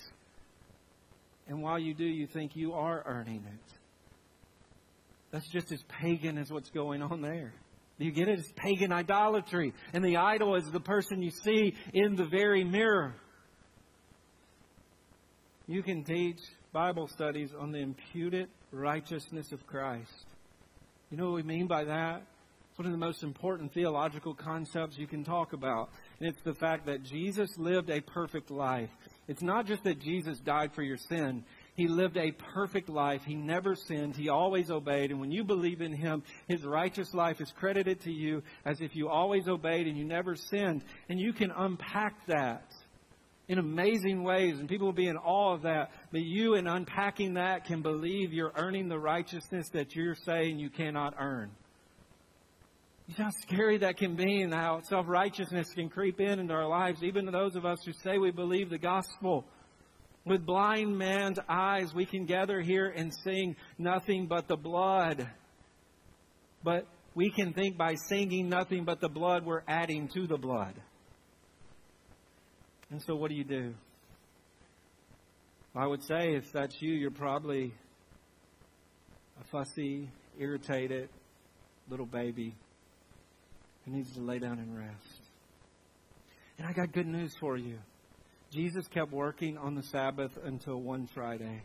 And 1.47 1.63
while 1.63 1.79
you 1.79 1.95
do, 1.95 2.05
you 2.05 2.27
think 2.27 2.57
you 2.57 2.75
are 2.75 3.03
earning 3.07 3.45
it. 3.47 3.75
That's 5.31 5.49
just 5.49 5.73
as 5.73 5.83
pagan 5.89 6.39
as 6.39 6.51
what's 6.51 6.71
going 6.71 7.03
on 7.03 7.21
there. 7.21 7.53
You 7.99 8.13
get 8.13 8.29
it? 8.29 8.39
It's 8.39 8.53
pagan 8.55 8.93
idolatry. 8.93 9.75
And 9.93 10.05
the 10.05 10.17
idol 10.17 10.55
is 10.55 10.71
the 10.71 10.81
person 10.81 11.21
you 11.21 11.31
see 11.31 11.75
in 11.93 12.15
the 12.15 12.25
very 12.25 12.63
mirror. 12.65 13.15
You 15.67 15.83
can 15.83 16.05
teach 16.05 16.39
Bible 16.73 17.09
studies 17.09 17.51
on 17.59 17.73
the 17.73 17.79
imputed 17.79 18.49
righteousness 18.73 19.53
of 19.53 19.67
Christ. 19.67 20.27
You 21.11 21.17
know 21.17 21.27
what 21.27 21.35
we 21.35 21.43
mean 21.43 21.67
by 21.67 21.85
that? 21.85 22.23
It's 22.71 22.79
one 22.79 22.87
of 22.87 22.93
the 22.93 22.99
most 22.99 23.25
important 23.25 23.75
theological 23.75 24.35
concepts 24.35 24.97
you 24.97 25.07
can 25.07 25.25
talk 25.25 25.53
about. 25.53 25.91
And 26.21 26.29
it's 26.29 26.41
the 26.45 26.55
fact 26.55 26.87
that 26.87 27.03
Jesus 27.03 27.51
lived 27.59 27.91
a 27.91 28.01
perfect 28.01 28.51
life. 28.51 28.91
It's 29.27 29.43
not 29.43 29.67
just 29.67 29.83
that 29.85 30.01
Jesus 30.01 30.39
died 30.39 30.73
for 30.75 30.83
your 30.83 30.97
sin, 30.97 31.45
he 31.79 31.87
lived 31.87 32.17
a 32.17 32.33
perfect 32.33 32.89
life. 32.89 33.23
He 33.25 33.37
never 33.37 33.77
sinned. 33.77 34.17
He 34.17 34.29
always 34.29 34.69
obeyed. 34.69 35.13
And 35.13 35.21
when 35.21 35.31
you 35.31 35.45
believe 35.45 35.81
in 35.81 35.93
Him, 35.93 36.25
His 36.49 36.65
righteous 36.65 37.15
life 37.15 37.41
is 37.41 37.53
credited 37.57 38.01
to 38.01 38.11
you 38.11 38.43
as 38.65 38.81
if 38.81 38.97
you 38.97 39.09
always 39.09 39.47
obeyed 39.47 39.87
and 39.87 39.97
you 39.97 40.05
never 40.05 40.35
sinned. 40.35 40.83
And 41.09 41.21
you 41.21 41.33
can 41.33 41.53
unpack 41.53 42.27
that 42.27 42.65
in 43.47 43.59
amazing 43.59 44.25
ways, 44.25 44.59
and 44.59 44.69
people 44.69 44.89
will 44.89 44.93
be 44.93 45.07
in 45.07 45.17
awe 45.17 45.55
of 45.55 45.63
that. 45.63 45.93
But 46.11 46.23
you, 46.23 46.55
in 46.55 46.67
unpacking 46.67 47.35
that, 47.35 47.67
can 47.67 47.81
believe 47.81 48.33
you're 48.33 48.53
earning 48.57 48.89
the 48.89 48.99
righteousness 48.99 49.69
that 49.73 49.95
you're 49.95 50.17
saying 50.27 50.59
you 50.59 50.71
cannot 50.71 51.15
earn. 51.17 51.53
You 53.07 53.15
see 53.15 53.23
how 53.23 53.31
scary 53.43 53.79
that 53.79 53.99
can 53.99 54.17
be, 54.17 54.43
and 54.43 54.53
how 54.53 54.81
self 54.83 55.07
righteousness 55.07 55.69
can 55.77 55.91
creep 55.91 56.19
in 56.19 56.41
into 56.41 56.55
our 56.55 56.67
lives, 56.67 57.05
even 57.05 57.27
to 57.27 57.31
those 57.31 57.55
of 57.55 57.65
us 57.65 57.79
who 57.87 57.93
say 57.93 58.19
we 58.19 58.33
believe 58.33 58.69
the 58.69 58.79
gospel. 58.79 59.47
With 60.29 60.45
blind 60.45 60.99
man's 60.99 61.39
eyes, 61.49 61.95
we 61.95 62.05
can 62.05 62.27
gather 62.27 62.61
here 62.61 62.89
and 62.89 63.13
sing 63.25 63.57
nothing 63.79 64.27
but 64.27 64.47
the 64.47 64.57
blood. 64.57 65.27
But 66.63 66.87
we 67.15 67.31
can 67.31 67.55
think 67.55 67.79
by 67.79 67.95
singing 68.09 68.49
nothing 68.49 68.85
but 68.85 69.01
the 69.01 69.09
blood, 69.09 69.47
we're 69.47 69.63
adding 69.67 70.09
to 70.09 70.27
the 70.27 70.37
blood. 70.37 70.75
And 72.91 73.03
so, 73.03 73.15
what 73.15 73.31
do 73.31 73.37
you 73.37 73.45
do? 73.45 73.75
I 75.75 75.87
would 75.87 76.03
say 76.03 76.35
if 76.35 76.53
that's 76.53 76.77
you, 76.81 76.93
you're 76.93 77.11
probably 77.11 77.73
a 79.41 79.45
fussy, 79.45 80.11
irritated 80.39 81.09
little 81.89 82.07
baby 82.07 82.55
who 83.85 83.93
needs 83.93 84.13
to 84.15 84.21
lay 84.21 84.39
down 84.39 84.59
and 84.59 84.77
rest. 84.77 85.23
And 86.59 86.67
I 86.67 86.73
got 86.73 86.93
good 86.93 87.07
news 87.07 87.33
for 87.41 87.57
you. 87.57 87.79
Jesus 88.51 88.87
kept 88.89 89.13
working 89.13 89.59
on 89.59 89.75
the 89.75 89.83
Sabbath 89.83 90.33
until 90.43 90.81
one 90.81 91.07
Friday. 91.15 91.63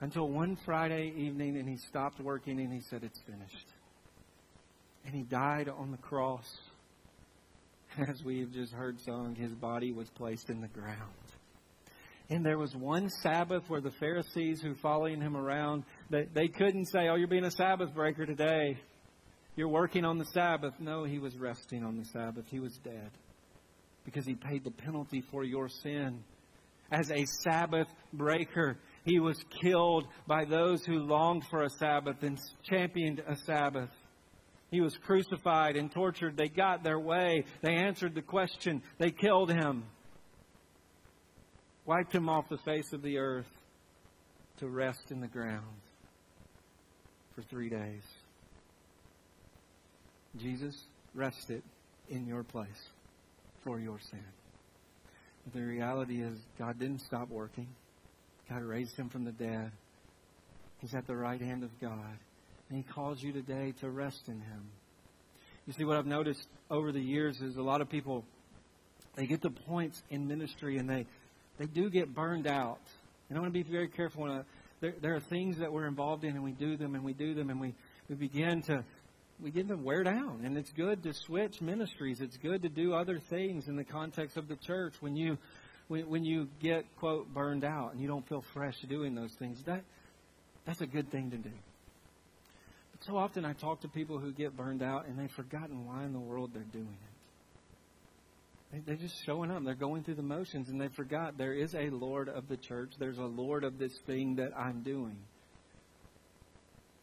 Until 0.00 0.28
one 0.28 0.56
Friday 0.64 1.12
evening, 1.16 1.56
and 1.56 1.68
he 1.68 1.76
stopped 1.88 2.20
working 2.20 2.60
and 2.60 2.72
he 2.72 2.80
said, 2.80 3.02
It's 3.02 3.20
finished. 3.26 3.66
And 5.04 5.14
he 5.14 5.22
died 5.22 5.68
on 5.68 5.90
the 5.90 5.96
cross. 5.96 6.46
As 8.08 8.22
we 8.24 8.40
have 8.40 8.52
just 8.52 8.72
heard 8.72 8.98
sung, 9.00 9.34
his 9.34 9.52
body 9.52 9.92
was 9.92 10.08
placed 10.10 10.48
in 10.48 10.60
the 10.60 10.68
ground. 10.68 10.98
And 12.30 12.46
there 12.46 12.58
was 12.58 12.74
one 12.74 13.10
Sabbath 13.22 13.64
where 13.66 13.80
the 13.80 13.90
Pharisees 13.90 14.62
who 14.62 14.74
following 14.76 15.20
him 15.20 15.36
around, 15.36 15.82
they, 16.08 16.26
they 16.32 16.48
couldn't 16.48 16.86
say, 16.86 17.08
Oh, 17.08 17.16
you're 17.16 17.26
being 17.26 17.44
a 17.44 17.50
Sabbath 17.50 17.92
breaker 17.92 18.26
today. 18.26 18.78
You're 19.56 19.68
working 19.68 20.04
on 20.04 20.18
the 20.18 20.24
Sabbath. 20.26 20.74
No, 20.78 21.02
he 21.02 21.18
was 21.18 21.36
resting 21.36 21.84
on 21.84 21.98
the 21.98 22.04
Sabbath. 22.06 22.44
He 22.48 22.60
was 22.60 22.78
dead 22.84 23.10
because 24.04 24.26
he 24.26 24.34
paid 24.34 24.64
the 24.64 24.70
penalty 24.70 25.22
for 25.30 25.44
your 25.44 25.68
sin. 25.68 26.22
As 26.90 27.10
a 27.10 27.24
Sabbath 27.24 27.88
breaker, 28.12 28.76
he 29.04 29.18
was 29.18 29.42
killed 29.62 30.06
by 30.26 30.44
those 30.44 30.84
who 30.84 30.98
longed 30.98 31.44
for 31.50 31.62
a 31.62 31.70
Sabbath 31.70 32.22
and 32.22 32.38
championed 32.62 33.22
a 33.26 33.36
Sabbath. 33.36 33.90
He 34.70 34.80
was 34.80 34.96
crucified 34.96 35.76
and 35.76 35.90
tortured. 35.90 36.36
They 36.36 36.48
got 36.48 36.82
their 36.82 36.98
way. 36.98 37.44
They 37.62 37.74
answered 37.74 38.14
the 38.14 38.22
question. 38.22 38.82
They 38.98 39.10
killed 39.10 39.50
him. 39.50 39.84
Wiped 41.84 42.14
him 42.14 42.28
off 42.28 42.48
the 42.48 42.58
face 42.58 42.92
of 42.92 43.02
the 43.02 43.18
earth 43.18 43.48
to 44.58 44.68
rest 44.68 45.10
in 45.10 45.20
the 45.20 45.28
ground 45.28 45.64
for 47.34 47.42
three 47.42 47.68
days. 47.68 48.02
Jesus 50.36 50.86
rested 51.14 51.62
in 52.08 52.26
your 52.26 52.42
place 52.42 52.88
for 53.64 53.78
your 53.78 53.98
sin. 54.10 54.24
But 55.44 55.54
the 55.54 55.62
reality 55.64 56.22
is, 56.22 56.38
God 56.58 56.78
didn't 56.78 57.00
stop 57.00 57.28
working. 57.28 57.68
God 58.48 58.62
raised 58.62 58.96
him 58.96 59.08
from 59.08 59.24
the 59.24 59.32
dead. 59.32 59.72
He's 60.78 60.94
at 60.94 61.06
the 61.06 61.16
right 61.16 61.40
hand 61.40 61.62
of 61.62 61.70
God. 61.80 62.18
And 62.68 62.76
he 62.76 62.82
calls 62.82 63.22
you 63.22 63.32
today 63.32 63.72
to 63.80 63.90
rest 63.90 64.28
in 64.28 64.40
him. 64.40 64.70
You 65.66 65.72
see, 65.72 65.84
what 65.84 65.96
I've 65.96 66.06
noticed 66.06 66.48
over 66.70 66.90
the 66.90 67.00
years 67.00 67.40
is 67.40 67.56
a 67.56 67.62
lot 67.62 67.80
of 67.80 67.88
people, 67.88 68.24
they 69.14 69.26
get 69.26 69.42
to 69.42 69.50
points 69.50 70.02
in 70.10 70.26
ministry 70.26 70.78
and 70.78 70.88
they, 70.88 71.06
they 71.58 71.66
do 71.66 71.88
get 71.88 72.14
burned 72.14 72.46
out. 72.46 72.80
And 73.28 73.38
I 73.38 73.40
want 73.40 73.52
to 73.52 73.64
be 73.64 73.68
very 73.70 73.88
careful. 73.88 74.22
When 74.22 74.32
I, 74.32 74.42
there, 74.80 74.94
there 75.00 75.14
are 75.14 75.20
things 75.20 75.58
that 75.58 75.72
we're 75.72 75.86
involved 75.86 76.24
in 76.24 76.30
and 76.30 76.42
we 76.42 76.52
do 76.52 76.76
them 76.76 76.94
and 76.94 77.04
we 77.04 77.12
do 77.12 77.34
them 77.34 77.50
and 77.50 77.60
we, 77.60 77.74
we 78.08 78.16
begin 78.16 78.62
to, 78.62 78.84
we 79.42 79.50
get 79.50 79.68
to 79.68 79.76
wear 79.76 80.04
down. 80.04 80.42
And 80.44 80.56
it's 80.56 80.70
good 80.72 81.02
to 81.02 81.12
switch 81.12 81.60
ministries. 81.60 82.20
It's 82.20 82.36
good 82.36 82.62
to 82.62 82.68
do 82.68 82.94
other 82.94 83.18
things 83.18 83.68
in 83.68 83.76
the 83.76 83.84
context 83.84 84.36
of 84.36 84.48
the 84.48 84.56
church 84.56 84.94
when 85.00 85.16
you 85.16 85.38
when, 85.88 86.08
when 86.08 86.24
you 86.24 86.48
get 86.60 86.84
quote 86.98 87.32
burned 87.34 87.64
out 87.64 87.92
and 87.92 88.00
you 88.00 88.08
don't 88.08 88.26
feel 88.28 88.44
fresh 88.54 88.80
doing 88.88 89.14
those 89.14 89.32
things. 89.34 89.62
That 89.66 89.82
that's 90.64 90.80
a 90.80 90.86
good 90.86 91.10
thing 91.10 91.30
to 91.32 91.36
do. 91.36 91.50
But 92.92 93.04
so 93.04 93.16
often 93.16 93.44
I 93.44 93.52
talk 93.52 93.80
to 93.80 93.88
people 93.88 94.18
who 94.18 94.32
get 94.32 94.56
burned 94.56 94.82
out 94.82 95.06
and 95.06 95.18
they've 95.18 95.30
forgotten 95.30 95.86
why 95.86 96.04
in 96.04 96.12
the 96.12 96.20
world 96.20 96.50
they're 96.54 96.62
doing 96.62 96.86
it. 96.86 97.12
They, 98.72 98.78
they're 98.86 98.96
just 98.96 99.22
showing 99.24 99.50
up. 99.50 99.64
They're 99.64 99.74
going 99.74 100.04
through 100.04 100.14
the 100.14 100.22
motions 100.22 100.68
and 100.68 100.80
they 100.80 100.88
forgot 100.88 101.36
there 101.36 101.52
is 101.52 101.74
a 101.74 101.90
Lord 101.90 102.28
of 102.28 102.48
the 102.48 102.56
church. 102.56 102.92
There's 102.98 103.18
a 103.18 103.24
Lord 103.24 103.64
of 103.64 103.78
this 103.78 103.92
thing 104.06 104.36
that 104.36 104.56
I'm 104.56 104.82
doing. 104.82 105.16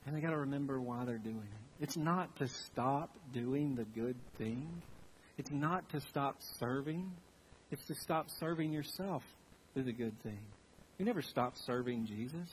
And 0.05 0.15
they 0.15 0.21
got 0.21 0.31
to 0.31 0.37
remember 0.37 0.79
why 0.79 1.05
they're 1.05 1.17
doing 1.17 1.35
it. 1.37 1.68
It's 1.79 1.95
not 1.95 2.35
to 2.37 2.47
stop 2.47 3.15
doing 3.33 3.75
the 3.75 3.85
good 3.85 4.17
thing. 4.37 4.81
It's 5.37 5.51
not 5.51 5.89
to 5.91 6.01
stop 6.01 6.37
serving. 6.59 7.11
It's 7.71 7.85
to 7.87 7.95
stop 7.95 8.27
serving 8.39 8.71
yourself 8.71 9.23
through 9.73 9.83
the 9.83 9.93
good 9.93 10.21
thing. 10.21 10.39
We 10.97 11.05
never 11.05 11.21
stop 11.21 11.53
serving 11.65 12.07
Jesus. 12.07 12.49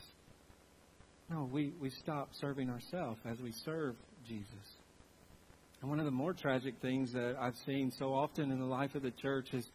No, 1.29 1.49
we, 1.51 1.73
we 1.81 1.89
stop 1.89 2.29
serving 2.39 2.69
ourselves 2.69 3.19
as 3.29 3.39
we 3.41 3.51
serve 3.65 3.95
Jesus. 4.25 4.47
And 5.81 5.89
one 5.89 5.99
of 5.99 6.05
the 6.05 6.11
more 6.11 6.33
tragic 6.33 6.75
things 6.81 7.11
that 7.11 7.35
I've 7.39 7.57
seen 7.65 7.91
so 7.91 8.13
often 8.13 8.51
in 8.51 8.59
the 8.59 8.65
life 8.65 8.95
of 8.95 9.03
the 9.03 9.11
church 9.11 9.49
is 9.53 9.69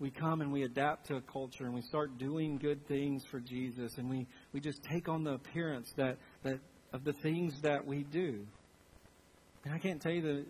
we 0.00 0.10
come 0.10 0.40
and 0.40 0.52
we 0.52 0.64
adapt 0.64 1.06
to 1.06 1.16
a 1.16 1.20
culture 1.20 1.64
and 1.64 1.72
we 1.72 1.82
start 1.82 2.18
doing 2.18 2.58
good 2.58 2.86
things 2.88 3.22
for 3.30 3.38
Jesus 3.38 3.96
and 3.96 4.10
we, 4.10 4.26
we 4.52 4.58
just 4.58 4.82
take 4.82 5.08
on 5.08 5.22
the 5.22 5.34
appearance 5.34 5.92
that, 5.96 6.18
that 6.42 6.58
of 6.92 7.04
the 7.04 7.12
things 7.22 7.54
that 7.62 7.86
we 7.86 8.02
do. 8.02 8.44
And 9.64 9.74
I 9.74 9.78
can't 9.78 10.00
tell 10.00 10.12
you 10.12 10.22
the 10.22 10.44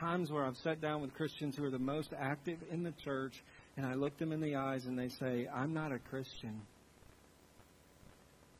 times 0.00 0.30
where 0.30 0.44
I've 0.44 0.56
sat 0.56 0.80
down 0.80 1.00
with 1.00 1.14
Christians 1.14 1.56
who 1.56 1.64
are 1.64 1.70
the 1.70 1.78
most 1.78 2.12
active 2.18 2.58
in 2.70 2.82
the 2.82 2.92
church, 3.04 3.42
and 3.76 3.86
I 3.86 3.94
look 3.94 4.18
them 4.18 4.32
in 4.32 4.40
the 4.40 4.56
eyes 4.56 4.86
and 4.86 4.98
they 4.98 5.08
say, 5.08 5.48
I'm 5.52 5.72
not 5.72 5.92
a 5.92 5.98
Christian. 5.98 6.62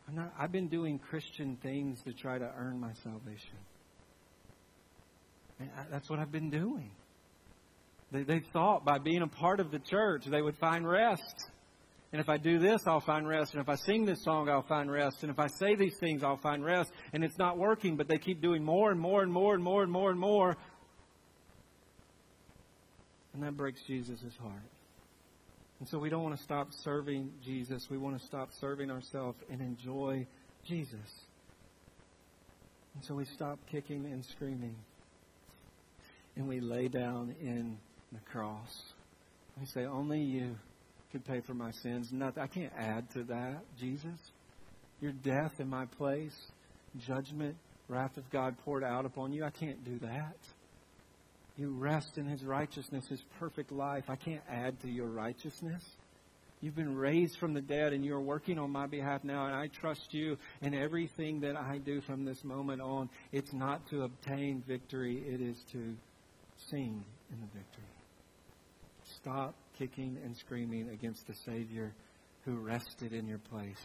I'm 0.09 0.14
not, 0.14 0.32
I've 0.38 0.52
been 0.52 0.68
doing 0.68 0.98
Christian 0.98 1.57
things 1.62 2.00
to 2.02 2.12
try 2.12 2.38
to 2.38 2.52
earn 2.57 2.78
my 2.78 2.92
salvation. 3.02 3.59
And 5.59 5.68
I, 5.76 5.84
that's 5.90 6.09
what 6.09 6.20
I've 6.20 6.30
been 6.30 6.50
doing. 6.50 6.90
They, 8.12 8.22
they 8.22 8.38
thought 8.38 8.84
by 8.84 8.98
being 8.98 9.22
a 9.22 9.26
part 9.26 9.59
of 9.59 9.72
the 9.72 9.80
church 9.80 10.24
they 10.26 10.40
would 10.40 10.57
find 10.59 10.88
rest. 10.88 11.50
And 12.12 12.20
if 12.20 12.28
I 12.28 12.36
do 12.36 12.59
this, 12.59 12.82
I'll 12.86 13.00
find 13.00 13.26
rest. 13.26 13.52
And 13.52 13.61
if 13.61 13.68
I 13.68 13.74
sing 13.74 14.04
this 14.04 14.22
song, 14.22 14.48
I'll 14.48 14.62
find 14.62 14.90
rest. 14.90 15.22
And 15.22 15.30
if 15.30 15.38
I 15.38 15.48
say 15.48 15.74
these 15.74 15.96
things, 15.98 16.22
I'll 16.22 16.36
find 16.36 16.64
rest. 16.64 16.90
And 17.12 17.24
it's 17.24 17.38
not 17.38 17.59
working, 17.59 17.96
but 17.96 18.09
they 18.09 18.18
keep 18.18 18.40
doing 18.40 18.64
more 18.64 18.90
and 18.90 19.00
more 19.00 19.22
and 19.22 19.32
more 19.32 19.54
and 19.54 19.62
more 19.62 19.82
and 19.82 19.90
more 19.90 20.11
and 20.11 20.20
more. 20.20 20.57
And 23.34 23.42
that 23.42 23.57
breaks 23.57 23.82
Jesus' 23.86 24.22
heart. 24.40 24.62
And 25.78 25.88
so 25.88 25.98
we 25.98 26.09
don't 26.09 26.22
want 26.22 26.36
to 26.36 26.42
stop 26.42 26.68
serving 26.72 27.32
Jesus. 27.44 27.88
We 27.90 27.98
want 27.98 28.18
to 28.18 28.24
stop 28.24 28.50
serving 28.61 28.90
ourselves 28.90 29.38
and 29.50 29.61
enjoy 29.61 30.26
Jesus. 30.64 31.24
And 32.94 33.04
so 33.04 33.14
we 33.14 33.26
stop 33.26 33.59
kicking 33.70 34.07
and 34.07 34.24
screaming. 34.24 34.76
And 36.36 36.48
we 36.48 36.61
lay 36.61 36.88
down 36.88 37.34
in 37.40 37.76
the 38.12 38.20
cross. 38.20 38.84
We 39.61 39.66
say, 39.66 39.84
Only 39.84 40.20
you 40.20 40.57
could 41.12 41.24
pay 41.24 41.40
for 41.40 41.54
my 41.54 41.70
sins. 41.70 42.11
Nothing. 42.12 42.42
I 42.42 42.46
can't 42.46 42.72
add 42.78 43.11
to 43.12 43.24
that, 43.24 43.62
Jesus. 43.78 44.18
Your 45.00 45.12
death 45.12 45.61
in 45.61 45.68
my 45.68 45.86
place, 45.86 46.36
judgment, 47.07 47.57
wrath 47.88 48.16
of 48.16 48.28
God 48.30 48.57
poured 48.64 48.84
out 48.84 49.04
upon 49.04 49.32
you. 49.32 49.44
I 49.44 49.50
can't 49.50 49.84
do 49.84 49.98
that. 50.00 50.36
You 51.57 51.70
rest 51.70 52.18
in 52.18 52.26
His 52.26 52.44
righteousness, 52.44 53.07
His 53.09 53.22
perfect 53.38 53.72
life. 53.72 54.04
I 54.09 54.16
can't 54.16 54.42
add 54.48 54.80
to 54.82 54.88
your 54.88 55.07
righteousness. 55.07 55.82
You've 56.61 56.76
been 56.76 56.96
raised 56.96 57.38
from 57.38 57.52
the 57.52 57.61
dead 57.61 57.92
and 57.92 58.04
you're 58.04 58.20
working 58.20 58.59
on 58.59 58.70
my 58.70 58.86
behalf 58.86 59.24
now, 59.24 59.46
and 59.46 59.54
I 59.54 59.68
trust 59.68 60.12
you 60.12 60.38
in 60.62 60.74
everything 60.74 61.40
that 61.40 61.57
I 61.57 61.78
do 61.78 62.00
from 62.00 62.24
this 62.24 62.42
moment 62.44 62.80
on. 62.80 63.11
It's 63.30 63.52
not 63.52 63.88
to 63.90 64.02
obtain 64.02 64.62
victory, 64.66 65.22
it 65.26 65.40
is 65.40 65.57
to 65.72 65.94
sing 66.70 67.04
in 67.30 67.40
the 67.40 67.46
victory. 67.46 67.84
Stop 69.20 69.54
kicking 69.79 70.18
and 70.24 70.37
screaming 70.37 70.89
against 70.91 71.27
the 71.27 71.35
Savior 71.35 71.93
who 72.45 72.57
rested 72.57 73.12
in 73.12 73.27
your 73.27 73.39
place. 73.39 73.83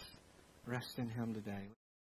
Rest 0.66 1.00
in 1.00 1.10
Him 1.10 1.34
today. 1.34 1.68